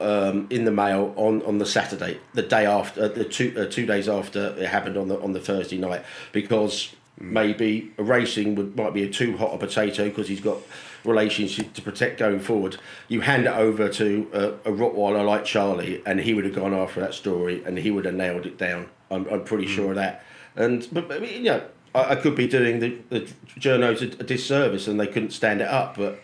Um, 0.00 0.46
in 0.50 0.64
the 0.64 0.70
mail 0.70 1.12
on, 1.16 1.42
on 1.42 1.58
the 1.58 1.66
Saturday, 1.66 2.20
the 2.32 2.42
day 2.42 2.66
after, 2.66 3.02
uh, 3.02 3.08
the 3.08 3.24
two 3.24 3.52
uh, 3.58 3.66
two 3.66 3.84
days 3.84 4.08
after 4.08 4.54
it 4.56 4.68
happened 4.68 4.96
on 4.96 5.08
the 5.08 5.20
on 5.20 5.32
the 5.32 5.40
Thursday 5.40 5.76
night, 5.76 6.04
because 6.30 6.94
maybe 7.18 7.92
a 7.98 8.04
racing 8.04 8.54
would 8.54 8.76
might 8.76 8.94
be 8.94 9.02
a 9.02 9.10
too 9.10 9.36
hot 9.36 9.52
a 9.52 9.58
potato 9.58 10.04
because 10.04 10.28
he's 10.28 10.40
got 10.40 10.58
relationship 11.04 11.72
to 11.74 11.82
protect 11.82 12.18
going 12.18 12.40
forward, 12.40 12.78
you 13.08 13.20
hand 13.20 13.46
it 13.46 13.52
over 13.52 13.88
to 13.88 14.28
a, 14.32 14.70
a 14.70 14.72
Rottweiler 14.72 15.24
like 15.24 15.44
Charlie, 15.44 16.02
and 16.04 16.20
he 16.20 16.34
would 16.34 16.44
have 16.44 16.54
gone 16.54 16.74
after 16.74 17.00
that 17.00 17.14
story, 17.14 17.62
and 17.64 17.78
he 17.78 17.90
would 17.90 18.04
have 18.04 18.14
nailed 18.14 18.46
it 18.46 18.58
down. 18.58 18.88
I'm, 19.10 19.26
I'm 19.28 19.44
pretty 19.44 19.66
mm. 19.66 19.74
sure 19.74 19.90
of 19.90 19.96
that. 19.96 20.24
And 20.56 20.86
but, 20.92 21.08
but 21.08 21.30
you 21.30 21.44
know, 21.44 21.62
I, 21.94 22.12
I, 22.12 22.16
could 22.16 22.34
be 22.34 22.46
doing 22.46 22.80
the, 22.80 22.98
the 23.10 23.20
journos 23.58 24.02
a, 24.02 24.20
a, 24.20 24.24
disservice, 24.24 24.88
and 24.88 24.98
they 24.98 25.06
couldn't 25.06 25.30
stand 25.30 25.60
it 25.60 25.68
up. 25.68 25.96
But 25.96 26.20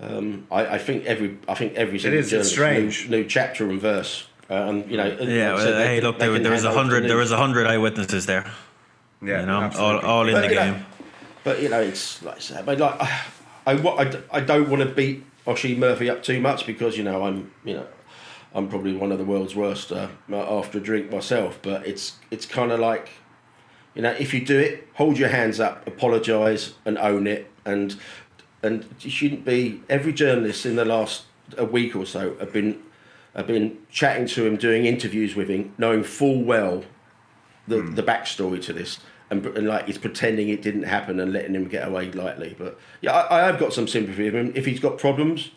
um, 0.00 0.46
I, 0.50 0.66
I, 0.66 0.78
think 0.78 1.04
every 1.06 1.38
I 1.48 1.54
think 1.54 1.74
every 1.74 1.98
single 1.98 2.20
it 2.20 2.32
is, 2.32 2.50
strange. 2.50 3.08
Knew, 3.08 3.18
knew 3.18 3.28
chapter 3.28 3.68
and 3.68 3.80
verse. 3.80 4.28
Uh, 4.50 4.54
and 4.54 4.90
you 4.90 4.96
know, 4.96 5.06
yeah. 5.20 5.54
Well, 5.54 5.66
hey, 5.66 6.00
look, 6.00 6.18
there, 6.18 6.38
there 6.38 6.52
was 6.52 6.64
a 6.64 6.72
hundred. 6.72 7.04
There 7.04 7.16
was 7.16 7.32
a 7.32 7.36
hundred 7.36 7.66
eyewitnesses 7.66 8.26
there. 8.26 8.50
Yeah, 9.20 9.40
you 9.40 9.46
know, 9.46 9.70
all, 9.76 9.98
all 9.98 10.28
in 10.28 10.34
but, 10.34 10.42
the 10.42 10.54
game. 10.54 10.74
Know, 10.74 10.84
but 11.44 11.62
you 11.62 11.68
know, 11.68 11.80
it's 11.80 12.22
like 12.22 12.36
I 12.36 12.38
said, 12.38 12.64
but 12.64 12.78
like 12.78 13.00
I, 13.68 14.02
I, 14.02 14.22
I 14.30 14.40
don't 14.40 14.70
want 14.70 14.82
to 14.82 14.88
beat 14.88 15.24
Oisin 15.46 15.78
Murphy 15.78 16.08
up 16.08 16.22
too 16.22 16.40
much 16.40 16.66
because 16.66 16.96
you 16.96 17.04
know 17.04 17.24
I'm 17.24 17.52
you 17.64 17.74
know 17.74 17.86
I'm 18.54 18.68
probably 18.68 18.96
one 18.96 19.12
of 19.12 19.18
the 19.18 19.24
world's 19.24 19.54
worst 19.54 19.92
uh, 19.92 20.08
after 20.32 20.78
a 20.78 20.80
drink 20.80 21.10
myself. 21.10 21.58
But 21.60 21.86
it's 21.86 22.16
it's 22.30 22.46
kind 22.46 22.72
of 22.72 22.80
like 22.80 23.10
you 23.94 24.00
know 24.00 24.12
if 24.12 24.32
you 24.32 24.44
do 24.44 24.58
it, 24.58 24.88
hold 24.94 25.18
your 25.18 25.28
hands 25.28 25.60
up, 25.60 25.86
apologise, 25.86 26.74
and 26.86 26.96
own 26.96 27.26
it. 27.26 27.50
And 27.66 27.96
and 28.62 28.86
you 29.00 29.10
shouldn't 29.10 29.44
be. 29.44 29.82
Every 29.90 30.14
journalist 30.14 30.64
in 30.64 30.76
the 30.76 30.86
last 30.86 31.24
a 31.56 31.64
week 31.66 31.94
or 31.94 32.06
so 32.06 32.36
have 32.38 32.52
been 32.54 32.82
have 33.36 33.46
been 33.46 33.76
chatting 33.90 34.26
to 34.28 34.46
him, 34.46 34.56
doing 34.56 34.86
interviews 34.86 35.36
with 35.36 35.48
him, 35.48 35.74
knowing 35.76 36.04
full 36.04 36.42
well 36.42 36.84
the 37.66 37.82
the 37.82 38.02
backstory 38.02 38.62
to 38.62 38.72
this. 38.72 38.98
And, 39.30 39.44
and 39.44 39.66
like 39.66 39.86
he's 39.86 39.98
pretending 39.98 40.48
it 40.48 40.62
didn't 40.62 40.84
happen 40.84 41.20
and 41.20 41.32
letting 41.32 41.54
him 41.54 41.68
get 41.68 41.86
away 41.86 42.10
lightly, 42.10 42.56
but 42.58 42.78
yeah, 43.02 43.12
I, 43.12 43.40
I 43.40 43.46
have 43.46 43.58
got 43.58 43.74
some 43.74 43.86
sympathy 43.86 44.24
with 44.24 44.34
him. 44.34 44.52
If 44.54 44.64
he's 44.64 44.80
got 44.80 44.96
problems, 44.96 45.50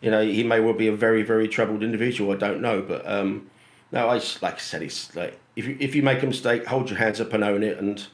you 0.00 0.10
know, 0.10 0.24
he 0.24 0.42
may 0.42 0.58
well 0.58 0.74
be 0.74 0.88
a 0.88 0.92
very, 0.96 1.22
very 1.22 1.46
troubled 1.46 1.84
individual. 1.84 2.32
I 2.32 2.36
don't 2.36 2.60
know, 2.60 2.82
but 2.82 3.08
um, 3.08 3.48
no, 3.92 4.08
I 4.08 4.18
just, 4.18 4.42
like 4.42 4.54
I 4.54 4.58
said, 4.58 4.82
he's 4.82 5.14
like 5.14 5.38
if 5.56 5.66
you 5.66 5.76
if 5.78 5.94
you 5.94 6.02
make 6.02 6.22
a 6.22 6.26
mistake, 6.26 6.66
hold 6.66 6.90
your 6.90 6.98
hands 6.98 7.20
up 7.20 7.32
and 7.32 7.44
own 7.44 7.62
it. 7.62 7.78
And 7.78 8.04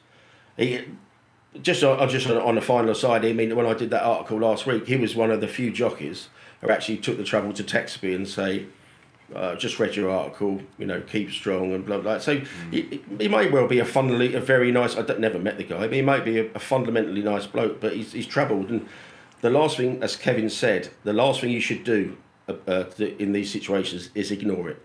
he 0.57 0.85
just 1.63 1.83
on 1.83 2.09
just 2.09 2.29
on, 2.29 2.37
on 2.37 2.55
the 2.55 2.61
final 2.61 2.95
side. 2.95 3.25
I 3.25 3.33
mean, 3.33 3.57
when 3.57 3.67
I 3.67 3.75
did 3.75 3.91
that 3.91 4.03
article 4.03 4.39
last 4.39 4.67
week, 4.67 4.87
he 4.87 4.97
was 4.97 5.17
one 5.17 5.31
of 5.31 5.41
the 5.41 5.49
few 5.49 5.73
jockeys 5.73 6.29
who 6.61 6.69
actually 6.69 6.99
took 6.99 7.17
the 7.17 7.25
trouble 7.25 7.53
to 7.55 7.65
text 7.65 8.03
me 8.03 8.15
and 8.15 8.29
say. 8.29 8.67
Uh, 9.35 9.55
just 9.55 9.79
read 9.79 9.95
your 9.95 10.11
article, 10.11 10.61
you 10.77 10.87
know, 10.87 11.01
keep 11.01 11.31
strong 11.31 11.73
and 11.73 11.87
blah 11.87 11.99
blah. 11.99 12.19
So 12.19 12.39
mm. 12.39 12.47
he, 12.73 13.01
he 13.19 13.29
may 13.29 13.49
well 13.49 13.69
be 13.69 13.79
a 13.79 13.85
funnily 13.85 14.35
a 14.35 14.41
very 14.41 14.73
nice. 14.73 14.97
I 14.97 15.03
never 15.19 15.39
met 15.39 15.57
the 15.57 15.65
guy, 15.65 15.81
but 15.81 15.93
he 15.93 16.03
might 16.03 16.25
be 16.25 16.39
a, 16.39 16.47
a 16.55 16.59
fundamentally 16.59 17.23
nice 17.23 17.47
bloke. 17.47 17.81
But 17.81 17.95
he's 17.95 18.13
he's 18.13 18.27
troubled, 18.27 18.71
and 18.71 18.89
the 19.41 19.51
last 19.51 19.77
thing, 19.77 20.03
as 20.03 20.17
Kevin 20.17 20.51
said, 20.51 20.91
the 21.05 21.13
last 21.13 21.41
thing 21.41 21.51
you 21.51 21.61
should 21.61 21.85
do 21.85 22.17
uh, 22.49 22.55
uh, 22.67 22.85
in 23.19 23.33
these 23.33 23.53
situations 23.53 24.11
is 24.15 24.31
ignore 24.31 24.71
it. 24.71 24.85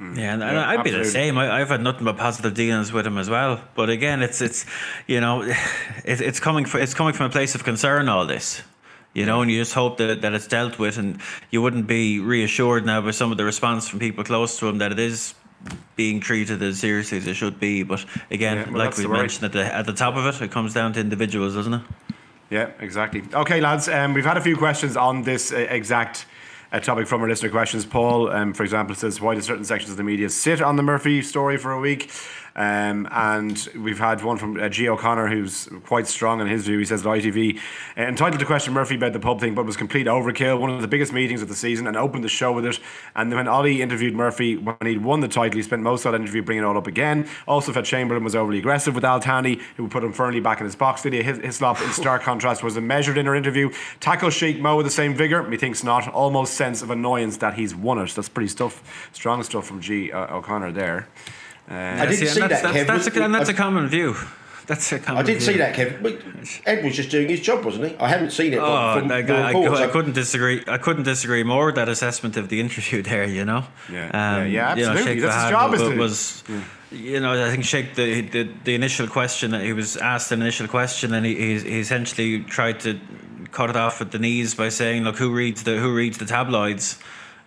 Mm. 0.00 0.16
Yeah, 0.16 0.32
and, 0.34 0.42
yeah, 0.42 0.68
I'd 0.68 0.80
absolutely. 0.80 0.90
be 0.90 1.04
the 1.04 1.10
same. 1.10 1.38
I, 1.38 1.58
have 1.58 1.68
had 1.68 1.80
nothing 1.80 2.04
but 2.04 2.16
positive 2.16 2.54
dealings 2.54 2.92
with 2.92 3.06
him 3.06 3.16
as 3.16 3.30
well. 3.30 3.62
But 3.74 3.90
again, 3.90 4.22
it's 4.22 4.40
it's 4.40 4.66
you 5.06 5.20
know, 5.20 5.42
it, 6.04 6.20
it's 6.20 6.40
coming 6.40 6.64
from 6.64 6.82
it's 6.82 6.94
coming 6.94 7.14
from 7.14 7.26
a 7.26 7.30
place 7.30 7.54
of 7.54 7.64
concern. 7.64 8.08
All 8.08 8.26
this, 8.26 8.62
you 9.14 9.24
know, 9.24 9.40
and 9.40 9.50
you 9.50 9.60
just 9.60 9.74
hope 9.74 9.96
that, 9.98 10.20
that 10.20 10.34
it's 10.34 10.46
dealt 10.46 10.78
with, 10.78 10.98
and 10.98 11.20
you 11.50 11.62
wouldn't 11.62 11.86
be 11.86 12.20
reassured 12.20 12.84
now 12.84 13.00
by 13.00 13.12
some 13.12 13.30
of 13.30 13.38
the 13.38 13.44
response 13.44 13.88
from 13.88 14.00
people 14.00 14.24
close 14.24 14.58
to 14.58 14.68
him 14.68 14.78
that 14.78 14.92
it 14.92 14.98
is 14.98 15.34
being 15.96 16.20
treated 16.20 16.62
as 16.62 16.80
seriously 16.80 17.18
as 17.18 17.26
it 17.26 17.34
should 17.34 17.58
be. 17.58 17.82
But 17.82 18.04
again, 18.30 18.58
yeah, 18.58 18.64
well, 18.70 18.84
like 18.84 18.98
we 18.98 19.06
mentioned 19.06 19.44
at 19.44 19.52
the 19.52 19.64
at 19.74 19.86
the 19.86 19.94
top 19.94 20.16
of 20.16 20.26
it, 20.26 20.42
it 20.42 20.50
comes 20.50 20.74
down 20.74 20.92
to 20.94 21.00
individuals, 21.00 21.54
doesn't 21.54 21.74
it? 21.74 21.82
Yeah, 22.50 22.70
exactly. 22.80 23.22
Okay, 23.32 23.60
lads, 23.60 23.88
um, 23.88 24.12
we've 24.12 24.24
had 24.24 24.36
a 24.36 24.42
few 24.42 24.56
questions 24.56 24.96
on 24.96 25.22
this 25.22 25.52
uh, 25.52 25.56
exact 25.56 26.26
a 26.74 26.80
topic 26.80 27.06
from 27.06 27.22
our 27.22 27.28
listener 27.28 27.50
questions. 27.50 27.86
Paul, 27.86 28.28
um, 28.30 28.52
for 28.52 28.64
example, 28.64 28.96
says, 28.96 29.20
Why 29.20 29.36
do 29.36 29.40
certain 29.40 29.64
sections 29.64 29.92
of 29.92 29.96
the 29.96 30.02
media 30.02 30.28
sit 30.28 30.60
on 30.60 30.74
the 30.74 30.82
Murphy 30.82 31.22
story 31.22 31.56
for 31.56 31.70
a 31.70 31.78
week? 31.78 32.10
Um, 32.56 33.08
and 33.10 33.68
we've 33.76 33.98
had 33.98 34.22
one 34.22 34.36
from 34.36 34.60
uh, 34.60 34.68
G. 34.68 34.88
O'Connor 34.88 35.28
who's 35.28 35.68
quite 35.84 36.06
strong 36.06 36.40
in 36.40 36.46
his 36.46 36.64
view. 36.64 36.78
He 36.78 36.84
says 36.84 37.02
that 37.02 37.08
ITV 37.08 37.58
uh, 37.96 38.02
entitled 38.02 38.38
to 38.38 38.46
question 38.46 38.72
Murphy 38.72 38.94
about 38.94 39.12
the 39.12 39.18
pub 39.18 39.40
thing, 39.40 39.54
but 39.54 39.66
was 39.66 39.76
complete 39.76 40.06
overkill. 40.06 40.60
One 40.60 40.70
of 40.70 40.80
the 40.80 40.88
biggest 40.88 41.12
meetings 41.12 41.42
of 41.42 41.48
the 41.48 41.56
season 41.56 41.88
and 41.88 41.96
opened 41.96 42.22
the 42.22 42.28
show 42.28 42.52
with 42.52 42.64
it. 42.64 42.78
And 43.16 43.32
when 43.32 43.48
Ollie 43.48 43.82
interviewed 43.82 44.14
Murphy 44.14 44.56
when 44.56 44.76
he'd 44.84 45.02
won 45.02 45.20
the 45.20 45.28
title, 45.28 45.56
he 45.56 45.62
spent 45.62 45.82
most 45.82 46.04
of 46.04 46.12
that 46.12 46.20
interview 46.20 46.42
bringing 46.42 46.62
it 46.62 46.66
all 46.66 46.78
up 46.78 46.86
again. 46.86 47.28
Also, 47.48 47.72
felt 47.72 47.86
Chamberlain 47.86 48.22
was 48.22 48.36
overly 48.36 48.58
aggressive 48.58 48.94
with 48.94 49.04
Al 49.04 49.20
Thani, 49.20 49.60
who 49.76 49.88
put 49.88 50.04
him 50.04 50.12
firmly 50.12 50.40
back 50.40 50.60
in 50.60 50.64
his 50.64 50.76
box. 50.76 51.04
Lydia 51.04 51.24
Hislop, 51.24 51.80
in 51.80 51.90
stark 51.90 52.22
contrast, 52.22 52.62
was 52.62 52.76
a 52.76 52.80
measured 52.80 53.18
in 53.18 53.26
her 53.26 53.34
interview. 53.34 53.70
Tackle 53.98 54.30
Sheikh 54.30 54.60
Mo 54.60 54.76
with 54.76 54.86
the 54.86 54.90
same 54.90 55.14
vigour. 55.14 55.42
Methinks 55.42 55.82
not. 55.82 56.06
Almost 56.08 56.54
sense 56.54 56.82
of 56.82 56.90
annoyance 56.90 57.38
that 57.38 57.54
he's 57.54 57.74
won 57.74 57.98
it. 57.98 58.10
That's 58.10 58.28
pretty 58.28 58.48
stuff, 58.48 59.08
strong 59.12 59.42
stuff 59.42 59.66
from 59.66 59.80
G. 59.80 60.12
Uh, 60.12 60.36
O'Connor 60.36 60.70
there. 60.70 61.08
Uh, 61.70 61.74
I 61.74 62.06
didn't 62.06 62.28
see, 62.28 62.40
that, 62.40 62.50
that's, 62.50 62.62
Kev. 62.62 62.86
That's, 62.86 63.06
a, 63.06 63.22
and 63.22 63.34
that's 63.34 63.48
a 63.48 63.54
common 63.54 63.88
view. 63.88 64.14
That's 64.66 64.92
a 64.92 64.98
common 64.98 65.22
I 65.22 65.22
didn't 65.22 65.42
view. 65.42 65.52
see 65.52 65.58
that, 65.58 65.74
Kevin. 65.74 66.48
Ed 66.64 66.84
was 66.84 66.96
just 66.96 67.10
doing 67.10 67.28
his 67.28 67.40
job, 67.40 67.64
wasn't 67.64 67.90
he? 67.90 67.96
I 67.98 68.08
haven't 68.08 68.30
seen 68.30 68.52
it. 68.54 68.58
Oh, 68.58 68.98
from, 68.98 69.10
I, 69.10 69.20
I, 69.20 69.84
I, 69.84 69.86
couldn't 69.88 70.14
disagree. 70.14 70.62
I 70.66 70.78
couldn't 70.78 71.02
disagree 71.02 71.42
more 71.42 71.66
with 71.66 71.74
that 71.74 71.88
assessment 71.88 72.36
of 72.36 72.48
the 72.48 72.60
interview 72.60 73.02
there. 73.10 73.24
You 73.24 73.44
know. 73.44 73.66
Yeah. 73.90 74.06
Um, 74.06 74.50
yeah, 74.50 74.70
absolutely. 74.70 75.14
You 75.14 75.20
know, 75.20 75.26
That's 75.26 75.42
his 75.42 75.50
job. 75.50 75.70
Was, 75.70 75.82
was 75.82 76.44
yeah. 76.48 76.64
you 76.90 77.20
know, 77.20 77.46
I 77.46 77.50
think 77.50 77.64
Sheikh 77.64 77.94
the, 77.94 78.22
the 78.22 78.50
the 78.64 78.74
initial 78.74 79.06
question 79.06 79.52
he 79.60 79.72
was 79.74 79.96
asked 79.98 80.32
an 80.32 80.40
initial 80.40 80.68
question, 80.68 81.12
and 81.12 81.26
he, 81.26 81.58
he 81.58 81.80
essentially 81.80 82.40
tried 82.44 82.80
to 82.80 82.98
cut 83.52 83.70
it 83.70 83.76
off 83.76 84.00
at 84.00 84.12
the 84.12 84.18
knees 84.18 84.54
by 84.54 84.70
saying, 84.70 85.04
"Look, 85.04 85.16
who 85.16 85.32
reads 85.32 85.64
the 85.64 85.78
who 85.78 85.94
reads 85.94 86.18
the 86.18 86.26
tabloids." 86.26 86.98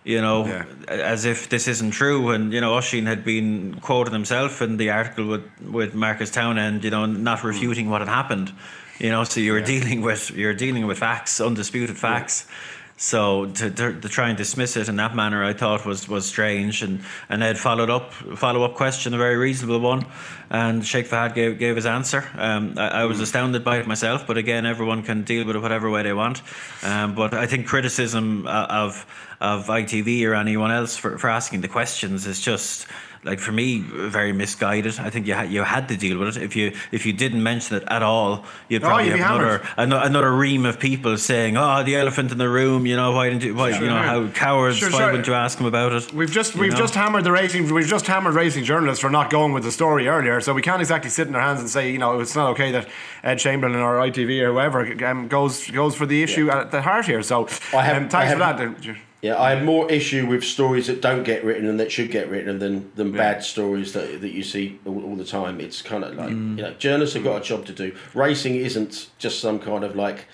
You 0.08 0.22
know, 0.22 0.46
yeah. 0.46 0.64
as 0.88 1.26
if 1.26 1.50
this 1.50 1.68
isn't 1.68 1.90
true. 1.90 2.30
And 2.30 2.50
you 2.50 2.62
know, 2.62 2.74
Oisin 2.74 3.04
had 3.04 3.24
been 3.24 3.74
quoted 3.80 4.14
himself 4.14 4.62
in 4.62 4.78
the 4.78 4.88
article 4.88 5.26
with 5.26 5.44
with 5.60 5.94
Marcus 5.94 6.30
Townend, 6.30 6.82
you 6.82 6.90
know, 6.90 7.04
not 7.04 7.44
refuting 7.44 7.90
what 7.90 8.00
had 8.00 8.08
happened. 8.08 8.50
You 8.98 9.10
know, 9.10 9.24
so 9.24 9.40
you're 9.40 9.58
yeah. 9.58 9.66
dealing 9.66 10.00
with 10.00 10.30
you're 10.30 10.54
dealing 10.54 10.86
with 10.86 10.96
facts, 10.96 11.42
undisputed 11.42 11.98
facts. 11.98 12.46
Yeah. 12.48 12.54
So 13.00 13.46
to, 13.46 13.70
to, 13.70 14.00
to, 14.00 14.08
try 14.08 14.28
and 14.28 14.36
dismiss 14.36 14.76
it 14.76 14.88
in 14.88 14.96
that 14.96 15.14
manner, 15.14 15.44
I 15.44 15.52
thought 15.52 15.86
was, 15.86 16.08
was 16.08 16.26
strange. 16.26 16.82
And, 16.82 17.02
and 17.28 17.44
Ed 17.44 17.56
followed 17.56 17.90
up 17.90 18.12
follow 18.12 18.64
up 18.64 18.74
question, 18.74 19.14
a 19.14 19.18
very 19.18 19.36
reasonable 19.36 19.78
one, 19.78 20.04
and 20.50 20.84
Sheikh 20.84 21.06
Fahad 21.06 21.32
gave, 21.32 21.60
gave 21.60 21.76
his 21.76 21.86
answer. 21.86 22.28
Um, 22.34 22.74
I, 22.76 22.88
I, 22.88 23.04
was 23.04 23.18
mm. 23.18 23.22
astounded 23.22 23.62
by 23.62 23.78
it 23.78 23.86
myself, 23.86 24.26
but 24.26 24.36
again, 24.36 24.66
everyone 24.66 25.04
can 25.04 25.22
deal 25.22 25.46
with 25.46 25.54
it 25.54 25.60
whatever 25.60 25.88
way 25.88 26.02
they 26.02 26.12
want. 26.12 26.42
Um, 26.82 27.14
but 27.14 27.34
I 27.34 27.46
think 27.46 27.68
criticism 27.68 28.48
uh, 28.48 28.66
of 28.68 29.06
of 29.40 29.66
ITV 29.66 30.26
or 30.28 30.34
anyone 30.34 30.70
else 30.70 30.96
for, 30.96 31.18
for 31.18 31.30
asking 31.30 31.60
the 31.60 31.68
questions 31.68 32.26
is 32.26 32.40
just 32.40 32.86
like 33.24 33.40
for 33.40 33.52
me 33.52 33.80
very 33.80 34.32
misguided. 34.32 34.98
I 35.00 35.10
think 35.10 35.26
you 35.26 35.34
had 35.34 35.50
you 35.50 35.62
had 35.62 35.88
to 35.88 35.96
deal 35.96 36.18
with 36.18 36.36
it. 36.36 36.42
If 36.42 36.56
you 36.56 36.72
if 36.92 37.04
you 37.04 37.12
didn't 37.12 37.42
mention 37.42 37.76
it 37.76 37.84
at 37.88 38.02
all, 38.02 38.44
you'd 38.68 38.82
probably 38.82 39.12
oh, 39.12 39.16
have 39.16 39.40
another 39.76 40.02
another 40.06 40.32
ream 40.32 40.64
of 40.64 40.78
people 40.78 41.16
saying, 41.18 41.56
"Oh, 41.56 41.82
the 41.82 41.96
elephant 41.96 42.32
in 42.32 42.38
the 42.38 42.48
room." 42.48 42.86
You 42.86 42.96
know 42.96 43.12
why 43.12 43.28
didn't 43.28 43.42
you? 43.42 43.54
Why, 43.54 43.72
sure. 43.72 43.82
you 43.82 43.88
know 43.88 43.98
how 43.98 44.28
cowards? 44.28 44.78
Sure, 44.78 44.90
why 44.90 44.98
sure. 44.98 45.06
wouldn't 45.06 45.26
you 45.26 45.34
ask 45.34 45.58
them 45.58 45.66
about 45.66 45.92
it? 45.92 46.12
We've 46.12 46.30
just 46.30 46.54
we've 46.54 46.72
know? 46.72 46.78
just 46.78 46.94
hammered 46.94 47.24
the 47.24 47.32
racing. 47.32 47.72
We've 47.72 47.86
just 47.86 48.06
hammered 48.06 48.34
racing 48.34 48.64
journalists 48.64 49.00
for 49.00 49.10
not 49.10 49.30
going 49.30 49.52
with 49.52 49.64
the 49.64 49.72
story 49.72 50.08
earlier. 50.08 50.40
So 50.40 50.54
we 50.54 50.62
can't 50.62 50.80
exactly 50.80 51.10
sit 51.10 51.28
in 51.28 51.34
our 51.34 51.42
hands 51.42 51.60
and 51.60 51.68
say, 51.68 51.90
you 51.90 51.98
know, 51.98 52.20
it's 52.20 52.36
not 52.36 52.50
okay 52.50 52.70
that 52.72 52.88
Ed 53.24 53.36
Chamberlain 53.36 53.80
or 53.80 53.96
ITV 53.96 54.42
or 54.42 54.52
whoever 54.52 55.04
um, 55.04 55.28
goes 55.28 55.70
goes 55.70 55.94
for 55.94 56.06
the 56.06 56.22
issue 56.22 56.46
yeah. 56.46 56.60
at 56.60 56.70
the 56.70 56.82
heart 56.82 57.06
here. 57.06 57.22
So 57.22 57.48
I 57.74 57.82
have, 57.82 57.96
um, 57.96 58.08
thanks 58.08 58.14
I 58.14 58.24
have, 58.24 58.58
for 58.58 58.84
that. 58.84 59.07
Yeah, 59.20 59.40
I 59.40 59.50
have 59.50 59.64
more 59.64 59.90
issue 59.90 60.26
with 60.26 60.44
stories 60.44 60.86
that 60.86 61.02
don't 61.02 61.24
get 61.24 61.42
written 61.44 61.68
and 61.68 61.80
that 61.80 61.90
should 61.90 62.10
get 62.10 62.28
written 62.28 62.60
than 62.60 62.92
than 62.94 63.12
yeah. 63.12 63.18
bad 63.18 63.42
stories 63.42 63.92
that 63.94 64.20
that 64.20 64.30
you 64.30 64.44
see 64.44 64.78
all, 64.86 65.04
all 65.04 65.16
the 65.16 65.24
time. 65.24 65.60
It's 65.60 65.82
kind 65.82 66.04
of 66.04 66.14
like 66.14 66.30
mm. 66.30 66.56
you 66.56 66.62
know, 66.62 66.72
journalists 66.74 67.14
have 67.14 67.24
got 67.24 67.42
a 67.42 67.44
job 67.44 67.66
to 67.66 67.72
do. 67.72 67.96
Racing 68.14 68.54
isn't 68.54 69.10
just 69.18 69.40
some 69.40 69.58
kind 69.58 69.82
of 69.82 69.96
like 69.96 70.26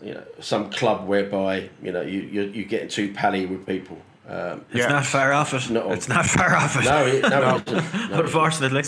you 0.00 0.14
know 0.14 0.22
some 0.40 0.70
club 0.70 1.08
whereby 1.08 1.70
you 1.82 1.90
know 1.90 2.02
you 2.02 2.20
you're, 2.20 2.46
you're 2.46 2.68
getting 2.68 2.88
too 2.88 3.12
pally 3.12 3.46
with 3.46 3.66
people. 3.66 3.98
Um, 4.28 4.64
it's 4.70 4.80
yeah. 4.80 4.88
not 4.88 5.06
far 5.06 5.32
off 5.32 5.54
it. 5.54 5.70
No, 5.70 5.90
it's 5.90 6.08
not 6.08 6.26
far 6.26 6.54
off 6.54 6.76
it. 6.76 6.84
No, 6.84 7.06
it, 7.06 7.22
no, 7.30 7.58
no. 7.58 7.80
no. 8.10 8.20
unfortunately. 8.20 8.84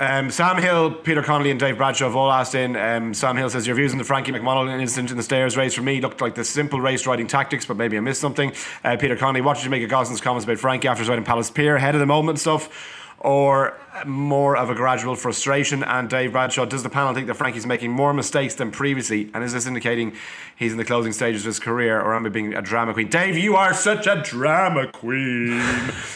Um, 0.00 0.30
Sam 0.30 0.56
Hill, 0.56 0.92
Peter 0.92 1.22
Connolly, 1.22 1.50
and 1.50 1.60
Dave 1.60 1.76
Bradshaw 1.76 2.06
have 2.06 2.16
all 2.16 2.32
asked 2.32 2.54
in. 2.54 2.74
Um, 2.74 3.12
Sam 3.12 3.36
Hill 3.36 3.50
says, 3.50 3.66
Your 3.66 3.76
views 3.76 3.92
on 3.92 3.98
the 3.98 4.04
Frankie 4.04 4.32
McMonagle 4.32 4.80
incident 4.80 5.10
in 5.10 5.18
the 5.18 5.22
stairs 5.22 5.58
race 5.58 5.74
for 5.74 5.82
me 5.82 6.00
looked 6.00 6.22
like 6.22 6.34
the 6.34 6.42
simple 6.42 6.80
race 6.80 7.06
riding 7.06 7.26
tactics, 7.26 7.66
but 7.66 7.76
maybe 7.76 7.98
I 7.98 8.00
missed 8.00 8.22
something. 8.22 8.54
Uh, 8.82 8.96
Peter 8.96 9.14
Connolly, 9.14 9.42
what 9.42 9.58
did 9.58 9.64
you 9.64 9.70
make 9.70 9.82
of 9.82 9.90
Gosden's 9.90 10.22
comments 10.22 10.44
about 10.44 10.56
Frankie 10.56 10.88
after 10.88 11.00
his 11.02 11.10
riding 11.10 11.26
Palace 11.26 11.50
Pier, 11.50 11.76
head 11.76 11.94
of 11.94 11.98
the 12.00 12.06
moment 12.06 12.38
stuff? 12.38 12.99
Or 13.20 13.76
more 14.06 14.56
of 14.56 14.70
a 14.70 14.74
gradual 14.74 15.14
frustration? 15.14 15.84
And 15.84 16.08
Dave 16.08 16.32
Bradshaw, 16.32 16.64
does 16.64 16.82
the 16.82 16.90
panel 16.90 17.14
think 17.14 17.26
that 17.26 17.34
Frankie's 17.34 17.66
making 17.66 17.90
more 17.90 18.12
mistakes 18.12 18.54
than 18.54 18.70
previously? 18.70 19.30
And 19.34 19.44
is 19.44 19.52
this 19.52 19.66
indicating 19.66 20.14
he's 20.56 20.72
in 20.72 20.78
the 20.78 20.84
closing 20.84 21.12
stages 21.12 21.42
of 21.42 21.46
his 21.46 21.58
career, 21.58 22.00
or 22.00 22.14
am 22.14 22.26
I 22.26 22.28
being 22.28 22.54
a 22.54 22.62
drama 22.62 22.94
queen? 22.94 23.08
Dave, 23.08 23.36
you 23.36 23.56
are 23.56 23.74
such 23.74 24.06
a 24.06 24.22
drama 24.22 24.86
queen. 24.86 25.62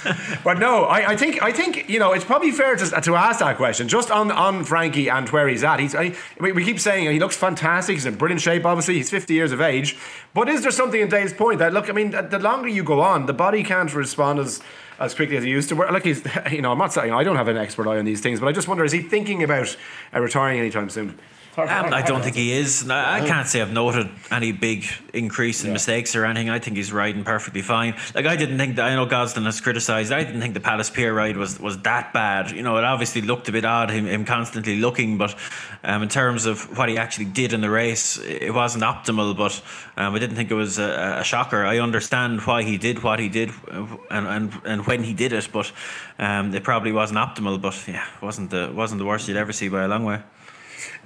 but 0.44 0.58
no, 0.58 0.84
I, 0.84 1.10
I, 1.10 1.16
think 1.16 1.42
I 1.42 1.52
think 1.52 1.88
you 1.88 1.98
know 1.98 2.12
it's 2.12 2.24
probably 2.24 2.50
fair 2.50 2.76
to, 2.76 3.00
to 3.00 3.16
ask 3.16 3.40
that 3.40 3.56
question 3.56 3.88
just 3.88 4.10
on 4.10 4.30
on 4.30 4.64
Frankie 4.64 5.08
and 5.08 5.28
where 5.30 5.48
he's 5.48 5.64
at. 5.64 5.80
He's 5.80 5.94
I, 5.94 6.14
we, 6.40 6.52
we 6.52 6.64
keep 6.64 6.80
saying 6.80 7.10
he 7.10 7.18
looks 7.18 7.36
fantastic. 7.36 7.94
He's 7.94 8.06
in 8.06 8.14
brilliant 8.16 8.40
shape. 8.40 8.64
Obviously, 8.64 8.94
he's 8.94 9.10
50 9.10 9.34
years 9.34 9.52
of 9.52 9.60
age. 9.60 9.96
But 10.32 10.48
is 10.48 10.62
there 10.62 10.70
something 10.70 11.00
in 11.00 11.08
Dave's 11.08 11.32
point 11.32 11.58
that 11.58 11.72
look? 11.72 11.88
I 11.88 11.92
mean, 11.92 12.10
the 12.10 12.38
longer 12.38 12.68
you 12.68 12.82
go 12.82 13.00
on, 13.00 13.26
the 13.26 13.32
body 13.32 13.62
can't 13.62 13.92
respond 13.94 14.38
as 14.38 14.60
as 14.98 15.14
quickly 15.14 15.36
as 15.36 15.44
he 15.44 15.50
used 15.50 15.68
to. 15.70 15.76
Work. 15.76 15.90
Like 15.90 16.04
he's, 16.04 16.22
you 16.50 16.62
know, 16.62 16.72
I'm 16.72 16.78
not 16.78 16.92
saying 16.92 17.12
I 17.12 17.24
don't 17.24 17.36
have 17.36 17.48
an 17.48 17.56
expert 17.56 17.86
eye 17.86 17.98
on 17.98 18.04
these 18.04 18.20
things, 18.20 18.40
but 18.40 18.46
I 18.46 18.52
just 18.52 18.68
wonder 18.68 18.84
is 18.84 18.92
he 18.92 19.02
thinking 19.02 19.42
about 19.42 19.76
uh, 20.14 20.20
retiring 20.20 20.58
anytime 20.58 20.90
soon? 20.90 21.18
Um, 21.56 21.68
I 21.68 22.02
don't 22.02 22.22
think 22.22 22.34
he 22.34 22.52
is. 22.52 22.90
I 22.90 23.26
can't 23.26 23.46
say 23.46 23.62
I've 23.62 23.72
noted 23.72 24.08
any 24.30 24.50
big 24.50 24.86
increase 25.12 25.62
in 25.62 25.68
yeah. 25.68 25.74
mistakes 25.74 26.16
or 26.16 26.24
anything. 26.24 26.50
I 26.50 26.58
think 26.58 26.76
he's 26.76 26.92
riding 26.92 27.22
perfectly 27.22 27.62
fine. 27.62 27.94
Like 28.14 28.26
I 28.26 28.34
didn't 28.34 28.58
think 28.58 28.76
that. 28.76 28.86
I 28.86 28.94
know 28.94 29.06
Gosden 29.06 29.44
has 29.44 29.60
criticised. 29.60 30.12
I 30.12 30.24
didn't 30.24 30.40
think 30.40 30.54
the 30.54 30.60
Palace 30.60 30.90
Pier 30.90 31.14
ride 31.14 31.36
was, 31.36 31.60
was 31.60 31.80
that 31.82 32.12
bad. 32.12 32.50
You 32.50 32.62
know, 32.62 32.76
it 32.76 32.84
obviously 32.84 33.22
looked 33.22 33.48
a 33.48 33.52
bit 33.52 33.64
odd 33.64 33.90
him, 33.90 34.06
him 34.06 34.24
constantly 34.24 34.80
looking, 34.80 35.16
but 35.16 35.36
um, 35.84 36.02
in 36.02 36.08
terms 36.08 36.46
of 36.46 36.76
what 36.76 36.88
he 36.88 36.98
actually 36.98 37.26
did 37.26 37.52
in 37.52 37.60
the 37.60 37.70
race, 37.70 38.18
it 38.18 38.52
wasn't 38.52 38.82
optimal. 38.82 39.36
But 39.36 39.62
um, 39.96 40.14
I 40.14 40.18
didn't 40.18 40.34
think 40.34 40.50
it 40.50 40.54
was 40.54 40.78
a, 40.78 41.18
a, 41.20 41.24
shocker. 41.24 41.64
I 41.64 41.78
understand 41.78 42.40
why 42.42 42.64
he 42.64 42.78
did 42.78 43.02
what 43.02 43.20
he 43.20 43.28
did 43.28 43.50
and 43.70 44.26
and, 44.26 44.52
and 44.64 44.86
when 44.86 45.04
he 45.04 45.14
did 45.14 45.32
it, 45.32 45.48
but 45.52 45.70
um, 46.18 46.52
it 46.52 46.64
probably 46.64 46.90
wasn't 46.90 47.18
optimal. 47.18 47.60
But 47.60 47.80
yeah, 47.86 48.04
wasn't 48.20 48.50
the 48.50 48.72
wasn't 48.74 48.98
the 48.98 49.04
worst 49.04 49.28
you'd 49.28 49.36
ever 49.36 49.52
see 49.52 49.68
by 49.68 49.84
a 49.84 49.88
long 49.88 50.04
way. 50.04 50.20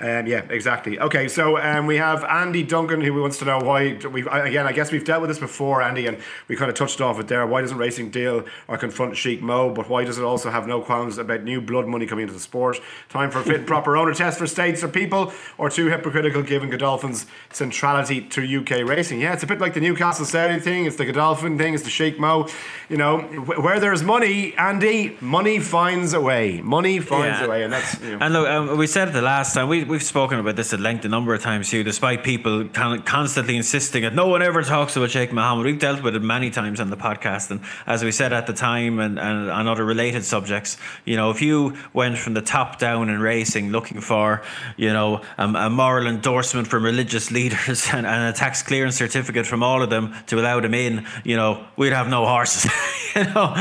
Um, 0.01 0.27
yeah, 0.29 0.43
exactly. 0.49 0.99
Okay, 1.01 1.27
so 1.27 1.59
um, 1.59 1.87
we 1.87 1.97
have 1.97 2.23
Andy 2.23 2.63
Duncan 2.63 3.01
who 3.01 3.21
wants 3.21 3.39
to 3.39 3.45
know 3.45 3.59
why. 3.59 3.99
We 4.13 4.23
again, 4.29 4.67
I 4.67 4.73
guess 4.73 4.93
we've 4.93 5.05
dealt 5.05 5.23
with 5.23 5.31
this 5.31 5.41
before, 5.41 5.83
Andy, 5.83 6.07
and 6.07 6.19
we 6.47 6.55
kind 6.55 6.71
of 6.71 6.77
touched 6.77 7.01
off 7.01 7.19
it 7.19 7.27
there. 7.27 7.45
Why 7.47 7.63
doesn't 7.63 7.79
racing 7.79 8.11
deal 8.11 8.45
or 8.69 8.79
confront 8.79 9.17
Sheikh 9.17 9.43
Mo? 9.43 9.71
But 9.71 9.89
why 9.89 10.05
does 10.05 10.17
it 10.17 10.25
also 10.25 10.51
have 10.51 10.69
no 10.69 10.81
qualms 10.81 11.19
about 11.19 11.43
new 11.43 11.61
blood 11.61 11.89
money 11.89 12.07
coming 12.07 12.23
into 12.23 12.35
the 12.35 12.41
sport? 12.41 12.81
Time 13.09 13.31
for 13.31 13.41
a 13.41 13.43
fit 13.43 13.57
and 13.57 13.67
proper 13.67 13.97
owner 13.97 14.15
test 14.15 14.39
for 14.39 14.47
states 14.47 14.85
or 14.85 14.89
people, 14.89 15.33
or 15.59 15.69
too 15.69 15.89
hypocritical 15.89 16.43
given 16.43 16.71
Godolphin's 16.71 17.27
centrality 17.51 18.21
to 18.21 18.61
UK 18.61 18.89
racing? 18.89 19.21
Yeah, 19.21 19.33
it's 19.33 19.43
a 19.43 19.49
bit 19.49 19.61
like 19.61 19.75
the 19.75 19.81
Newcastle 19.81 20.25
Saudi 20.25 20.61
thing. 20.61 20.85
It's 20.85 20.97
the 20.97 21.07
Godolphin 21.07 21.59
thing. 21.59 21.75
It's 21.75 21.83
the 21.83 21.91
Sheikh 21.91 22.21
Mo. 22.21 22.49
You 22.89 22.99
know, 22.99 23.19
where 23.21 23.81
there's 23.81 24.05
money, 24.05 24.55
Andy, 24.57 25.17
money 25.21 25.59
finds 25.59 26.15
a 26.15 26.21
way. 26.21 26.61
Money 26.61 27.01
finds 27.01 27.41
yeah. 27.41 27.47
a 27.47 27.49
way, 27.49 27.65
and 27.65 27.73
that's. 27.73 28.01
You 28.01 28.17
know. 28.17 28.25
And 28.25 28.35
look, 28.35 28.49
um, 28.49 28.79
we 28.79 28.87
said 28.87 29.09
it 29.09 29.11
the 29.13 29.23
last 29.23 29.55
time. 29.55 29.69
We 29.69 29.88
we've 29.89 30.03
spoken 30.03 30.39
about 30.39 30.57
this 30.57 30.73
at 30.73 30.81
length 30.81 31.05
a 31.05 31.09
number 31.09 31.35
of 31.35 31.41
times 31.41 31.71
too. 31.71 31.83
Despite 31.83 32.23
people 32.23 32.69
constantly 32.69 33.57
insisting 33.57 34.03
that 34.03 34.15
no 34.15 34.29
one 34.29 34.43
ever 34.43 34.63
talks 34.63 34.97
about 34.97 35.11
Sheikh 35.11 35.33
Mohammed, 35.33 35.65
we've 35.65 35.79
dealt 35.79 36.03
with 36.03 36.15
it 36.15 36.23
many 36.23 36.51
times 36.51 36.81
on 36.81 36.91
the 36.91 36.97
podcast. 36.97 37.51
And 37.51 37.61
as 37.87 38.05
we 38.05 38.13
said 38.13 38.33
at 38.33 38.47
the 38.47 38.53
time, 38.53 38.99
and, 38.99 39.19
and 39.19 39.51
on 39.51 39.67
other 39.67 39.85
related 39.85 40.25
subjects, 40.25 40.77
you 41.05 41.17
know, 41.17 41.31
if 41.31 41.41
you 41.41 41.77
went 41.93 42.19
from 42.19 42.35
the 42.35 42.43
top 42.43 42.79
down 42.79 43.09
in 43.09 43.21
racing, 43.21 43.71
looking 43.71 44.01
for 44.01 44.43
you 44.77 44.93
know 44.93 45.23
a, 45.39 45.45
a 45.45 45.71
moral 45.71 46.07
endorsement 46.07 46.69
from 46.69 46.85
religious 46.85 47.31
leaders 47.39 47.89
and, 47.93 48.07
and, 48.07 48.29
a 48.29 48.33
tax 48.33 48.63
clearance 48.63 48.97
certificate 48.97 49.47
from 49.47 49.63
all 49.63 49.83
of 49.83 49.91
them 49.91 50.15
to 50.27 50.39
allow 50.39 50.61
them 50.61 50.75
in, 50.75 51.07
you 51.25 51.37
know, 51.37 51.65
we'd 51.77 51.93
have 51.93 52.09
no 52.09 52.27
horses. 52.27 52.71
you 53.17 53.25
know, 53.25 53.55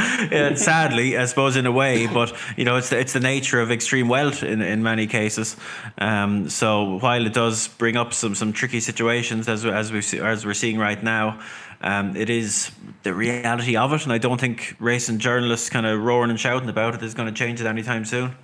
sadly, 0.56 1.18
I 1.18 1.26
suppose 1.26 1.56
in 1.56 1.66
a 1.66 1.72
way, 1.72 2.08
but 2.08 2.34
you 2.58 2.66
know, 2.66 2.76
it's 2.76 2.90
the, 2.90 3.00
it's 3.00 3.14
the 3.14 3.20
nature 3.20 3.62
of 3.62 3.72
extreme 3.72 4.10
wealth 4.10 4.44
in, 4.44 4.62
in 4.62 4.84
many 4.84 5.08
cases. 5.08 5.56
Um, 5.98 6.16
so 6.49 6.97
while 6.99 7.26
it 7.26 7.34
does 7.34 7.68
bring 7.68 7.95
up 7.95 8.13
some 8.13 8.36
some 8.36 8.53
tricky 8.53 8.80
situations 8.80 9.47
as 9.47 9.65
as 9.65 9.91
we 9.91 9.99
as 10.20 10.45
we're 10.45 10.53
seeing 10.53 10.78
right 10.78 11.01
now. 11.01 11.39
Um, 11.80 12.15
it 12.15 12.30
is 12.32 12.72
the 13.03 13.13
reality 13.13 13.78
of 13.78 13.93
it, 13.93 14.03
and 14.03 14.11
I 14.11 14.18
don't 14.18 14.39
think 14.39 14.76
racing 14.80 15.20
journalists 15.20 15.70
kind 15.70 15.86
of 15.86 16.01
roaring 16.01 16.32
and 16.32 16.39
shouting 16.39 16.70
about 16.70 16.95
it 16.95 17.03
is 17.03 17.13
going 17.13 17.32
to 17.32 17.36
change 17.36 17.61
it 17.61 17.68
anytime 17.68 18.03
soon. 18.03 18.36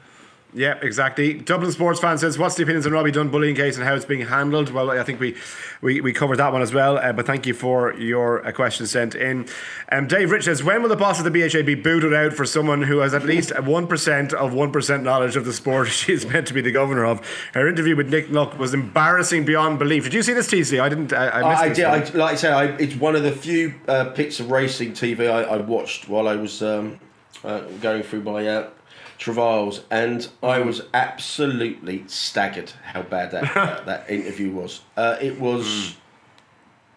Yeah, 0.56 0.78
exactly. 0.82 1.34
Dublin 1.34 1.72
sports 1.72 2.00
fan 2.00 2.18
says, 2.20 2.38
"What's 2.38 2.56
the 2.56 2.64
opinions 2.64 2.86
on 2.86 2.92
Robbie 2.92 3.12
Dunne 3.12 3.30
bullying 3.30 3.56
case 3.56 3.76
and 3.76 3.86
how 3.86 3.96
it's 3.96 4.06
being 4.06 4.28
handled?" 4.28 4.70
Well, 4.70 4.92
I 4.92 5.04
think 5.04 5.20
we 5.20 5.36
we, 5.82 6.00
we 6.00 6.14
covered 6.14 6.38
that 6.38 6.54
one 6.54 6.62
as 6.62 6.72
well. 6.72 6.98
Uh, 6.98 7.12
but 7.12 7.26
thank 7.26 7.48
you 7.48 7.56
for 7.56 7.94
your 7.96 8.46
uh, 8.46 8.52
question 8.52 8.86
sent 8.86 9.16
in. 9.16 9.48
Um, 9.92 10.08
Dave 10.08 10.30
Rich 10.30 10.46
says, 10.46 10.64
"When 10.64 10.84
will 10.84 10.90
the 10.90 10.96
boss 10.96 11.20
of 11.20 11.26
the 11.26 11.32
BHA 11.32 11.64
be 11.64 11.74
booted 11.74 12.14
out 12.14 12.34
for 12.34 12.46
someone 12.46 12.84
who 12.84 13.00
has 13.00 13.16
at 13.16 13.26
least 13.26 13.52
one 13.62 13.88
percent 13.88 14.32
of 14.32 14.54
one 14.54 14.72
percent 14.72 15.04
knowledge 15.04 15.36
of 15.36 15.46
the 15.46 15.54
sport 15.54 15.88
she 15.90 16.14
is 16.14 16.26
meant 16.26 16.48
to 16.48 16.54
be 16.54 16.62
the 16.62 16.72
governor 16.72 17.06
of?" 17.06 17.22
Her 17.54 17.68
interview 17.68 17.96
with 17.96 18.10
Nick 18.10 18.30
Luck 18.30 18.60
was 18.60 18.74
embarrassing 18.76 19.46
beyond 19.46 19.80
belief. 19.80 20.04
Did 20.04 20.14
you 20.14 20.22
see 20.22 20.34
this, 20.34 20.48
TC? 20.48 20.80
I 20.80 20.90
didn't. 20.90 21.14
I, 21.14 21.28
I, 21.28 21.62
I 21.62 21.70
did. 21.70 21.86
I, 21.86 21.98
like 21.98 22.34
I 22.34 22.36
said, 22.36 22.54
I, 22.54 22.66
it's 22.78 22.96
one 22.96 23.16
of 23.16 23.24
the 23.24 23.32
few 23.32 23.74
uh, 23.88 24.10
bits 24.12 24.40
of 24.40 24.52
racing 24.52 24.92
TV 24.92 25.32
I, 25.32 25.44
I 25.44 25.58
watched 25.58 26.08
while 26.08 26.28
I 26.28 26.36
was 26.36 26.62
um, 26.62 27.00
uh, 27.44 27.62
going 27.82 28.04
through 28.04 28.22
my 28.22 28.48
uh, 28.48 28.70
travails, 29.18 29.82
and 29.90 30.28
I 30.42 30.60
was 30.60 30.84
absolutely 30.94 32.04
staggered 32.08 32.72
how 32.84 33.04
bad 33.04 33.32
that 33.32 33.86
that 33.86 34.10
interview 34.10 34.52
was. 34.52 34.82
Uh, 34.98 35.18
it 35.22 35.40
was, 35.40 35.96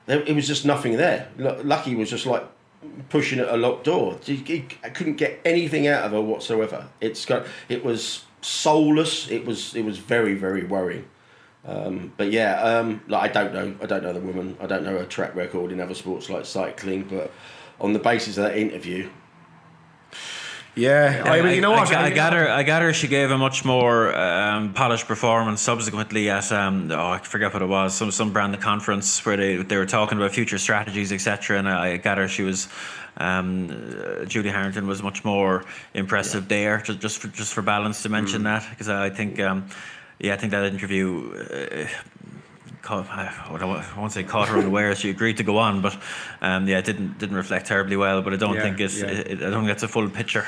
mm. 0.08 0.26
it 0.26 0.34
was 0.34 0.46
just 0.46 0.64
nothing 0.64 0.96
there. 0.96 1.28
Lucky 1.38 1.94
was 1.94 2.10
just 2.10 2.26
like 2.26 2.44
pushing 3.08 3.38
at 3.38 3.48
a 3.48 3.56
locked 3.56 3.84
door. 3.84 4.18
I 4.28 4.90
couldn't 4.90 5.16
get 5.16 5.40
anything 5.44 5.86
out 5.86 6.04
of 6.04 6.12
her 6.12 6.20
whatsoever. 6.20 6.88
It's 7.00 7.24
got, 7.24 7.46
it 7.68 7.84
was 7.84 8.24
soulless. 8.40 9.30
It 9.30 9.44
was, 9.44 9.74
it 9.74 9.84
was 9.84 9.98
very, 9.98 10.34
very 10.34 10.64
worrying. 10.64 11.06
Um, 11.66 12.12
but 12.16 12.30
yeah, 12.30 12.60
um, 12.62 13.02
like 13.08 13.30
I 13.30 13.32
don't 13.32 13.52
know, 13.52 13.74
I 13.82 13.86
don't 13.86 14.02
know 14.04 14.12
the 14.12 14.20
woman. 14.20 14.56
I 14.60 14.66
don't 14.66 14.84
know 14.84 14.98
her 14.98 15.04
track 15.04 15.34
record 15.34 15.72
in 15.72 15.80
other 15.80 15.94
sports 15.94 16.30
like 16.30 16.46
cycling. 16.46 17.02
But 17.02 17.32
on 17.80 17.92
the 17.92 17.98
basis 17.98 18.38
of 18.38 18.44
that 18.44 18.56
interview, 18.56 19.10
yeah, 20.76 21.22
I, 21.24 21.52
you 21.52 21.62
know 21.62 21.70
what? 21.70 21.90
I, 21.90 22.08
I, 22.08 22.10
got 22.10 22.34
her. 22.34 22.50
I 22.50 22.62
got 22.62 22.82
her. 22.82 22.92
She 22.92 23.08
gave 23.08 23.30
a 23.30 23.38
much 23.38 23.64
more 23.64 24.14
um, 24.14 24.74
polished 24.74 25.06
performance 25.06 25.62
subsequently 25.62 26.28
at 26.28 26.52
um, 26.52 26.92
oh 26.92 27.12
I 27.12 27.18
forget 27.18 27.54
what 27.54 27.62
it 27.62 27.66
was 27.66 27.94
some 27.94 28.10
some 28.10 28.30
brand 28.30 28.60
conference 28.60 29.24
where 29.24 29.38
they 29.38 29.56
they 29.56 29.78
were 29.78 29.86
talking 29.86 30.18
about 30.18 30.32
future 30.32 30.58
strategies 30.58 31.12
etc. 31.12 31.58
And 31.58 31.66
I 31.66 31.96
got 31.96 32.18
her. 32.18 32.28
She 32.28 32.42
was 32.42 32.68
um, 33.16 33.70
uh, 33.70 34.26
Julie 34.26 34.50
Harrington 34.50 34.86
was 34.86 35.02
much 35.02 35.24
more 35.24 35.64
impressive 35.94 36.42
yeah. 36.44 36.48
there. 36.48 36.78
Just 36.82 37.00
just 37.00 37.18
for, 37.20 37.28
just 37.28 37.54
for 37.54 37.62
balance 37.62 38.02
to 38.02 38.10
mention 38.10 38.42
mm. 38.42 38.44
that 38.44 38.66
because 38.68 38.90
I 38.90 39.08
think 39.08 39.40
um, 39.40 39.68
yeah 40.18 40.34
I 40.34 40.36
think 40.36 40.52
that 40.52 40.64
interview. 40.64 41.32
Uh, 41.32 41.88
Caught, 42.82 43.08
I 43.10 43.94
won't 43.96 44.12
say 44.12 44.22
caught 44.22 44.46
her 44.46 44.58
unaware. 44.58 44.94
She 44.94 45.10
agreed 45.10 45.38
to 45.38 45.42
go 45.42 45.58
on, 45.58 45.82
but 45.82 45.98
um, 46.40 46.68
yeah, 46.68 46.78
it 46.78 46.84
didn't 46.84 47.18
didn't 47.18 47.34
reflect 47.34 47.66
terribly 47.66 47.96
well. 47.96 48.22
But 48.22 48.32
I 48.32 48.36
don't 48.36 48.54
yeah, 48.54 48.62
think 48.62 48.78
it's 48.78 49.00
yeah. 49.00 49.08
it, 49.08 49.42
I 49.42 49.50
don't 49.50 49.64
think 49.64 49.66
that's 49.66 49.82
a 49.82 49.88
full 49.88 50.08
picture. 50.08 50.46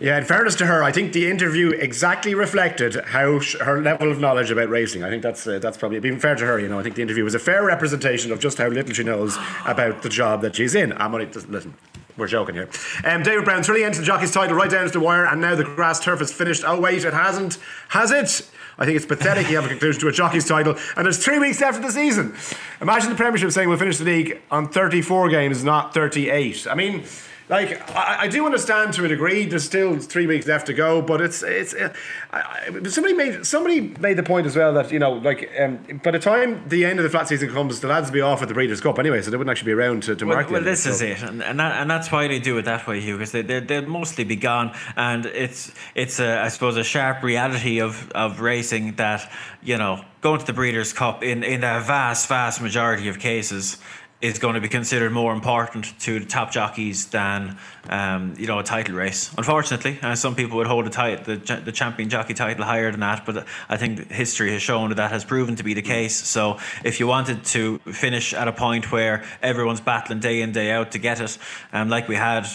Yeah, 0.00 0.16
in 0.16 0.24
fairness 0.24 0.54
to 0.56 0.66
her, 0.66 0.82
I 0.82 0.92
think 0.92 1.12
the 1.12 1.30
interview 1.30 1.72
exactly 1.72 2.34
reflected 2.34 2.94
how 3.04 3.38
sh- 3.38 3.58
her 3.60 3.82
level 3.82 4.10
of 4.10 4.18
knowledge 4.18 4.50
about 4.50 4.70
racing. 4.70 5.04
I 5.04 5.10
think 5.10 5.22
that's 5.22 5.46
uh, 5.46 5.58
that's 5.58 5.76
probably 5.76 6.00
being 6.00 6.18
fair 6.18 6.34
to 6.36 6.46
her. 6.46 6.58
You 6.58 6.68
know, 6.68 6.78
I 6.78 6.82
think 6.82 6.94
the 6.94 7.02
interview 7.02 7.22
was 7.22 7.34
a 7.34 7.38
fair 7.38 7.62
representation 7.62 8.32
of 8.32 8.40
just 8.40 8.56
how 8.56 8.68
little 8.68 8.94
she 8.94 9.04
knows 9.04 9.36
about 9.66 10.00
the 10.00 10.08
job 10.08 10.40
that 10.40 10.56
she's 10.56 10.74
in. 10.74 10.94
I'm 10.94 11.12
only 11.12 11.26
listen. 11.26 11.74
We're 12.16 12.28
joking 12.28 12.54
here. 12.54 12.70
Um, 13.04 13.22
David 13.22 13.44
Brown, 13.44 13.62
thrilling 13.62 13.84
end 13.84 13.94
to 13.94 14.00
the 14.00 14.06
jockey's 14.06 14.32
title 14.32 14.56
right 14.56 14.70
down 14.70 14.86
to 14.86 14.90
the 14.90 15.00
wire, 15.00 15.26
and 15.26 15.38
now 15.38 15.54
the 15.54 15.64
grass 15.64 16.00
turf 16.00 16.22
is 16.22 16.32
finished. 16.32 16.64
Oh 16.66 16.80
wait, 16.80 17.04
it 17.04 17.12
hasn't, 17.12 17.58
has 17.88 18.10
it? 18.10 18.48
I 18.78 18.86
think 18.86 18.96
it's 18.96 19.06
pathetic 19.06 19.50
you 19.50 19.56
have 19.56 19.66
a 19.66 19.68
conclusion 19.68 20.00
to 20.00 20.08
a 20.08 20.12
jockey's 20.12 20.48
title, 20.48 20.76
and 20.96 21.04
there's 21.04 21.22
three 21.22 21.38
weeks 21.38 21.60
after 21.60 21.82
the 21.82 21.92
season. 21.92 22.34
Imagine 22.80 23.10
the 23.10 23.16
Premiership 23.16 23.50
saying 23.52 23.68
we'll 23.68 23.76
finish 23.76 23.98
the 23.98 24.04
league 24.04 24.40
on 24.50 24.68
34 24.68 25.28
games, 25.28 25.62
not 25.62 25.92
38. 25.92 26.66
I 26.70 26.74
mean 26.74 27.04
like 27.50 27.90
I, 27.96 28.20
I, 28.20 28.28
do 28.28 28.46
understand 28.46 28.94
to 28.94 29.04
a 29.04 29.08
degree. 29.08 29.44
There's 29.44 29.64
still 29.64 29.98
three 29.98 30.26
weeks 30.26 30.46
left 30.46 30.66
to 30.68 30.72
go, 30.72 31.02
but 31.02 31.20
it's 31.20 31.42
it's. 31.42 31.74
Uh, 31.74 31.92
I, 32.32 32.70
somebody 32.88 33.12
made 33.12 33.44
somebody 33.44 33.80
made 33.80 34.16
the 34.16 34.22
point 34.22 34.46
as 34.46 34.56
well 34.56 34.72
that 34.74 34.92
you 34.92 35.00
know 35.00 35.14
like 35.14 35.50
um, 35.58 35.78
by 36.04 36.12
the 36.12 36.20
time 36.20 36.66
the 36.68 36.84
end 36.84 37.00
of 37.00 37.02
the 37.02 37.10
flat 37.10 37.26
season 37.26 37.52
comes, 37.52 37.80
the 37.80 37.88
lads 37.88 38.06
will 38.06 38.14
be 38.14 38.20
off 38.20 38.40
at 38.40 38.48
the 38.48 38.54
Breeders' 38.54 38.80
Cup 38.80 39.00
anyway, 39.00 39.20
so 39.20 39.32
they 39.32 39.36
wouldn't 39.36 39.50
actually 39.50 39.66
be 39.66 39.72
around 39.72 40.04
to, 40.04 40.14
to 40.14 40.24
well, 40.26 40.36
mark. 40.36 40.50
Well, 40.50 40.62
this 40.62 40.84
so. 40.84 40.90
is 40.90 41.02
it, 41.02 41.22
and 41.22 41.42
and, 41.42 41.58
that, 41.58 41.80
and 41.80 41.90
that's 41.90 42.12
why 42.12 42.28
they 42.28 42.38
do 42.38 42.56
it 42.58 42.66
that 42.66 42.86
way, 42.86 43.00
Hugh, 43.00 43.16
because 43.16 43.32
they 43.32 43.42
they 43.42 43.58
they'll 43.58 43.86
mostly 43.86 44.22
be 44.22 44.36
gone, 44.36 44.72
and 44.96 45.26
it's 45.26 45.72
it's 45.96 46.20
a, 46.20 46.40
I 46.40 46.48
suppose 46.48 46.76
a 46.76 46.84
sharp 46.84 47.24
reality 47.24 47.80
of 47.80 48.12
of 48.12 48.40
racing 48.40 48.94
that 48.94 49.28
you 49.60 49.76
know 49.76 50.04
going 50.20 50.38
to 50.38 50.46
the 50.46 50.52
Breeders' 50.52 50.92
Cup 50.92 51.24
in 51.24 51.42
in 51.42 51.64
a 51.64 51.80
vast 51.80 52.28
vast 52.28 52.62
majority 52.62 53.08
of 53.08 53.18
cases 53.18 53.78
is 54.20 54.38
going 54.38 54.54
to 54.54 54.60
be 54.60 54.68
considered 54.68 55.10
more 55.12 55.32
important 55.32 55.98
to 56.00 56.20
the 56.20 56.26
top 56.26 56.50
jockeys 56.52 57.06
than 57.06 57.56
um, 57.88 58.34
you 58.36 58.46
know 58.46 58.58
a 58.58 58.62
title 58.62 58.94
race. 58.94 59.30
Unfortunately, 59.38 59.98
uh, 60.02 60.14
some 60.14 60.34
people 60.34 60.58
would 60.58 60.66
hold 60.66 60.84
the, 60.84 60.90
title, 60.90 61.24
the, 61.24 61.62
the 61.64 61.72
champion 61.72 62.10
jockey 62.10 62.34
title 62.34 62.64
higher 62.64 62.90
than 62.90 63.00
that, 63.00 63.24
but 63.24 63.46
I 63.68 63.76
think 63.76 64.10
history 64.10 64.52
has 64.52 64.62
shown 64.62 64.90
that 64.90 64.96
that 64.96 65.10
has 65.10 65.24
proven 65.24 65.56
to 65.56 65.62
be 65.62 65.74
the 65.74 65.82
case. 65.82 66.14
So 66.16 66.58
if 66.84 67.00
you 67.00 67.06
wanted 67.06 67.44
to 67.44 67.78
finish 67.78 68.34
at 68.34 68.46
a 68.46 68.52
point 68.52 68.92
where 68.92 69.24
everyone's 69.42 69.80
battling 69.80 70.20
day 70.20 70.42
in 70.42 70.52
day 70.52 70.70
out 70.70 70.92
to 70.92 70.98
get 70.98 71.20
it, 71.20 71.38
um, 71.72 71.88
like 71.88 72.06
we 72.06 72.16
had 72.16 72.46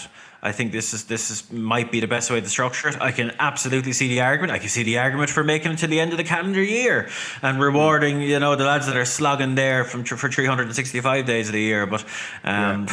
I 0.42 0.52
think 0.52 0.72
this 0.72 0.92
is 0.94 1.04
this 1.04 1.30
is 1.30 1.50
might 1.50 1.90
be 1.90 2.00
the 2.00 2.06
best 2.06 2.30
way 2.30 2.40
to 2.40 2.48
structure 2.48 2.88
it. 2.88 3.00
I 3.00 3.10
can 3.10 3.32
absolutely 3.38 3.92
see 3.92 4.08
the 4.08 4.20
argument. 4.20 4.52
I 4.52 4.58
can 4.58 4.68
see 4.68 4.82
the 4.82 4.98
argument 4.98 5.30
for 5.30 5.42
making 5.42 5.72
it 5.72 5.78
to 5.78 5.86
the 5.86 5.98
end 5.98 6.12
of 6.12 6.18
the 6.18 6.24
calendar 6.24 6.62
year 6.62 7.08
and 7.42 7.60
rewarding 7.60 8.20
you 8.20 8.38
know 8.38 8.54
the 8.54 8.64
lads 8.64 8.86
that 8.86 8.96
are 8.96 9.04
slogging 9.04 9.54
there 9.54 9.84
from 9.84 10.04
for 10.04 10.30
365 10.30 11.26
days 11.26 11.48
of 11.48 11.52
the 11.54 11.60
year. 11.60 11.86
But 11.86 12.04
um, 12.44 12.86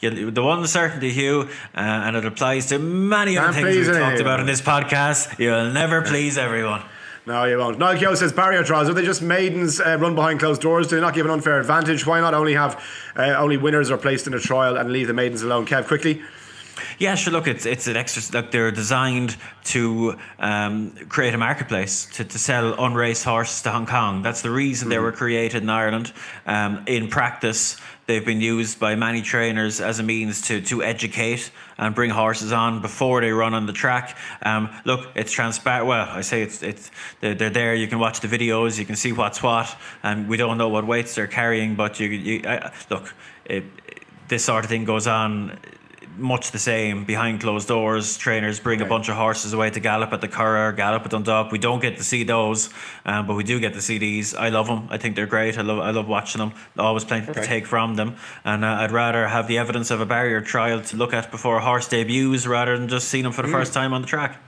yeah. 0.00 0.10
you, 0.10 0.30
the 0.30 0.42
one 0.42 0.66
certainty, 0.66 1.10
Hugh, 1.10 1.48
uh, 1.74 1.78
and 1.78 2.16
it 2.16 2.24
applies 2.24 2.66
to 2.66 2.78
many 2.78 3.36
other 3.38 3.52
things 3.52 3.88
we've 3.88 3.96
talked 3.96 4.20
about 4.20 4.40
in 4.40 4.46
this 4.46 4.60
podcast. 4.60 5.38
You'll 5.38 5.72
never 5.72 6.02
please 6.02 6.38
everyone. 6.38 6.82
No, 7.26 7.44
you 7.44 7.58
won't. 7.58 7.78
Niall 7.78 7.96
Keogh 7.96 8.14
says 8.14 8.32
barrier 8.32 8.64
trials. 8.64 8.88
Are 8.88 8.94
they 8.94 9.04
just 9.04 9.22
maidens 9.22 9.78
uh, 9.78 9.98
run 10.00 10.14
behind 10.14 10.40
closed 10.40 10.62
doors? 10.62 10.86
Do 10.88 10.96
they 10.96 11.02
not 11.02 11.14
give 11.14 11.26
an 11.26 11.32
unfair 11.32 11.60
advantage? 11.60 12.06
Why 12.06 12.20
not 12.20 12.34
only 12.34 12.54
have 12.54 12.82
uh, 13.14 13.34
only 13.36 13.56
winners 13.56 13.90
are 13.90 13.98
placed 13.98 14.26
in 14.26 14.34
a 14.34 14.40
trial 14.40 14.76
and 14.76 14.90
leave 14.90 15.06
the 15.06 15.14
maidens 15.14 15.42
alone? 15.42 15.66
Kev, 15.66 15.86
quickly. 15.86 16.22
Yeah, 17.00 17.14
sure. 17.14 17.32
Look, 17.32 17.46
it's 17.46 17.64
it's 17.64 17.86
an 17.86 17.96
extra. 17.96 18.22
Like 18.42 18.50
they're 18.50 18.70
designed 18.70 19.34
to 19.72 20.18
um, 20.38 20.90
create 21.08 21.32
a 21.32 21.38
marketplace 21.38 22.04
to, 22.16 22.24
to 22.24 22.38
sell 22.38 22.74
unraced 22.78 23.24
horses 23.24 23.62
to 23.62 23.70
Hong 23.70 23.86
Kong. 23.86 24.20
That's 24.20 24.42
the 24.42 24.50
reason 24.50 24.88
mm. 24.88 24.90
they 24.90 24.98
were 24.98 25.10
created 25.10 25.62
in 25.62 25.70
Ireland. 25.70 26.12
Um, 26.44 26.84
in 26.86 27.08
practice, 27.08 27.78
they've 28.04 28.24
been 28.24 28.42
used 28.42 28.78
by 28.78 28.96
many 28.96 29.22
trainers 29.22 29.80
as 29.80 29.98
a 29.98 30.02
means 30.02 30.42
to 30.48 30.60
to 30.60 30.82
educate 30.82 31.50
and 31.78 31.94
bring 31.94 32.10
horses 32.10 32.52
on 32.52 32.82
before 32.82 33.22
they 33.22 33.32
run 33.32 33.54
on 33.54 33.64
the 33.64 33.72
track. 33.72 34.14
Um, 34.42 34.68
look, 34.84 35.08
it's 35.14 35.32
transparent. 35.32 35.86
Well, 35.86 36.06
I 36.06 36.20
say 36.20 36.42
it's 36.42 36.62
it's 36.62 36.90
they're, 37.20 37.34
they're, 37.34 37.48
there. 37.48 37.74
You 37.74 37.88
can 37.88 37.98
watch 37.98 38.20
the 38.20 38.28
videos. 38.28 38.78
You 38.78 38.84
can 38.84 38.96
see 38.96 39.12
what's 39.12 39.42
what, 39.42 39.74
and 40.02 40.28
we 40.28 40.36
don't 40.36 40.58
know 40.58 40.68
what 40.68 40.86
weights 40.86 41.14
they're 41.14 41.26
carrying. 41.26 41.76
But 41.76 41.98
you, 41.98 42.08
you 42.08 42.42
I, 42.46 42.70
look, 42.90 43.14
it, 43.46 43.64
this 44.28 44.44
sort 44.44 44.64
of 44.64 44.70
thing 44.70 44.84
goes 44.84 45.06
on 45.06 45.58
much 46.16 46.50
the 46.50 46.58
same 46.58 47.04
behind 47.04 47.40
closed 47.40 47.68
doors. 47.68 48.16
Trainers 48.16 48.60
bring 48.60 48.80
a 48.80 48.84
bunch 48.84 49.08
of 49.08 49.16
horses 49.16 49.52
away 49.52 49.70
to 49.70 49.80
gallop 49.80 50.12
at 50.12 50.20
the 50.20 50.28
Curragh, 50.28 50.76
gallop 50.76 51.04
at 51.04 51.10
Dundalk. 51.10 51.50
We 51.52 51.58
don't 51.58 51.80
get 51.80 51.96
to 51.96 52.04
see 52.04 52.24
those, 52.24 52.70
um, 53.04 53.26
but 53.26 53.34
we 53.34 53.44
do 53.44 53.60
get 53.60 53.74
to 53.74 53.82
see 53.82 53.98
these. 53.98 54.34
I 54.34 54.48
love 54.48 54.66
them. 54.66 54.88
I 54.90 54.98
think 54.98 55.16
they're 55.16 55.26
great. 55.26 55.58
I 55.58 55.62
love 55.62 55.78
I 55.78 55.90
love 55.90 56.08
watching 56.08 56.40
them. 56.40 56.52
Always 56.78 57.04
plenty 57.04 57.32
to 57.32 57.44
take 57.44 57.66
from 57.66 57.96
them, 57.96 58.16
and 58.44 58.64
uh, 58.64 58.68
I'd 58.68 58.92
rather 58.92 59.26
have 59.26 59.48
the 59.48 59.58
evidence 59.58 59.90
of 59.90 60.00
a 60.00 60.06
barrier 60.06 60.40
trial 60.40 60.80
to 60.82 60.96
look 60.96 61.12
at 61.12 61.30
before 61.30 61.56
a 61.58 61.60
horse 61.60 61.88
debuts 61.88 62.46
rather 62.46 62.76
than 62.78 62.88
just 62.88 63.08
seeing 63.08 63.24
them 63.24 63.32
for 63.32 63.42
the 63.42 63.48
first 63.48 63.72
time 63.72 63.92
on 63.92 64.02
the 64.02 64.08
track. 64.08 64.38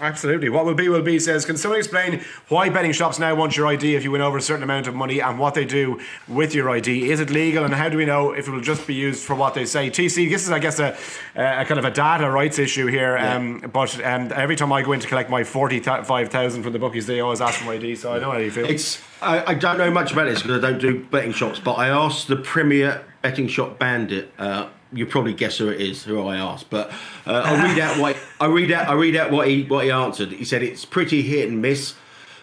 Absolutely. 0.00 0.48
What 0.48 0.64
will 0.64 0.74
be 0.74 0.88
will 0.88 1.02
be 1.02 1.18
says, 1.18 1.44
can 1.44 1.56
someone 1.56 1.78
explain 1.78 2.22
why 2.48 2.68
betting 2.70 2.92
shops 2.92 3.18
now 3.18 3.34
want 3.34 3.56
your 3.56 3.66
ID 3.66 3.94
if 3.94 4.02
you 4.02 4.10
win 4.10 4.20
over 4.20 4.38
a 4.38 4.42
certain 4.42 4.62
amount 4.62 4.86
of 4.86 4.94
money 4.94 5.20
and 5.20 5.38
what 5.38 5.54
they 5.54 5.64
do 5.64 6.00
with 6.26 6.54
your 6.54 6.70
ID? 6.70 7.10
Is 7.10 7.20
it 7.20 7.30
legal 7.30 7.64
and 7.64 7.74
how 7.74 7.88
do 7.88 7.98
we 7.98 8.04
know 8.04 8.32
if 8.32 8.48
it 8.48 8.50
will 8.50 8.60
just 8.60 8.86
be 8.86 8.94
used 8.94 9.22
for 9.22 9.36
what 9.36 9.54
they 9.54 9.66
say? 9.66 9.90
TC, 9.90 10.30
this 10.30 10.44
is, 10.44 10.50
I 10.50 10.58
guess, 10.58 10.80
a, 10.80 10.96
a 11.36 11.64
kind 11.64 11.78
of 11.78 11.84
a 11.84 11.90
data 11.90 12.28
rights 12.30 12.58
issue 12.58 12.86
here. 12.86 13.16
Yeah. 13.16 13.36
Um, 13.36 13.60
but 13.72 14.04
um, 14.04 14.32
every 14.34 14.56
time 14.56 14.72
I 14.72 14.82
go 14.82 14.92
in 14.92 15.00
to 15.00 15.06
collect 15.06 15.30
my 15.30 15.44
45,000 15.44 16.62
from 16.62 16.72
the 16.72 16.78
bookies, 16.78 17.06
they 17.06 17.20
always 17.20 17.40
ask 17.40 17.60
for 17.60 17.66
my 17.66 17.74
ID, 17.74 17.96
so 17.96 18.14
I 18.14 18.18
know 18.18 18.30
how 18.30 18.38
you 18.38 18.50
feel. 18.50 18.66
It's, 18.66 19.00
I, 19.20 19.52
I 19.52 19.54
don't 19.54 19.78
know 19.78 19.90
much 19.90 20.12
about 20.12 20.24
this 20.24 20.42
because 20.42 20.64
I 20.64 20.70
don't 20.70 20.80
do 20.80 21.04
betting 21.04 21.32
shops, 21.32 21.60
but 21.60 21.74
I 21.74 21.88
asked 21.88 22.28
the 22.28 22.36
Premier 22.36 23.04
betting 23.20 23.46
shop 23.46 23.78
bandit. 23.78 24.32
Uh, 24.38 24.68
you 24.92 25.06
probably 25.06 25.32
guess 25.32 25.58
who 25.58 25.68
it 25.68 25.80
is 25.80 26.04
who 26.04 26.26
I 26.26 26.36
asked, 26.36 26.70
but 26.70 26.90
uh, 27.26 27.42
I'll 27.44 27.68
read 27.68 27.78
out 27.80 27.98
what 27.98 28.16
I 28.40 28.46
read 28.46 28.72
out. 28.72 28.88
I 28.88 28.94
read 28.94 29.16
out 29.16 29.30
what 29.30 29.48
he 29.48 29.64
what 29.64 29.84
he 29.84 29.90
answered. 29.90 30.32
He 30.32 30.44
said 30.44 30.62
it's 30.62 30.84
pretty 30.84 31.22
hit 31.22 31.48
and 31.48 31.60
miss. 31.62 31.94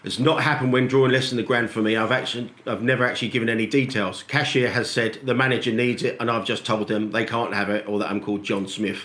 It's 0.04 0.18
not 0.18 0.44
happened 0.44 0.72
when 0.72 0.88
drawing 0.88 1.12
less 1.12 1.30
than 1.30 1.36
the 1.36 1.44
grand 1.44 1.70
for 1.70 1.82
me. 1.82 1.98
I've 1.98 2.12
actually 2.12 2.52
I've 2.66 2.82
never 2.82 3.06
actually 3.06 3.30
given 3.30 3.50
any 3.50 3.66
details. 3.66 4.24
Cashier 4.24 4.72
has 4.72 4.90
said 4.90 5.20
the 5.24 5.36
manager 5.36 5.72
needs 5.72 6.04
it, 6.04 6.18
and 6.20 6.32
I've 6.32 6.46
just 6.46 6.66
told 6.66 6.88
them 6.88 7.12
they 7.12 7.26
can't 7.26 7.54
have 7.54 7.70
it, 7.70 7.88
or 7.88 8.00
that 8.00 8.10
I'm 8.10 8.22
called 8.22 8.44
John 8.44 8.68
Smith. 8.68 9.04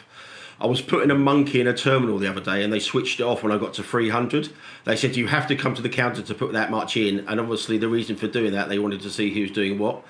I 0.61 0.66
was 0.66 0.80
putting 0.80 1.11
a 1.11 1.16
monkey 1.16 1.61
in 1.61 1.66
a 1.66 1.74
terminal 1.74 2.18
the 2.18 2.30
other 2.30 2.40
day 2.40 2.62
and 2.62 2.72
they 2.72 2.78
switched 2.78 3.18
it 3.18 3.24
off 3.24 3.42
when 3.42 3.51
I 3.51 3.59
got 3.59 3.74
to 3.74 3.82
300. 3.82 4.51
They 4.84 4.95
said 4.97 5.16
you 5.16 5.26
have 5.26 5.49
to 5.49 5.57
come 5.57 5.74
to 5.74 5.82
the 5.82 5.88
counter 5.88 6.22
to 6.22 6.34
put 6.34 6.53
that 6.53 6.70
much 6.70 6.97
in, 6.97 7.26
and 7.28 7.40
obviously 7.40 7.76
the 7.76 7.88
reason 7.88 8.14
for 8.16 8.28
doing 8.28 8.53
that 8.53 8.68
they 8.68 8.78
wanted 8.78 9.01
to 9.03 9.11
see 9.11 9.30
who's 9.34 9.51
doing 9.51 9.78
what. 9.78 10.05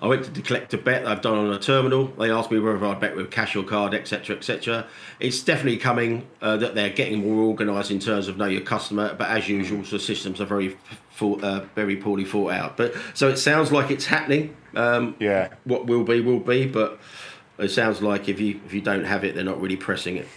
I 0.00 0.08
went 0.08 0.34
to 0.34 0.42
collect 0.42 0.74
a 0.74 0.78
bet 0.78 1.06
I've 1.06 1.22
done 1.22 1.38
on 1.38 1.52
a 1.52 1.58
terminal. 1.58 2.08
They 2.08 2.30
asked 2.30 2.50
me 2.50 2.58
whether 2.58 2.84
I'd 2.84 3.00
bet 3.00 3.16
with 3.16 3.30
cash 3.30 3.56
or 3.56 3.62
card, 3.62 3.94
etc., 3.94 4.36
etc. 4.36 4.86
It's 5.20 5.42
definitely 5.42 5.78
coming 5.78 6.26
uh, 6.42 6.58
that 6.58 6.74
they're 6.74 6.90
getting 6.90 7.20
more 7.20 7.48
organised 7.48 7.90
in 7.90 7.98
terms 7.98 8.28
of 8.28 8.36
know 8.36 8.46
your 8.46 8.60
customer, 8.60 9.14
but 9.14 9.30
as 9.30 9.48
usual, 9.48 9.82
the 9.82 9.98
systems 9.98 10.40
are 10.40 10.44
very, 10.44 10.76
uh, 11.20 11.60
very 11.74 11.96
poorly 11.96 12.26
thought 12.26 12.52
out. 12.52 12.76
But 12.76 12.94
so 13.14 13.28
it 13.28 13.38
sounds 13.38 13.72
like 13.72 13.90
it's 13.90 14.06
happening. 14.06 14.54
Um, 14.74 15.16
yeah. 15.18 15.54
What 15.64 15.86
will 15.86 16.04
be 16.04 16.20
will 16.20 16.40
be, 16.40 16.66
but 16.66 17.00
it 17.58 17.70
sounds 17.70 18.02
like 18.02 18.28
if 18.28 18.38
you 18.38 18.60
if 18.66 18.74
you 18.74 18.82
don't 18.82 19.04
have 19.04 19.24
it, 19.24 19.34
they're 19.34 19.44
not 19.44 19.60
really 19.60 19.76
pressing 19.76 20.16
it. 20.16 20.28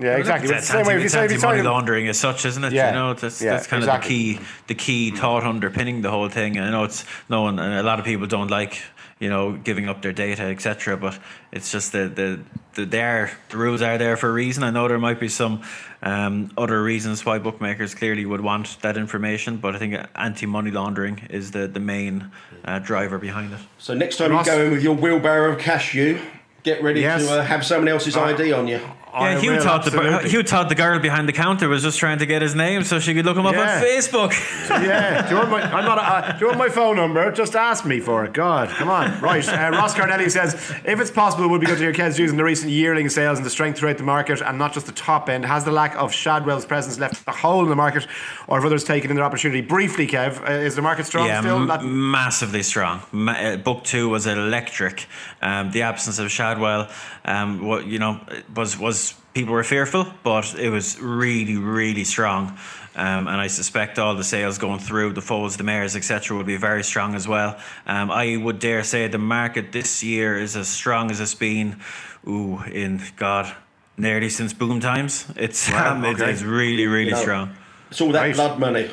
Yeah, 0.00 0.16
exactly. 0.16 0.50
It's, 0.50 0.70
it's, 0.70 0.74
anti, 0.74 0.92
it's 0.92 1.14
anti-money 1.14 1.62
laundering 1.62 2.08
as 2.08 2.18
such, 2.18 2.46
isn't 2.46 2.64
it? 2.64 2.72
Yeah, 2.72 2.88
you 2.88 2.94
know, 2.94 3.14
that's, 3.14 3.42
yeah, 3.42 3.52
that's 3.52 3.66
kind 3.66 3.82
exactly. 3.82 4.32
of 4.32 4.38
the 4.38 4.38
key, 4.38 4.46
the 4.68 4.74
key 4.74 5.10
thought 5.10 5.44
underpinning 5.44 6.00
the 6.00 6.10
whole 6.10 6.28
thing. 6.28 6.58
I 6.58 6.70
know 6.70 6.84
it's 6.84 7.04
no 7.28 7.42
one, 7.42 7.58
a 7.58 7.82
lot 7.82 7.98
of 7.98 8.04
people 8.04 8.26
don't 8.26 8.50
like 8.50 8.80
you 9.20 9.28
know, 9.28 9.52
giving 9.52 9.88
up 9.88 10.00
their 10.02 10.12
data, 10.12 10.44
etc. 10.44 10.96
But 10.96 11.18
it's 11.52 11.70
just 11.70 11.92
the 11.92 12.08
the 12.08 12.40
the 12.74 12.86
there 12.86 13.30
the 13.50 13.58
rules 13.58 13.82
are 13.82 13.98
there 13.98 14.16
for 14.16 14.30
a 14.30 14.32
reason. 14.32 14.64
I 14.64 14.70
know 14.70 14.88
there 14.88 14.98
might 14.98 15.20
be 15.20 15.28
some 15.28 15.62
um, 16.02 16.50
other 16.56 16.82
reasons 16.82 17.24
why 17.24 17.38
bookmakers 17.38 17.94
clearly 17.94 18.24
would 18.24 18.40
want 18.40 18.78
that 18.80 18.96
information, 18.96 19.58
but 19.58 19.76
I 19.76 19.78
think 19.78 19.94
anti 20.14 20.46
money 20.46 20.70
laundering 20.70 21.26
is 21.28 21.50
the 21.50 21.68
the 21.68 21.80
main 21.80 22.30
uh, 22.64 22.78
driver 22.78 23.18
behind 23.18 23.52
it. 23.52 23.60
So 23.78 23.92
next 23.94 24.16
time 24.16 24.32
Ross, 24.32 24.46
you 24.46 24.52
go 24.52 24.64
in 24.64 24.70
with 24.72 24.82
your 24.82 24.96
wheelbarrow 24.96 25.52
of 25.52 25.58
cash, 25.58 25.94
you 25.94 26.18
get 26.62 26.82
ready 26.82 27.02
yes. 27.02 27.26
to 27.26 27.40
uh, 27.40 27.44
have 27.44 27.64
someone 27.64 27.88
else's 27.88 28.16
uh, 28.16 28.22
ID 28.22 28.52
on 28.52 28.66
you. 28.66 28.80
Yeah, 29.12 29.40
Hugh 29.40 29.60
thought 29.60 29.84
the 29.84 30.28
Hugh 30.28 30.42
thought 30.42 30.68
the 30.68 30.74
girl 30.74 30.98
behind 30.98 31.28
the 31.28 31.32
counter 31.32 31.68
was 31.68 31.82
just 31.82 31.98
trying 31.98 32.18
to 32.18 32.26
get 32.26 32.42
his 32.42 32.54
name 32.54 32.84
so 32.84 33.00
she 33.00 33.14
could 33.14 33.24
look 33.24 33.36
him 33.36 33.46
up 33.46 33.54
yeah. 33.54 33.76
on 33.76 33.82
Facebook. 33.82 34.30
yeah, 34.70 35.28
do 35.28 35.34
you 35.34 35.36
want 35.36 35.50
my? 35.50 35.62
I'm 35.62 35.84
not. 35.84 35.98
Uh, 35.98 36.32
do 36.32 36.38
you 36.40 36.46
want 36.46 36.58
my 36.58 36.68
phone 36.68 36.96
number? 36.96 37.30
Just 37.32 37.56
ask 37.56 37.84
me 37.84 37.98
for 37.98 38.24
it. 38.24 38.32
God, 38.32 38.68
come 38.68 38.88
on. 38.88 39.20
Right. 39.20 39.46
Uh, 39.48 39.70
Ross 39.72 39.94
Carnelli 39.94 40.30
says, 40.30 40.54
if 40.84 41.00
it's 41.00 41.10
possible, 41.10 41.44
it 41.44 41.48
would 41.48 41.60
be 41.60 41.66
good 41.66 41.78
to 41.78 41.82
hear 41.82 41.92
Kez 41.92 42.18
using 42.18 42.36
the 42.36 42.44
recent 42.44 42.70
yearling 42.70 43.08
sales 43.08 43.38
and 43.38 43.44
the 43.44 43.50
strength 43.50 43.78
throughout 43.78 43.98
the 43.98 44.04
market, 44.04 44.40
and 44.40 44.58
not 44.58 44.72
just 44.72 44.86
the 44.86 44.92
top 44.92 45.28
end. 45.28 45.44
Has 45.44 45.64
the 45.64 45.72
lack 45.72 45.96
of 45.96 46.12
Shadwell's 46.12 46.64
presence 46.64 46.98
left 46.98 47.26
a 47.26 47.32
hole 47.32 47.62
in 47.62 47.68
the 47.68 47.76
market, 47.76 48.06
or 48.46 48.58
have 48.58 48.64
others 48.64 48.84
taken 48.84 49.10
in 49.10 49.16
their 49.16 49.24
opportunity? 49.24 49.60
Briefly, 49.60 50.06
Kev, 50.06 50.48
uh, 50.48 50.52
is 50.52 50.76
the 50.76 50.82
market 50.82 51.06
strong 51.06 51.26
yeah, 51.26 51.40
still? 51.40 51.70
M- 51.70 52.10
massively 52.10 52.62
strong. 52.62 53.02
Ma- 53.12 53.32
uh, 53.32 53.56
book 53.56 53.84
two 53.84 54.08
was 54.08 54.26
electric. 54.26 55.06
Um, 55.42 55.72
the 55.72 55.82
absence 55.82 56.18
of 56.18 56.30
Shadwell, 56.30 56.88
um, 57.24 57.66
what 57.66 57.86
you 57.86 57.98
know, 57.98 58.20
was 58.54 58.78
was 58.78 59.09
people 59.34 59.54
were 59.54 59.64
fearful, 59.64 60.06
but 60.22 60.54
it 60.58 60.70
was 60.70 61.00
really, 61.00 61.56
really 61.56 62.04
strong. 62.04 62.58
Um, 62.96 63.28
and 63.28 63.40
I 63.40 63.46
suspect 63.46 63.98
all 63.98 64.14
the 64.14 64.24
sales 64.24 64.58
going 64.58 64.80
through 64.80 65.12
the 65.12 65.22
foals, 65.22 65.56
the 65.56 65.62
mares, 65.64 65.94
etc., 65.94 66.36
will 66.36 66.44
be 66.44 66.56
very 66.56 66.82
strong 66.82 67.14
as 67.14 67.28
well. 67.28 67.58
Um, 67.86 68.10
I 68.10 68.36
would 68.36 68.58
dare 68.58 68.82
say 68.82 69.06
the 69.06 69.18
market 69.18 69.72
this 69.72 70.02
year 70.02 70.36
is 70.36 70.56
as 70.56 70.68
strong 70.68 71.10
as 71.10 71.20
it's 71.20 71.34
been, 71.34 71.80
ooh, 72.26 72.60
in 72.64 73.00
God, 73.16 73.54
nearly 73.96 74.28
since 74.28 74.52
boom 74.52 74.80
times. 74.80 75.26
It's 75.36 75.70
wow, 75.70 75.92
um, 75.94 76.04
okay. 76.04 76.30
it's 76.30 76.42
really, 76.42 76.86
really 76.86 77.06
you 77.06 77.10
know, 77.12 77.20
strong. 77.22 77.54
It's 77.90 78.00
all 78.00 78.12
that 78.12 78.20
right. 78.22 78.34
blood 78.34 78.58
money. 78.58 78.90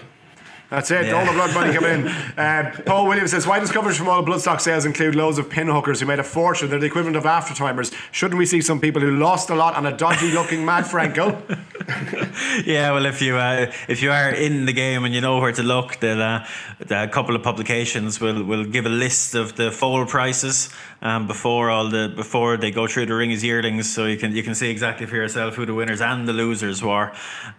That's 0.69 0.91
it. 0.91 1.05
Yeah. 1.05 1.13
All 1.13 1.25
the 1.25 1.31
blood 1.31 1.53
money 1.53 1.73
coming 1.73 2.05
in. 2.05 2.13
Uh, 2.37 2.71
Paul 2.85 3.07
Williams 3.07 3.31
says, 3.31 3.47
"Why 3.47 3.59
does 3.59 3.71
coverage 3.71 3.97
from 3.97 4.07
all 4.09 4.23
bloodstock 4.23 4.61
sales 4.61 4.85
include 4.85 5.15
loads 5.15 5.39
of 5.39 5.49
pinhookers 5.49 5.99
who 5.99 6.05
made 6.05 6.19
a 6.19 6.23
fortune? 6.23 6.69
They're 6.69 6.77
the 6.77 6.85
equivalent 6.85 7.17
of 7.17 7.23
aftertimers. 7.23 7.91
Shouldn't 8.11 8.37
we 8.37 8.45
see 8.45 8.61
some 8.61 8.79
people 8.79 9.01
who 9.01 9.17
lost 9.17 9.49
a 9.49 9.55
lot 9.55 9.75
on 9.75 9.87
a 9.87 9.97
dodgy-looking 9.97 10.63
Mad 10.63 10.85
Franco?" 10.85 11.41
yeah, 12.65 12.91
well, 12.91 13.05
if 13.07 13.21
you 13.21 13.35
uh, 13.37 13.71
if 13.87 14.03
you 14.03 14.11
are 14.11 14.29
in 14.29 14.65
the 14.65 14.73
game 14.73 15.03
and 15.03 15.15
you 15.15 15.21
know 15.21 15.39
where 15.39 15.51
to 15.51 15.63
look, 15.63 15.99
then 15.99 16.19
uh, 16.19 16.45
a 16.89 17.07
couple 17.07 17.35
of 17.35 17.41
publications 17.41 18.21
will 18.21 18.43
will 18.43 18.65
give 18.65 18.85
a 18.85 18.89
list 18.89 19.33
of 19.33 19.55
the 19.55 19.71
foal 19.71 20.05
prices 20.05 20.69
um, 21.01 21.25
before 21.27 21.69
all 21.69 21.89
the 21.89 22.13
before 22.15 22.57
they 22.57 22.71
go 22.71 22.87
through 22.87 23.05
the 23.07 23.15
ring 23.15 23.31
as 23.31 23.43
yearlings, 23.43 23.89
so 23.89 24.05
you 24.05 24.17
can 24.17 24.35
you 24.35 24.43
can 24.43 24.53
see 24.53 24.69
exactly 24.69 25.07
for 25.07 25.15
yourself 25.15 25.55
who 25.55 25.65
the 25.65 25.73
winners 25.73 26.01
and 26.01 26.27
the 26.27 26.33
losers 26.33 26.83
were. 26.83 27.11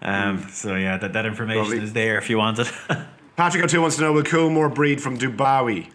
Um. 0.02 0.46
So 0.52 0.76
yeah, 0.76 0.98
that, 0.98 1.12
that 1.14 1.26
information 1.26 1.62
Lovely. 1.62 1.78
is 1.78 1.92
there 1.92 2.18
if 2.18 2.30
you 2.30 2.38
want 2.38 2.58
it. 2.58 2.70
Patrick 3.38 3.62
O'Toole 3.62 3.82
wants 3.82 3.94
to 3.94 4.02
know 4.02 4.12
will 4.12 4.24
Coolmore 4.24 4.74
breed 4.74 5.00
from 5.00 5.16
Dubawi? 5.16 5.92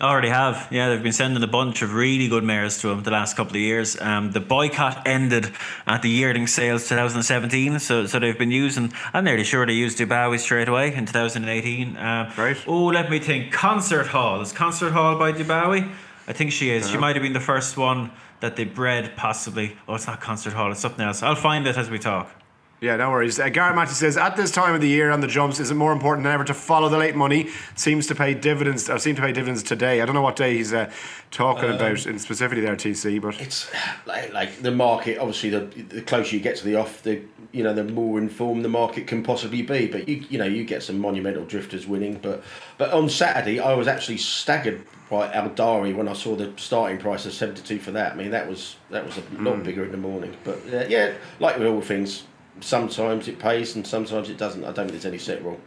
Already 0.00 0.30
have, 0.30 0.66
yeah. 0.70 0.88
They've 0.88 1.02
been 1.02 1.12
sending 1.12 1.42
a 1.42 1.46
bunch 1.46 1.82
of 1.82 1.92
really 1.92 2.26
good 2.26 2.42
mares 2.42 2.80
to 2.80 2.88
him 2.88 3.02
the 3.02 3.10
last 3.10 3.36
couple 3.36 3.56
of 3.56 3.60
years. 3.60 4.00
Um, 4.00 4.32
the 4.32 4.40
boycott 4.40 5.06
ended 5.06 5.52
at 5.86 6.00
the 6.00 6.08
yearling 6.08 6.46
sales 6.46 6.88
2017, 6.88 7.80
so 7.80 8.06
so 8.06 8.18
they've 8.18 8.38
been 8.38 8.50
using. 8.50 8.94
I'm 9.12 9.24
nearly 9.24 9.44
sure 9.44 9.66
they 9.66 9.74
used 9.74 9.98
Dubawi 9.98 10.38
straight 10.38 10.70
away 10.70 10.94
in 10.94 11.04
2018. 11.04 11.98
Uh, 11.98 12.32
right. 12.38 12.56
Oh, 12.66 12.86
let 12.86 13.10
me 13.10 13.18
think. 13.18 13.52
Concert 13.52 14.06
Hall 14.06 14.40
is 14.40 14.50
Concert 14.50 14.92
Hall 14.92 15.18
by 15.18 15.32
Dubawi. 15.32 15.92
I 16.26 16.32
think 16.32 16.50
she 16.50 16.70
is. 16.70 16.86
She 16.86 16.92
uh-huh. 16.92 17.00
might 17.02 17.14
have 17.14 17.22
been 17.22 17.34
the 17.34 17.40
first 17.40 17.76
one 17.76 18.10
that 18.40 18.56
they 18.56 18.64
bred, 18.64 19.16
possibly. 19.16 19.76
Oh, 19.86 19.96
it's 19.96 20.06
not 20.06 20.22
Concert 20.22 20.54
Hall, 20.54 20.72
it's 20.72 20.80
something 20.80 21.04
else. 21.04 21.22
I'll 21.22 21.34
find 21.34 21.66
it 21.66 21.76
as 21.76 21.90
we 21.90 21.98
talk. 21.98 22.39
Yeah, 22.80 22.96
no 22.96 23.10
worries. 23.10 23.38
Uh, 23.38 23.50
Garrett 23.50 23.76
Matthews 23.76 23.98
says, 23.98 24.16
at 24.16 24.36
this 24.36 24.50
time 24.50 24.74
of 24.74 24.80
the 24.80 24.88
year 24.88 25.10
on 25.10 25.20
the 25.20 25.26
jumps, 25.26 25.60
is 25.60 25.70
it 25.70 25.74
more 25.74 25.92
important 25.92 26.24
than 26.24 26.32
ever 26.32 26.44
to 26.44 26.54
follow 26.54 26.88
the 26.88 26.96
late 26.96 27.14
money? 27.14 27.50
Seems 27.74 28.06
to 28.06 28.14
pay 28.14 28.32
dividends. 28.32 28.88
Or 28.88 28.98
seem 28.98 29.16
to 29.16 29.22
pay 29.22 29.32
dividends 29.32 29.62
today. 29.62 30.00
I 30.00 30.06
don't 30.06 30.14
know 30.14 30.22
what 30.22 30.36
day 30.36 30.56
he's 30.56 30.72
uh, 30.72 30.90
talking 31.30 31.68
um, 31.68 31.76
about, 31.76 32.06
in 32.06 32.18
specifically 32.18 32.62
there, 32.62 32.76
TC. 32.76 33.20
But 33.20 33.38
it's 33.38 33.70
like, 34.06 34.32
like 34.32 34.62
the 34.62 34.70
market. 34.70 35.18
Obviously, 35.18 35.50
the 35.50 35.60
the 35.60 36.00
closer 36.00 36.34
you 36.34 36.40
get 36.40 36.56
to 36.56 36.64
the 36.64 36.76
off, 36.76 37.02
the 37.02 37.20
you 37.52 37.62
know 37.62 37.74
the 37.74 37.84
more 37.84 38.18
informed 38.18 38.64
the 38.64 38.70
market 38.70 39.06
can 39.06 39.22
possibly 39.22 39.60
be. 39.60 39.86
But 39.86 40.08
you 40.08 40.24
you 40.30 40.38
know 40.38 40.46
you 40.46 40.64
get 40.64 40.82
some 40.82 40.98
monumental 40.98 41.44
drifters 41.44 41.86
winning. 41.86 42.18
But 42.22 42.42
but 42.78 42.92
on 42.94 43.10
Saturday, 43.10 43.60
I 43.60 43.74
was 43.74 43.88
actually 43.88 44.18
staggered 44.18 44.86
by 45.10 45.28
Eldari 45.32 45.94
when 45.94 46.08
I 46.08 46.14
saw 46.14 46.34
the 46.34 46.50
starting 46.56 46.96
price 46.96 47.26
of 47.26 47.34
seventy 47.34 47.60
two 47.60 47.78
for 47.78 47.90
that. 47.90 48.12
I 48.12 48.14
mean 48.14 48.30
that 48.30 48.48
was 48.48 48.76
that 48.88 49.04
was 49.04 49.18
a 49.18 49.42
lot 49.42 49.56
mm. 49.56 49.64
bigger 49.64 49.84
in 49.84 49.90
the 49.90 49.98
morning. 49.98 50.34
But 50.44 50.60
uh, 50.72 50.86
yeah, 50.88 51.12
like 51.40 51.58
with 51.58 51.66
all 51.66 51.82
things, 51.82 52.24
sometimes 52.60 53.28
it 53.28 53.38
pays 53.38 53.76
and 53.76 53.86
sometimes 53.86 54.28
it 54.28 54.38
doesn't. 54.38 54.62
I 54.62 54.66
don't 54.66 54.76
think 54.76 54.90
there's 54.92 55.06
any 55.06 55.18
set 55.18 55.42
rule. 55.44 55.60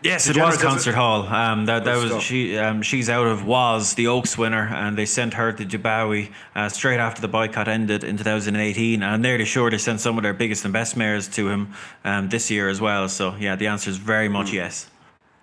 Yes, 0.00 0.28
it 0.28 0.36
was 0.36 0.56
Concert 0.58 0.94
Hall. 0.94 1.22
Um, 1.26 1.66
that 1.66 1.82
that 1.84 1.96
was 1.96 2.22
she. 2.22 2.56
Um, 2.56 2.82
she's 2.82 3.10
out 3.10 3.26
of 3.26 3.44
was 3.44 3.94
the 3.94 4.06
Oaks 4.06 4.38
winner, 4.38 4.68
and 4.68 4.96
they 4.96 5.06
sent 5.06 5.34
her 5.34 5.52
to 5.52 5.64
Dubawi 5.64 6.30
uh, 6.54 6.68
straight 6.68 7.00
after 7.00 7.20
the 7.20 7.26
boycott 7.26 7.66
ended 7.66 8.04
in 8.04 8.16
2018. 8.16 9.02
And 9.02 9.04
I'm 9.04 9.20
nearly 9.22 9.44
sure 9.44 9.70
they 9.70 9.78
sent 9.78 10.00
some 10.00 10.16
of 10.16 10.22
their 10.22 10.34
biggest 10.34 10.64
and 10.64 10.72
best 10.72 10.96
mares 10.96 11.26
to 11.28 11.48
him 11.48 11.74
um, 12.04 12.28
this 12.28 12.48
year 12.48 12.68
as 12.68 12.80
well. 12.80 13.08
So 13.08 13.34
yeah, 13.40 13.56
the 13.56 13.66
answer 13.66 13.90
is 13.90 13.96
very 13.96 14.28
much 14.28 14.50
mm. 14.50 14.54
yes. 14.54 14.88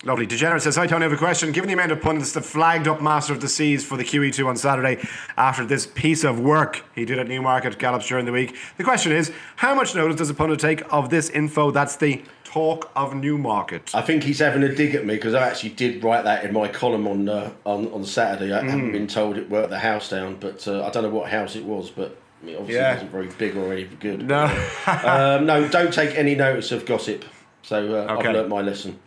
Lovely. 0.04 0.26
Degenerate 0.28 0.62
says, 0.62 0.76
Hi, 0.76 0.86
Tony, 0.86 1.06
I 1.06 1.10
have 1.10 1.14
a 1.14 1.18
question. 1.18 1.52
Given 1.52 1.68
the 1.68 1.74
amount 1.74 1.92
of 1.92 2.02
pundits 2.02 2.34
that 2.34 2.44
flagged 2.44 2.88
up 2.88 3.02
Master 3.02 3.34
of 3.34 3.42
the 3.42 3.48
Seas 3.48 3.84
for 3.84 3.98
the 3.98 4.04
QE2 4.04 4.46
on 4.46 4.56
Saturday 4.56 5.04
after 5.36 5.66
this 5.66 5.88
piece 5.88 6.24
of 6.24 6.40
work 6.40 6.84
he 6.94 7.06
did 7.06 7.18
at 7.18 7.28
Newmarket 7.28 7.80
gallops 7.80 8.08
during 8.08 8.26
the 8.26 8.32
week, 8.32 8.56
the 8.78 8.84
question 8.84 9.12
is, 9.12 9.32
how 9.56 9.74
much 9.74 9.96
notice 9.96 10.18
does 10.18 10.30
a 10.30 10.36
pundit 10.36 10.60
take 10.60 10.84
of 10.94 11.10
this 11.10 11.30
info? 11.32 11.72
That's 11.72 11.96
the 11.96 12.22
talk 12.44 12.92
of 12.96 13.16
Newmarket. 13.16 13.96
I 13.96 14.02
think 14.02 14.24
he's 14.24 14.40
having 14.40 14.64
a 14.64 14.74
dig 14.74 14.96
at 14.96 15.06
me 15.06 15.16
because 15.16 15.34
I 15.34 15.48
actually 15.48 15.72
did 15.72 16.04
write 16.04 16.24
that 16.26 16.46
in 16.46 16.54
my 16.54 16.68
column 16.68 17.08
on 17.08 17.28
uh, 17.28 17.52
on, 17.66 17.92
on 17.92 18.06
Saturday. 18.06 18.54
I 18.54 18.62
mm. 18.62 18.70
haven't 18.70 18.92
been 18.92 19.08
told 19.08 19.38
it 19.38 19.50
worked 19.50 19.72
the 19.72 19.80
house 19.80 20.10
down, 20.10 20.36
but 20.36 20.68
uh, 20.68 20.86
I 20.86 20.90
don't 20.92 21.04
know 21.04 21.10
what 21.10 21.30
house 21.32 21.56
it 21.56 21.66
was, 21.66 21.90
but 21.90 22.16
I 22.42 22.46
mean, 22.46 22.56
obviously, 22.58 22.76
Yeah. 22.76 22.94
wasn't 22.94 23.12
very 23.12 23.28
big 23.28 23.58
or 23.58 23.74
any 23.74 23.86
good. 23.86 24.28
No. 24.28 24.46
um, 24.88 25.48
no, 25.48 25.68
don't 25.68 25.94
take 25.94 26.16
any 26.16 26.36
notice 26.36 26.72
of 26.72 26.86
gossip. 26.86 27.26
So 27.64 27.96
uh, 27.96 28.14
Okay. 28.14 28.30
I've 28.30 28.36
learnt 28.36 28.50
my 28.50 28.62
lesson. 28.62 29.00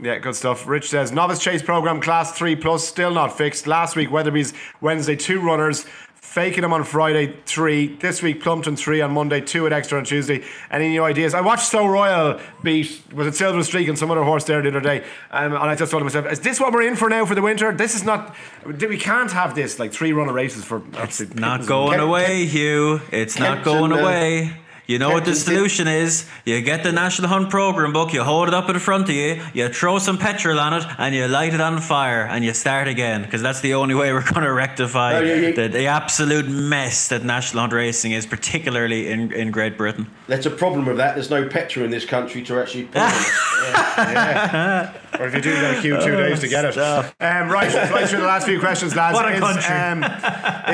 Yeah, 0.00 0.18
good 0.18 0.36
stuff. 0.36 0.66
Rich 0.66 0.90
says 0.90 1.10
novice 1.10 1.38
chase 1.38 1.62
program 1.62 2.00
class 2.00 2.36
three 2.36 2.54
plus 2.54 2.86
still 2.86 3.10
not 3.10 3.36
fixed. 3.36 3.66
Last 3.66 3.96
week 3.96 4.10
Wetherby's 4.10 4.52
Wednesday 4.82 5.16
two 5.16 5.40
runners, 5.40 5.86
Fakenham 6.20 6.72
on 6.72 6.84
Friday 6.84 7.34
three. 7.46 7.96
This 7.96 8.22
week 8.22 8.42
Plumpton 8.42 8.76
three 8.76 9.00
on 9.00 9.12
Monday, 9.12 9.40
two 9.40 9.66
at 9.66 9.72
Exeter 9.72 9.96
on 9.96 10.04
Tuesday. 10.04 10.44
Any 10.70 10.88
new 10.88 11.02
ideas? 11.02 11.32
I 11.32 11.40
watched 11.40 11.66
So 11.66 11.86
Royal 11.86 12.38
beat 12.62 13.02
was 13.14 13.26
it 13.26 13.36
Silver 13.36 13.62
Streak 13.64 13.88
and 13.88 13.98
some 13.98 14.10
other 14.10 14.22
horse 14.22 14.44
there 14.44 14.60
the 14.60 14.68
other 14.68 14.80
day, 14.80 15.02
um, 15.30 15.54
and 15.54 15.56
I 15.56 15.74
just 15.74 15.90
thought 15.90 16.00
to 16.00 16.04
myself, 16.04 16.30
is 16.30 16.40
this 16.40 16.60
what 16.60 16.74
we're 16.74 16.82
in 16.82 16.96
for 16.96 17.08
now 17.08 17.24
for 17.24 17.34
the 17.34 17.42
winter? 17.42 17.72
This 17.72 17.94
is 17.94 18.04
not. 18.04 18.36
We 18.66 18.98
can't 18.98 19.32
have 19.32 19.54
this 19.54 19.78
like 19.78 19.92
three 19.92 20.12
runner 20.12 20.34
races 20.34 20.62
for. 20.62 20.82
It's 20.92 21.20
not 21.34 21.64
going 21.64 22.00
away, 22.00 22.44
Hugh. 22.44 23.00
It's 23.12 23.38
not 23.38 23.64
going 23.64 23.92
uh, 23.92 23.96
away. 23.96 24.58
You 24.86 25.00
know 25.00 25.10
what 25.10 25.24
the 25.24 25.34
solution 25.34 25.88
is? 25.88 26.26
You 26.44 26.60
get 26.60 26.84
the 26.84 26.92
National 26.92 27.28
Hunt 27.28 27.50
program 27.50 27.92
book, 27.92 28.12
you 28.12 28.22
hold 28.22 28.46
it 28.46 28.54
up 28.54 28.68
in 28.70 28.78
front 28.78 29.08
of 29.08 29.14
you, 29.16 29.42
you 29.52 29.68
throw 29.68 29.98
some 29.98 30.16
petrol 30.16 30.60
on 30.60 30.74
it, 30.74 30.84
and 30.98 31.12
you 31.12 31.26
light 31.26 31.54
it 31.54 31.60
on 31.60 31.80
fire, 31.80 32.22
and 32.24 32.44
you 32.44 32.54
start 32.54 32.86
again. 32.86 33.22
Because 33.22 33.42
that's 33.42 33.60
the 33.60 33.74
only 33.74 33.96
way 33.96 34.12
we're 34.14 34.22
going 34.22 34.44
to 34.44 34.52
rectify 34.52 35.14
Oh, 35.14 35.20
yeah, 35.22 35.34
yeah. 35.34 35.50
The, 35.52 35.68
the 35.68 35.86
absolute 35.86 36.48
mess 36.48 37.08
that 37.08 37.24
National 37.24 37.62
Hunt 37.62 37.72
racing 37.72 38.12
is, 38.12 38.26
particularly 38.26 39.08
in, 39.08 39.32
in 39.32 39.50
Great 39.50 39.76
Britain. 39.76 40.08
There's 40.28 40.46
a 40.46 40.50
problem 40.50 40.86
with 40.86 40.98
that. 40.98 41.14
There's 41.14 41.30
no 41.30 41.48
petrol 41.48 41.84
in 41.84 41.90
this 41.90 42.04
country 42.04 42.42
to 42.44 42.60
actually 42.60 42.84
put 42.92 43.02
on 43.02 43.12
it. 43.12 44.90
Or 45.18 45.26
if 45.26 45.34
you 45.34 45.40
do, 45.40 45.48
you 45.48 45.60
got 45.62 45.74
to 45.76 45.80
queue 45.80 45.96
two 46.02 46.14
days 46.14 46.40
to 46.40 46.48
get 46.48 46.66
it. 46.66 46.76
Um, 46.76 47.48
right, 47.48 47.72
right 47.90 48.06
through 48.06 48.20
the 48.20 48.26
last 48.26 48.46
few 48.46 48.60
questions, 48.60 48.94
lads. 48.94 49.14
What 49.14 49.24
a 49.24 49.32
is, 49.32 49.40
country. 49.40 49.74
Um, 49.74 50.04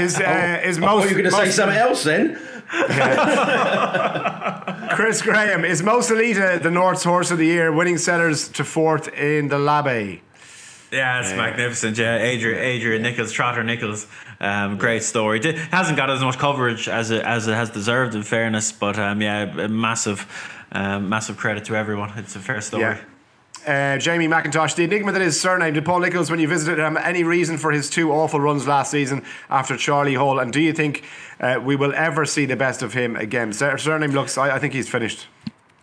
is 0.02 0.18
uh, 0.18 0.60
is 0.64 0.78
Oh, 0.78 0.80
most? 0.80 1.04
you're 1.04 1.12
going 1.20 1.30
to 1.30 1.30
say 1.30 1.50
something 1.52 1.78
else 1.78 2.02
then? 2.02 2.40
Chris 4.94 5.20
Graham 5.20 5.64
is 5.64 5.82
Most 5.82 6.10
Elita 6.10 6.62
the 6.62 6.70
North's 6.70 7.04
Horse 7.04 7.30
of 7.30 7.38
the 7.38 7.46
Year, 7.46 7.70
winning 7.70 7.98
sellers 7.98 8.48
to 8.48 8.64
fourth 8.64 9.08
in 9.08 9.48
the 9.48 9.56
Labbe. 9.56 10.20
Yeah, 10.90 11.20
it's 11.20 11.32
magnificent. 11.32 11.98
Yeah, 11.98 12.18
Adrian, 12.18 12.62
Adrian 12.62 13.02
Nicholls, 13.02 13.32
Trotter 13.32 13.64
Nichols, 13.64 14.06
um, 14.40 14.78
great 14.78 15.02
story. 15.02 15.38
Di- 15.38 15.52
hasn't 15.52 15.96
got 15.96 16.10
as 16.10 16.22
much 16.22 16.38
coverage 16.38 16.88
as 16.88 17.10
it 17.10 17.22
as 17.22 17.46
it 17.46 17.54
has 17.54 17.70
deserved, 17.70 18.14
in 18.14 18.22
fairness. 18.22 18.72
But 18.72 18.98
um, 18.98 19.22
yeah, 19.22 19.66
massive, 19.68 20.26
um, 20.72 21.08
massive 21.08 21.36
credit 21.36 21.64
to 21.66 21.76
everyone. 21.76 22.12
It's 22.16 22.36
a 22.36 22.40
fair 22.40 22.60
story. 22.60 22.82
Yeah. 22.82 23.00
Uh, 23.66 23.96
Jamie 23.98 24.26
McIntosh, 24.26 24.74
the 24.74 24.84
enigma 24.84 25.12
that 25.12 25.22
is 25.22 25.34
his 25.34 25.40
Cyrname. 25.40 25.74
Did 25.74 25.84
Paul 25.84 26.00
Nicholls, 26.00 26.30
when 26.30 26.40
you 26.40 26.48
visited 26.48 26.78
him, 26.80 26.96
any 26.96 27.22
reason 27.22 27.58
for 27.58 27.70
his 27.70 27.88
two 27.88 28.10
awful 28.10 28.40
runs 28.40 28.66
last 28.66 28.90
season 28.90 29.22
after 29.48 29.76
Charlie 29.76 30.14
Hall? 30.14 30.40
And 30.40 30.52
do 30.52 30.60
you 30.60 30.72
think 30.72 31.04
uh, 31.38 31.60
we 31.62 31.76
will 31.76 31.92
ever 31.94 32.26
see 32.26 32.44
the 32.44 32.56
best 32.56 32.82
of 32.82 32.92
him 32.94 33.14
again? 33.14 33.52
Sur- 33.52 33.78
Cyrname 33.78 34.12
looks, 34.12 34.36
I, 34.36 34.56
I 34.56 34.58
think 34.58 34.72
he's 34.74 34.88
finished. 34.88 35.28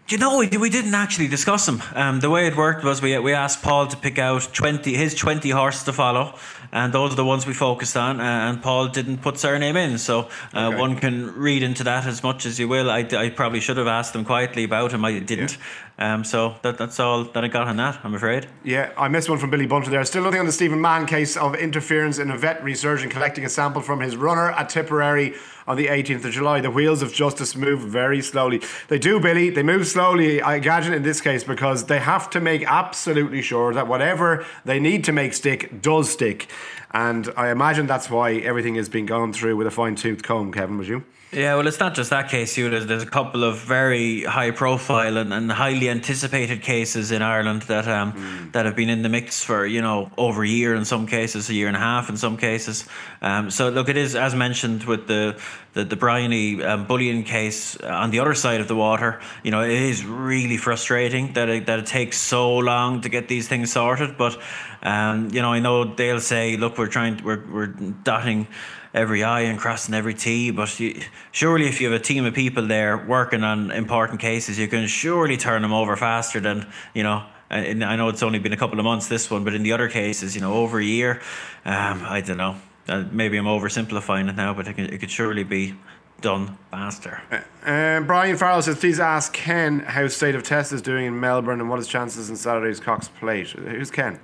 You 0.10 0.18
know, 0.18 0.40
we, 0.40 0.48
we 0.58 0.72
didn't 0.72 0.96
actually 0.96 1.28
discuss 1.28 1.68
him. 1.68 1.84
Um, 1.94 2.20
the 2.20 2.32
way 2.32 2.48
it 2.48 2.58
worked 2.58 2.84
was 2.84 3.00
we 3.00 3.16
we 3.20 3.32
asked 3.32 3.62
Paul 3.62 3.86
to 3.86 3.96
pick 3.96 4.18
out 4.18 4.50
twenty 4.54 4.96
his 4.96 5.14
twenty 5.14 5.52
horses 5.52 5.84
to 5.84 5.94
follow, 5.94 6.36
and 6.72 6.92
those 6.92 7.14
are 7.14 7.16
the 7.16 7.24
ones 7.24 7.46
we 7.46 7.54
focused 7.54 7.96
on. 7.96 8.20
Uh, 8.20 8.24
and 8.24 8.60
Paul 8.64 8.88
didn't 8.88 9.20
put 9.20 9.38
Cyrname 9.38 9.78
in, 9.78 10.00
so 10.00 10.28
uh, 10.56 10.70
Okay. 10.70 10.78
one 10.80 10.96
can 10.96 11.28
read 11.36 11.62
into 11.62 11.84
that 11.84 12.08
as 12.08 12.24
much 12.24 12.48
as 12.48 12.58
you 12.60 12.68
will. 12.68 12.90
I, 12.90 13.02
I 13.02 13.30
probably 13.30 13.60
should 13.60 13.78
have 13.78 13.86
asked 13.86 14.16
him 14.16 14.26
quietly 14.26 14.64
about 14.64 14.94
him. 14.94 15.06
I 15.06 15.20
didn't. 15.20 15.60
Um, 16.00 16.24
so 16.24 16.56
that 16.62 16.78
that's 16.78 16.98
all 16.98 17.26
that 17.26 17.44
I 17.44 17.50
got 17.50 17.68
on 17.68 17.76
that. 17.76 18.00
I'm 18.06 18.16
afraid. 18.16 18.48
Yeah, 18.64 18.94
I 18.98 19.10
missed 19.10 19.30
one 19.30 19.38
from 19.38 19.50
Billy 19.50 19.66
Bunter 19.66 19.92
there. 19.92 20.04
Still 20.06 20.24
nothing 20.24 20.40
on 20.40 20.46
the 20.46 20.52
Stephen 20.54 20.80
Mahon 20.80 21.06
case 21.06 21.36
of 21.36 21.56
interference 21.56 22.20
in 22.20 22.32
a 22.32 22.38
veterinary 22.38 22.76
surgeon 22.76 23.10
collecting 23.10 23.44
a 23.44 23.50
sample 23.50 23.82
from 23.82 24.00
his 24.00 24.16
runner 24.16 24.52
at 24.52 24.70
Tipperary 24.70 25.36
on 25.68 25.76
the 25.76 25.88
18th 25.88 26.24
of 26.24 26.32
July. 26.32 26.62
The 26.62 26.72
wheels 26.72 27.02
of 27.02 27.14
justice 27.14 27.54
move 27.54 27.82
very 27.82 28.22
slowly. 28.22 28.62
They 28.88 28.98
do, 28.98 29.20
Billy. 29.20 29.50
They 29.50 29.62
move 29.62 29.88
slowly, 29.88 30.42
I 30.42 30.56
imagine, 30.56 30.94
in 30.94 31.04
this 31.04 31.20
case, 31.20 31.44
because 31.44 31.86
they 31.88 32.00
have 32.00 32.30
to 32.30 32.40
make 32.40 32.64
absolutely 32.66 33.42
sure 33.42 33.74
that 33.74 33.88
whatever 33.88 34.46
they 34.64 34.80
need 34.80 35.04
to 35.04 35.12
make 35.12 35.34
stick 35.34 35.82
does 35.82 36.10
stick. 36.10 36.48
And 36.92 37.30
I 37.36 37.52
imagine 37.52 37.88
that's 37.88 38.10
why 38.10 38.36
everything 38.36 38.78
is 38.78 38.88
being 38.88 39.06
gone 39.06 39.34
through 39.34 39.58
with 39.58 39.68
a 39.68 39.72
fine 39.72 39.96
tooth 39.96 40.24
comb, 40.24 40.54
Kevin, 40.54 40.78
would 40.78 40.88
you? 40.88 41.04
Yeah, 41.32 41.54
well, 41.56 41.68
it's 41.68 41.80
not 41.80 41.94
just 41.94 42.10
that 42.10 42.30
case, 42.30 42.56
Hugh. 42.56 42.72
There's, 42.72 42.88
there's 42.88 43.04
a 43.04 43.10
couple 43.10 43.44
of 43.44 43.60
very 43.60 44.24
high 44.24 44.50
profile 44.50 45.16
and, 45.16 45.32
and 45.32 45.52
highly 45.52 45.88
anticipated 45.88 46.64
cases 46.64 47.12
in 47.12 47.22
Ireland 47.22 47.62
that 47.64 47.88
um, 47.88 48.50
that 48.54 48.66
have 48.66 48.76
been 48.76 48.90
in 48.90 49.04
the 49.04 49.10
mix 49.10 49.44
for, 49.44 49.64
you 49.64 49.80
know, 49.80 50.10
over 50.18 50.44
a 50.44 50.48
year 50.48 50.74
in 50.74 50.86
some 50.86 51.06
cases, 51.06 51.48
a 51.48 51.54
year 51.54 51.68
and 51.68 51.78
a 51.78 51.80
half 51.80 52.10
in 52.10 52.18
some 52.18 52.36
cases. 52.36 52.86
Um, 53.22 53.52
so, 53.52 53.70
look, 53.70 53.90
it 53.90 53.98
is, 53.98 54.16
as 54.16 54.34
mentioned, 54.34 54.86
with 54.86 55.06
the, 55.06 55.40
the, 55.74 55.84
the 55.84 55.96
Bryony 55.96 56.64
um, 56.64 56.88
bullion 56.88 57.22
case 57.22 57.78
on 57.78 58.10
the 58.10 58.22
other 58.22 58.34
side 58.34 58.60
of 58.60 58.68
the 58.68 58.76
water, 58.76 59.22
you 59.44 59.52
know, 59.52 59.62
it 59.62 59.70
is 59.70 60.04
really 60.04 60.58
frustrating 60.58 61.34
that 61.34 61.48
it, 61.48 61.68
that 61.68 61.78
it 61.78 61.86
takes 61.86 62.18
so 62.18 62.58
long 62.58 63.02
to 63.02 63.10
get 63.10 63.28
these 63.28 63.48
things 63.48 63.72
sorted. 63.72 64.18
But, 64.18 64.36
um, 64.82 65.30
you 65.32 65.44
know, 65.44 65.54
I 65.54 65.60
know 65.60 65.94
they'll 65.94 66.22
say, 66.22 66.58
look, 66.58 66.80
we're 66.80 66.88
trying, 66.88 67.24
we're, 67.24 67.46
we're 67.52 67.68
dotting 67.68 68.48
every 68.94 69.24
I 69.24 69.42
and 69.42 69.60
crossing 69.60 69.94
every 69.94 70.14
T. 70.14 70.52
But 70.52 70.80
you, 70.80 71.02
surely, 71.32 71.68
if 71.68 71.82
you 71.82 71.92
have 71.92 72.00
a 72.00 72.04
team 72.04 72.26
of 72.26 72.34
people 72.34 72.68
there 72.68 72.98
working 72.98 73.44
on 73.44 73.72
important 73.72 74.20
cases, 74.20 74.58
you 74.58 74.68
can 74.68 74.88
surely 74.88 75.38
turn 75.38 75.62
them 75.62 75.74
over 75.74 75.96
faster 75.96 76.40
than 76.40 76.68
you 76.94 77.04
know. 77.04 77.24
And 77.50 77.84
I 77.84 77.96
know 77.96 78.10
it's 78.10 78.22
only 78.22 78.38
been 78.38 78.54
a 78.54 78.58
couple 78.58 78.78
of 78.78 78.86
months 78.86 79.08
this 79.08 79.32
one, 79.32 79.44
but 79.44 79.56
in 79.56 79.64
the 79.64 79.72
other 79.72 79.90
cases, 79.90 80.36
you 80.36 80.42
know, 80.42 80.54
over 80.54 80.80
a 80.80 80.84
year. 80.84 81.20
Um, 81.66 82.04
I 82.06 82.22
don't 82.22 82.38
know. 82.38 82.56
Uh, 82.88 83.06
maybe 83.12 83.38
I'm 83.38 83.46
oversimplifying 83.46 84.30
it 84.30 84.36
now, 84.36 84.54
but 84.54 84.68
it, 84.68 84.74
can, 84.74 84.86
it 84.86 85.00
could 85.00 85.10
surely 85.10 85.44
be 85.44 85.74
done 86.22 86.58
faster. 86.70 87.22
Um, 87.66 88.06
Brian 88.06 88.38
Farrell 88.38 88.62
says, 88.62 88.78
please 88.78 89.00
ask 89.00 89.34
Ken 89.34 89.80
how 89.80 90.08
State 90.08 90.36
of 90.36 90.44
Test 90.44 90.74
is 90.74 90.82
doing 90.82 91.06
in 91.06 91.20
Melbourne 91.20 91.60
and 91.60 91.70
what 91.70 91.78
his 91.78 91.88
chances 91.88 92.30
in 92.30 92.36
Saturday's 92.36 92.80
Cox 92.80 93.08
Plate. 93.08 93.50
Who's 93.50 93.90
Ken? 93.92 94.20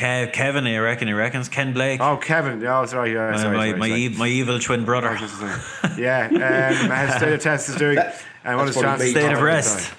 Kev, 0.00 0.32
Kevin, 0.32 0.66
I 0.66 0.78
reckon 0.78 1.08
he 1.08 1.14
reckons 1.14 1.50
Ken 1.50 1.74
Blake. 1.74 2.00
Oh, 2.00 2.16
Kevin. 2.16 2.64
Oh, 2.64 2.86
sorry. 2.86 3.12
Yeah, 3.12 3.32
my, 3.32 3.36
sorry, 3.36 3.56
my, 3.56 3.66
sorry, 3.68 3.78
my, 3.78 3.88
sorry. 3.88 4.02
e- 4.04 4.08
my 4.08 4.28
evil 4.28 4.58
twin 4.58 4.86
brother. 4.86 5.08
yeah, 5.98 6.26
um, 6.32 6.88
how 6.90 7.18
State 7.18 7.34
of 7.34 7.40
Test 7.42 7.68
is 7.68 7.76
doing 7.76 7.98
and 8.44 8.56
what 8.56 8.66
is 8.66 8.74
his 8.74 8.82
that's 8.82 8.98
chances 9.02 9.12
probably 9.12 9.14
me. 9.14 9.20
State 9.20 9.32
of 9.32 9.42
rest. 9.42 9.92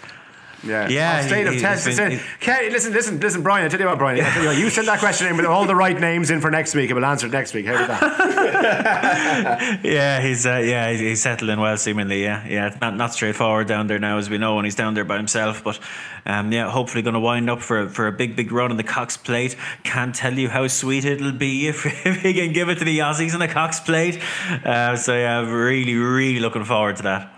Yeah, 0.63 0.87
Yeah, 0.89 1.21
Oh, 1.23 1.27
state 1.27 1.47
he- 1.47 1.55
of 1.55 1.61
test. 1.61 1.85
been- 1.85 1.91
is 1.93 1.99
it- 1.99 2.11
he's- 2.11 2.23
Ken, 2.39 2.71
listen, 2.71 2.93
listen, 2.93 3.19
listen, 3.19 3.41
Brian. 3.41 3.65
I 3.65 3.69
tell 3.69 3.79
you 3.79 3.87
what, 3.87 3.97
Brian. 3.97 4.19
I 4.23 4.29
tell 4.29 4.43
you 4.43 4.49
what, 4.49 4.57
you 4.57 4.69
send 4.69 4.87
that 4.87 4.99
question 4.99 5.27
in 5.27 5.35
with 5.37 5.45
all 5.47 5.65
the 5.65 5.75
right 5.75 5.99
names 5.99 6.29
in 6.29 6.39
for 6.39 6.51
next 6.51 6.75
week, 6.75 6.89
and 6.91 6.99
we'll 6.99 7.09
answer 7.09 7.25
it 7.27 7.31
next 7.31 7.53
week. 7.55 7.65
How 7.65 7.83
about 7.83 7.99
that? 7.99 9.79
Yeah, 9.83 10.21
he's 10.21 10.45
uh, 10.45 10.57
yeah 10.63 10.91
he's, 10.91 11.21
settling 11.21 11.59
well 11.59 11.77
seemingly. 11.77 12.23
Yeah, 12.23 12.45
yeah, 12.47 12.75
not 12.81 12.95
not 12.95 13.13
straightforward 13.13 13.67
down 13.67 13.87
there 13.87 13.99
now 13.99 14.17
as 14.17 14.29
we 14.29 14.37
know, 14.37 14.57
and 14.59 14.65
he's 14.65 14.75
down 14.75 14.93
there 14.93 15.05
by 15.05 15.17
himself. 15.17 15.63
But 15.63 15.79
um, 16.25 16.51
yeah, 16.51 16.69
hopefully 16.69 17.01
going 17.01 17.13
to 17.15 17.19
wind 17.19 17.49
up 17.49 17.61
for 17.61 17.89
for 17.89 18.07
a 18.07 18.11
big 18.11 18.35
big 18.35 18.51
run 18.51 18.71
in 18.71 18.77
the 18.77 18.83
Cox 18.83 19.17
Plate. 19.17 19.55
Can't 19.83 20.13
tell 20.13 20.33
you 20.33 20.49
how 20.49 20.67
sweet 20.67 21.05
it'll 21.05 21.31
be 21.31 21.67
if, 21.71 21.85
if 22.05 22.21
he 22.21 22.33
can 22.33 22.53
give 22.53 22.69
it 22.69 22.77
to 22.79 22.85
the 22.85 22.99
Aussies 22.99 23.33
in 23.33 23.39
the 23.39 23.47
Cox 23.47 23.79
Plate. 23.79 24.19
Uh, 24.63 24.95
so 24.95 25.13
yeah, 25.15 25.39
really 25.41 25.95
really 25.95 26.39
looking 26.39 26.65
forward 26.65 26.97
to 26.97 27.03
that. 27.03 27.33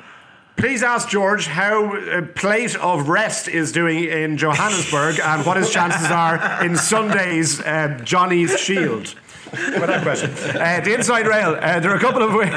Please 0.56 0.84
ask 0.84 1.10
George 1.10 1.48
how 1.48 1.96
a 1.96 2.22
plate 2.22 2.76
of 2.78 3.10
rest 3.10 3.48
is 3.48 3.72
doing 3.72 4.04
in 4.06 4.38
Johannesburg 4.38 5.20
and 5.20 5.46
what 5.46 5.58
his 5.58 5.70
chances 5.72 6.10
are 6.12 6.64
in 6.64 6.78
Sunday's 6.78 7.60
uh, 7.60 8.00
Johnny's 8.04 8.58
Shield. 8.60 9.16
With 9.52 9.86
that 9.86 10.02
question, 10.02 10.32
uh, 10.32 10.82
the 10.84 10.96
inside 10.96 11.28
rail. 11.28 11.52
Uh, 11.60 11.80
there 11.80 11.92
are 11.92 11.96
a 11.96 12.00
couple 12.00 12.24
of 12.24 12.34
win- 12.34 12.50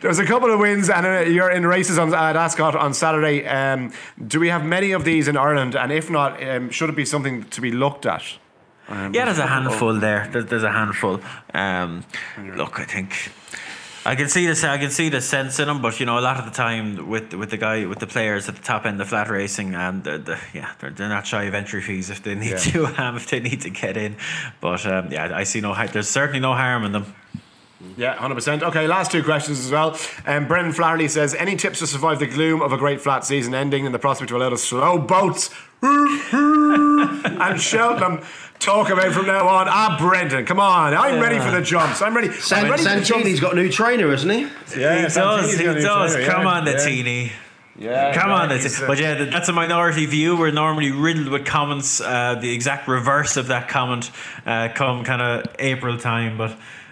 there 0.00 0.08
was 0.08 0.18
a 0.18 0.24
couple 0.24 0.50
of 0.50 0.58
wins, 0.58 0.88
and 0.88 1.04
uh, 1.04 1.20
you're 1.30 1.50
in 1.50 1.66
races 1.66 1.98
on 1.98 2.14
at 2.14 2.36
Ascot 2.36 2.74
on 2.74 2.94
Saturday. 2.94 3.46
Um, 3.46 3.92
do 4.26 4.40
we 4.40 4.48
have 4.48 4.64
many 4.64 4.92
of 4.92 5.04
these 5.04 5.28
in 5.28 5.36
Ireland? 5.36 5.74
And 5.74 5.92
if 5.92 6.08
not, 6.08 6.42
um, 6.42 6.70
should 6.70 6.88
it 6.88 6.96
be 6.96 7.04
something 7.04 7.44
to 7.44 7.60
be 7.60 7.70
looked 7.70 8.06
at? 8.06 8.22
Um, 8.88 9.12
Yeah, 9.12 9.26
there's 9.26 9.38
a 9.38 9.46
handful 9.46 9.94
there. 10.00 10.26
There's, 10.32 10.46
there's 10.46 10.62
a 10.62 10.72
handful. 10.72 11.20
Um, 11.52 12.04
look, 12.56 12.80
I 12.80 12.84
think 12.84 13.30
I 14.08 14.16
can 14.16 14.30
see 14.30 14.46
this. 14.46 14.64
I 14.64 14.78
can 14.78 14.88
see 14.90 15.10
the 15.10 15.20
sense 15.20 15.60
in 15.60 15.68
them, 15.68 15.82
but 15.82 16.00
you 16.00 16.06
know, 16.06 16.18
a 16.18 16.22
lot 16.22 16.38
of 16.38 16.46
the 16.46 16.50
time 16.50 17.10
with 17.10 17.34
with 17.34 17.50
the 17.50 17.58
guy 17.58 17.84
with 17.84 17.98
the 17.98 18.06
players 18.06 18.48
at 18.48 18.56
the 18.56 18.62
top 18.62 18.86
end 18.86 18.98
of 19.02 19.08
flat 19.10 19.28
racing, 19.28 19.74
and 19.74 20.02
the, 20.02 20.16
the, 20.16 20.40
yeah, 20.54 20.72
they're, 20.78 20.88
they're 20.88 21.10
not 21.10 21.26
shy 21.26 21.42
of 21.42 21.52
entry 21.52 21.82
fees 21.82 22.08
if 22.08 22.22
they 22.22 22.34
need 22.34 22.56
to 22.56 22.86
um, 23.02 23.16
if 23.16 23.28
they 23.28 23.38
need 23.38 23.60
to 23.60 23.68
get 23.68 23.98
in. 23.98 24.16
But 24.62 24.86
um, 24.86 25.12
yeah, 25.12 25.36
I 25.36 25.44
see 25.44 25.60
no. 25.60 25.74
There's 25.88 26.08
certainly 26.08 26.40
no 26.40 26.54
harm 26.54 26.84
in 26.84 26.92
them. 26.92 27.14
Yeah, 27.98 28.14
hundred 28.14 28.36
percent. 28.36 28.62
Okay, 28.62 28.86
last 28.86 29.12
two 29.12 29.22
questions 29.22 29.60
as 29.60 29.70
well. 29.70 29.98
Um, 30.24 30.48
Brendan 30.48 30.72
Flaherty 30.72 31.08
says, 31.08 31.34
"Any 31.34 31.56
tips 31.56 31.80
to 31.80 31.86
survive 31.86 32.18
the 32.18 32.26
gloom 32.26 32.62
of 32.62 32.72
a 32.72 32.78
great 32.78 33.02
flat 33.02 33.26
season 33.26 33.54
ending 33.54 33.84
and 33.84 33.94
the 33.94 33.98
prospect 33.98 34.30
of 34.30 34.38
a 34.38 34.40
lot 34.40 34.54
of 34.54 34.58
slow 34.58 34.96
boats 34.96 35.50
and 35.82 37.60
Cheltenham 37.60 38.22
talk 38.58 38.90
about 38.90 39.12
from 39.12 39.26
now 39.26 39.46
on?" 39.48 39.66
Ah, 39.68 39.96
Brendan, 39.98 40.44
come 40.46 40.60
on! 40.60 40.94
I'm 40.94 41.20
ready 41.20 41.38
for 41.38 41.50
the 41.50 41.62
jumps. 41.62 42.02
I'm 42.02 42.14
ready. 42.14 42.28
I'm 42.28 42.34
San- 42.34 42.64
ready 42.70 42.82
for 42.82 42.88
the 42.88 43.04
Santini's 43.04 43.40
jumps. 43.40 43.40
got 43.40 43.52
a 43.52 43.62
new 43.62 43.70
trainer, 43.70 44.10
hasn't 44.10 44.32
he? 44.32 44.40
Yeah, 44.80 44.96
he 45.08 45.14
does. 45.14 45.58
He 45.58 45.64
got 45.64 45.76
a 45.76 45.78
new 45.78 45.84
does. 45.84 46.12
trainer, 46.14 46.30
Come 46.30 46.42
yeah, 46.42 46.48
on, 46.50 46.64
the 46.64 46.72
yeah. 46.72 46.84
teeny. 46.86 47.32
Yeah, 47.80 48.12
Come 48.12 48.30
yeah, 48.30 48.36
on, 48.36 48.50
he's, 48.50 48.64
that's 48.64 48.82
uh, 48.82 48.86
but 48.88 48.98
yeah, 48.98 49.24
that's 49.26 49.48
a 49.48 49.52
minority 49.52 50.04
view. 50.06 50.36
We're 50.36 50.50
normally 50.50 50.90
riddled 50.90 51.28
with 51.28 51.44
comments, 51.46 52.00
uh, 52.00 52.34
the 52.34 52.52
exact 52.52 52.88
reverse 52.88 53.36
of 53.36 53.46
that 53.48 53.68
comment, 53.68 54.10
uh, 54.44 54.68
come 54.74 55.04
kind 55.04 55.22
of 55.22 55.46
April 55.60 55.96
time. 55.96 56.36
But 56.36 56.50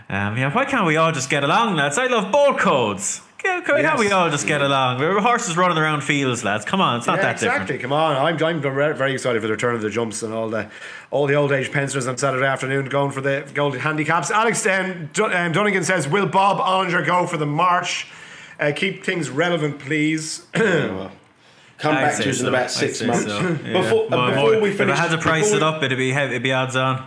um, 0.08 0.36
yeah, 0.38 0.52
why 0.54 0.64
can't 0.64 0.86
we 0.86 0.96
all 0.96 1.10
just 1.10 1.28
get 1.28 1.42
along, 1.42 1.74
lads? 1.74 1.98
I 1.98 2.06
love 2.06 2.30
bolt 2.30 2.58
codes. 2.58 3.20
Can, 3.46 3.62
can 3.64 3.78
Yes. 3.78 3.98
we 3.98 4.10
all 4.12 4.30
just 4.30 4.46
get 4.46 4.60
along? 4.60 4.98
We're 4.98 5.20
horses 5.20 5.56
running 5.56 5.78
around 5.78 6.02
fields, 6.02 6.44
lads. 6.44 6.64
Come 6.64 6.80
on, 6.80 6.98
it's 6.98 7.06
not 7.06 7.16
Yeah, 7.16 7.22
that 7.22 7.30
exactly. 7.32 7.58
different. 7.78 7.82
Come 7.82 7.92
on, 7.92 8.16
I'm, 8.16 8.42
I'm 8.44 8.60
very 8.60 8.94
very 8.94 9.12
excited 9.14 9.40
for 9.42 9.46
the 9.48 9.52
return 9.54 9.74
of 9.74 9.82
the 9.82 9.90
jumps 9.90 10.22
and 10.22 10.32
all 10.32 10.48
the 10.48 10.68
all 11.10 11.26
the 11.26 11.34
old 11.34 11.52
age 11.52 11.70
pensioners 11.72 12.06
on 12.06 12.16
Saturday 12.16 12.46
afternoon 12.46 12.86
going 12.88 13.10
for 13.12 13.20
the 13.20 13.44
gold 13.54 13.76
handicaps. 13.76 14.30
Alex 14.30 14.66
um, 14.66 15.10
Dun- 15.12 15.32
um, 15.34 15.52
Dunnigan 15.52 15.84
says, 15.84 16.06
"Will 16.08 16.26
Bob 16.26 16.58
Olinger 16.58 17.04
go 17.04 17.26
for 17.26 17.36
the 17.36 17.46
march? 17.46 18.06
Uh, 18.60 18.72
keep 18.74 19.04
things 19.04 19.30
relevant, 19.30 19.78
please." 19.78 20.46
Well, 20.56 21.12
Come 21.78 21.94
I'd 21.94 22.04
back 22.04 22.22
to 22.22 22.30
us 22.30 22.40
in 22.40 22.46
about 22.46 22.70
six 22.70 23.02
months. 23.02 23.24
so, 23.26 23.38
yeah. 23.66 23.82
Before, 23.82 24.08
Well, 24.08 24.14
uh, 24.14 24.16
more- 24.16 24.30
before 24.50 24.60
we 24.62 24.70
if 24.70 24.78
finish, 24.78 24.96
I 24.96 25.02
had 25.02 25.10
to 25.10 25.18
price 25.18 25.44
before 25.50 25.56
it 25.58 25.62
up, 25.62 25.82
it'd 25.82 25.98
be 25.98 26.10
heavy, 26.10 26.30
it'd 26.32 26.42
be 26.42 26.52
odds 26.52 26.74
on. 26.74 27.06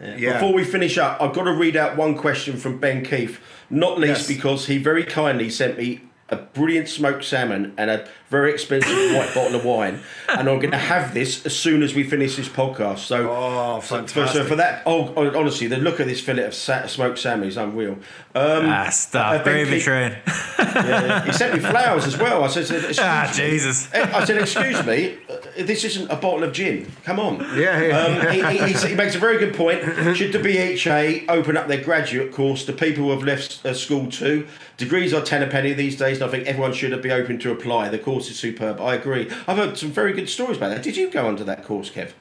Yeah. 0.00 0.34
Before 0.34 0.52
we 0.52 0.64
finish 0.64 0.98
up, 0.98 1.20
I've 1.20 1.32
got 1.34 1.44
to 1.44 1.52
read 1.52 1.76
out 1.76 1.96
one 1.96 2.16
question 2.16 2.56
from 2.56 2.78
Ben 2.78 3.04
Keith, 3.04 3.40
not 3.70 3.98
least 3.98 4.28
Yes. 4.28 4.28
because 4.28 4.66
he 4.66 4.78
very 4.78 5.04
kindly 5.04 5.50
sent 5.50 5.78
me 5.78 6.02
a 6.28 6.36
brilliant 6.36 6.88
smoked 6.88 7.24
salmon 7.24 7.72
and 7.78 7.90
a 7.90 8.08
very 8.28 8.52
expensive 8.52 8.90
white 9.14 9.32
bottle 9.34 9.54
of 9.54 9.64
wine, 9.64 10.00
and 10.28 10.48
I'm 10.48 10.58
going 10.58 10.72
to 10.72 10.78
have 10.78 11.14
this 11.14 11.46
as 11.46 11.54
soon 11.56 11.82
as 11.82 11.94
we 11.94 12.02
finish 12.02 12.36
this 12.36 12.48
podcast. 12.48 12.98
So, 12.98 13.30
Oh, 13.30 13.80
so, 13.80 14.04
for, 14.06 14.26
so 14.26 14.44
for 14.44 14.56
that, 14.56 14.82
oh, 14.86 15.12
oh, 15.16 15.38
honestly, 15.38 15.66
the 15.68 15.76
look 15.76 16.00
of 16.00 16.06
this 16.06 16.20
fillet 16.20 16.44
of 16.44 16.54
sa- 16.54 16.86
smoked 16.86 17.18
salmon 17.18 17.48
is 17.48 17.56
unreal. 17.56 17.92
Um, 18.34 18.66
Ah, 18.68 18.88
stop. 18.90 19.44
Ben 19.44 19.64
Gravy 19.66 19.80
train. 19.80 20.16
yeah, 20.58 21.24
he 21.24 21.32
sent 21.32 21.54
me 21.54 21.60
flowers 21.60 22.06
as 22.06 22.16
well. 22.18 22.44
I 22.44 22.48
said, 22.48 22.62
"Excuse 22.64 22.98
Ah, 23.02 23.28
me." 23.30 23.36
Jesus. 23.36 23.88
I 23.94 24.24
said, 24.24 24.38
"Excuse 24.42 24.84
me, 24.84 25.18
uh, 25.30 25.36
this 25.64 25.84
isn't 25.84 26.10
a 26.10 26.16
bottle 26.16 26.42
of 26.44 26.52
gin. 26.52 26.90
Come 27.04 27.18
on." 27.20 27.38
Yeah, 27.56 27.80
yeah. 27.80 27.98
Um, 27.98 28.32
he, 28.32 28.58
he, 28.58 28.72
he, 28.74 28.88
he 28.88 28.94
makes 28.94 29.14
a 29.14 29.18
very 29.18 29.38
good 29.38 29.54
point. 29.54 29.82
Should 30.16 30.32
the 30.32 30.38
BHA 30.38 31.32
open 31.32 31.56
up 31.56 31.68
their 31.68 31.82
graduate 31.82 32.32
course 32.32 32.64
to 32.66 32.72
people 32.72 33.04
who 33.04 33.10
have 33.10 33.22
left 33.22 33.64
uh, 33.64 33.72
school 33.74 34.10
too? 34.10 34.46
Degrees 34.76 35.14
are 35.14 35.22
ten 35.22 35.42
a 35.42 35.46
penny 35.46 35.72
these 35.72 35.96
days, 35.96 36.20
and 36.20 36.28
I 36.28 36.30
think 36.30 36.46
everyone 36.46 36.72
should 36.74 37.00
be 37.00 37.10
open 37.10 37.38
to 37.38 37.50
apply. 37.52 37.88
The 37.88 37.98
course 37.98 38.15
is 38.18 38.38
superb. 38.38 38.80
I 38.80 38.94
agree. 38.94 39.30
I've 39.46 39.56
heard 39.56 39.78
some 39.78 39.90
very 39.90 40.12
good 40.12 40.28
stories 40.28 40.56
about 40.56 40.70
that. 40.70 40.82
Did 40.82 40.96
you 40.96 41.10
go 41.10 41.28
under 41.28 41.44
that 41.44 41.64
course, 41.64 41.90
Kev? 41.90 42.12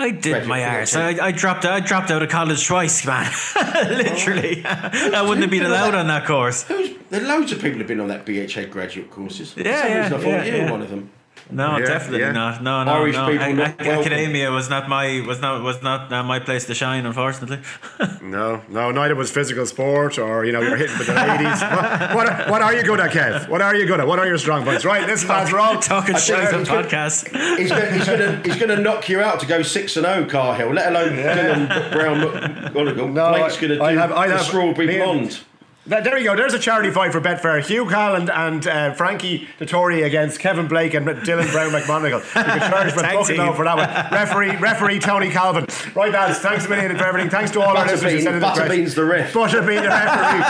I 0.00 0.10
did 0.10 0.46
my 0.46 0.64
arse. 0.64 0.94
I, 0.94 1.08
I 1.26 1.32
dropped. 1.32 1.64
I 1.64 1.80
dropped 1.80 2.12
out 2.12 2.22
of 2.22 2.28
college 2.28 2.64
twice, 2.64 3.04
man. 3.04 3.32
Literally, 3.88 4.62
oh. 4.64 4.70
I 5.14 5.22
wouldn't 5.22 5.40
have 5.40 5.50
been 5.50 5.64
allowed 5.64 5.96
on 5.96 6.06
that 6.06 6.24
course. 6.24 6.62
There 6.62 7.20
loads 7.20 7.50
of 7.50 7.60
people 7.60 7.78
who've 7.78 7.86
been 7.86 7.98
on 7.98 8.08
that 8.08 8.24
BHA 8.24 8.66
graduate 8.70 9.10
courses. 9.10 9.54
Yeah, 9.56 9.64
yeah, 9.64 10.06
I 10.06 10.08
thought 10.08 10.22
yeah, 10.22 10.44
you 10.44 10.52
were 10.52 10.58
yeah. 10.58 10.70
one 10.70 10.82
of 10.82 10.90
them. 10.90 11.10
No, 11.50 11.78
Yeah, 11.78 11.86
definitely 11.86 12.20
yeah. 12.20 12.32
not. 12.32 12.62
No, 12.62 12.84
no, 12.84 12.92
Irish 12.92 13.16
no. 13.16 13.26
people 13.28 13.44
A- 13.46 13.52
not 13.54 13.80
a- 13.80 13.84
welcome. 13.84 14.00
academia 14.12 14.50
was 14.50 14.68
not 14.68 14.88
my 14.88 15.24
was 15.26 15.40
not 15.40 15.62
was 15.62 15.82
not 15.82 16.12
uh, 16.12 16.22
my 16.22 16.38
place 16.40 16.66
to 16.66 16.74
shine, 16.74 17.06
unfortunately. 17.06 17.60
No, 18.20 18.60
no, 18.68 18.90
neither 18.90 19.14
was 19.14 19.30
physical 19.30 19.64
sport 19.64 20.18
or, 20.18 20.44
you 20.44 20.52
know, 20.52 20.60
you're 20.60 20.76
hitting 20.76 20.98
with 20.98 21.06
the 21.06 21.14
ladies. 21.14 21.62
what, 21.62 22.14
what, 22.14 22.28
are, 22.28 22.50
what 22.50 22.60
are 22.62 22.74
you 22.74 22.82
good 22.82 23.00
at, 23.00 23.10
Kev? 23.10 23.48
What 23.48 23.62
are 23.62 23.74
you 23.74 23.86
good 23.86 24.00
at? 24.00 24.06
What 24.06 24.18
are 24.18 24.26
your 24.26 24.36
strong 24.36 24.64
points? 24.64 24.84
Right, 24.84 25.06
listen, 25.06 25.28
lads, 25.28 25.50
we're 25.50 25.58
all 25.58 25.80
Talking 25.80 26.14
I 26.16 26.18
shit 26.18 26.36
tell 26.36 26.52
on 26.52 26.58
he's 26.60 26.68
good. 26.68 26.84
podcast. 26.86 27.56
He's 27.58 27.70
going, 27.70 27.94
he's 27.94 28.06
going 28.06 28.18
to 28.18 28.42
he's 28.50 28.56
going 28.60 28.76
to 28.76 28.82
knock 28.82 29.08
you 29.08 29.20
out 29.22 29.40
to 29.40 29.46
go 29.46 29.62
six 29.62 29.96
and 29.96 30.04
zero, 30.04 30.26
Cahill. 30.26 30.72
Let 30.74 30.90
alone 30.92 31.16
Dylan 31.16 31.92
Browne. 31.92 32.20
McMonagle. 32.20 33.12
No, 33.14 33.30
Blake's 33.30 33.56
I- 33.56 33.60
going 33.60 33.70
to 33.70 33.76
do 33.76 33.82
I 33.82 33.92
have- 33.94 34.12
I 34.12 34.26
the 34.28 34.36
have- 34.36 34.42
strawberry 34.44 34.98
blonde. 34.98 35.40
Th- 35.88 36.04
There 36.04 36.18
you 36.18 36.24
go. 36.24 36.36
There's 36.36 36.54
a 36.54 36.58
charity 36.58 36.90
fight 36.90 37.12
for 37.12 37.20
Betfair. 37.20 37.64
Hugh 37.64 37.86
Cahill 37.86 38.30
and 38.30 38.66
uh, 38.66 38.92
Frankie 38.94 39.48
Dettori 39.58 40.04
against 40.04 40.38
Kevin 40.38 40.68
Blake 40.68 40.94
and 40.94 41.06
Dylan 41.06 41.50
Browne 41.50 41.70
McMonagle. 41.70 42.18
You 42.20 42.60
can 42.60 42.70
charge 42.70 42.92
for 42.94 43.00
Tag 43.00 43.18
booking 43.18 43.52
for 43.54 43.64
that 43.64 43.76
one. 43.76 43.88
Referee, 44.18 44.56
referee 44.56 44.98
Tony 44.98 45.30
Calvin. 45.30 45.66
Right, 45.94 46.12
lads. 46.12 46.38
Thanks 46.40 46.66
a 46.66 46.68
million 46.68 46.96
for 46.96 47.04
everything. 47.04 47.30
Thanks 47.30 47.50
to 47.52 47.60
all 47.62 47.76
our 47.76 47.86
listeners 47.86 48.12
who 48.12 48.20
sent 48.20 48.34
in 48.36 48.40
the 48.42 48.46
questions. 48.52 48.68
Butterbean's 48.68 48.94
the 48.94 49.04
ref. 49.04 49.32
Butterbean 49.32 49.82
the 49.82 49.88
referee. 49.88 50.42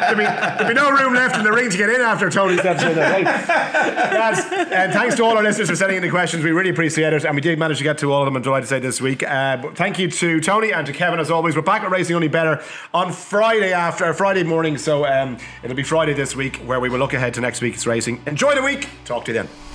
there'll, 0.00 0.16
be, 0.16 0.24
there'll 0.24 0.68
be 0.68 0.74
no 0.74 0.90
room 0.90 1.14
left 1.14 1.36
in 1.36 1.44
the 1.44 1.52
ring 1.52 1.70
to 1.70 1.76
get 1.76 1.88
in 1.90 2.00
after 2.00 2.28
Tony 2.30 2.56
steps 2.58 2.82
in 2.82 2.94
there. 2.94 3.10
Right. 3.10 3.24
Lads, 3.24 4.40
uh, 4.40 4.90
thanks 4.92 5.14
to 5.16 5.24
all 5.24 5.36
our 5.36 5.42
listeners 5.42 5.70
for 5.70 5.76
sending 5.76 5.96
in 5.98 6.02
the 6.02 6.10
questions. 6.10 6.44
We 6.44 6.50
really 6.52 6.70
appreciate 6.70 7.12
it. 7.12 7.24
And 7.24 7.34
we 7.34 7.40
did 7.40 7.58
manage 7.58 7.78
to 7.78 7.84
get 7.84 7.98
to 7.98 8.12
all 8.12 8.22
of 8.22 8.26
them, 8.26 8.36
I'm 8.36 8.42
delighted 8.42 8.64
to 8.64 8.68
say 8.68 8.78
this 8.78 9.00
week. 9.00 9.22
Uh, 9.22 9.56
but 9.58 9.76
thank 9.76 9.98
you 9.98 10.10
to 10.10 10.40
Tony 10.40 10.72
and 10.72 10.86
to 10.86 10.92
Kevin 10.92 11.18
as 11.20 11.30
always. 11.30 11.56
We're 11.56 11.62
back 11.62 11.82
at 11.82 11.90
Racing 11.90 12.14
Only 12.16 12.28
Bettor 12.28 12.62
on 12.92 13.12
Friday 13.12 13.72
after 13.72 14.12
Friday 14.18 14.42
morning. 14.42 14.76
So 14.78 15.06
um, 15.06 15.38
it'll 15.62 15.76
be 15.76 15.84
Friday 15.84 16.12
this 16.12 16.34
week 16.34 16.56
where 16.56 16.80
we 16.80 16.88
will 16.88 16.98
look 16.98 17.14
ahead 17.14 17.34
to 17.34 17.40
next 17.40 17.60
week's 17.62 17.86
racing. 17.86 18.20
Enjoy 18.26 18.52
the 18.52 18.62
week. 18.62 18.88
Talk 19.04 19.24
to 19.26 19.30
you 19.30 19.38
then. 19.38 19.67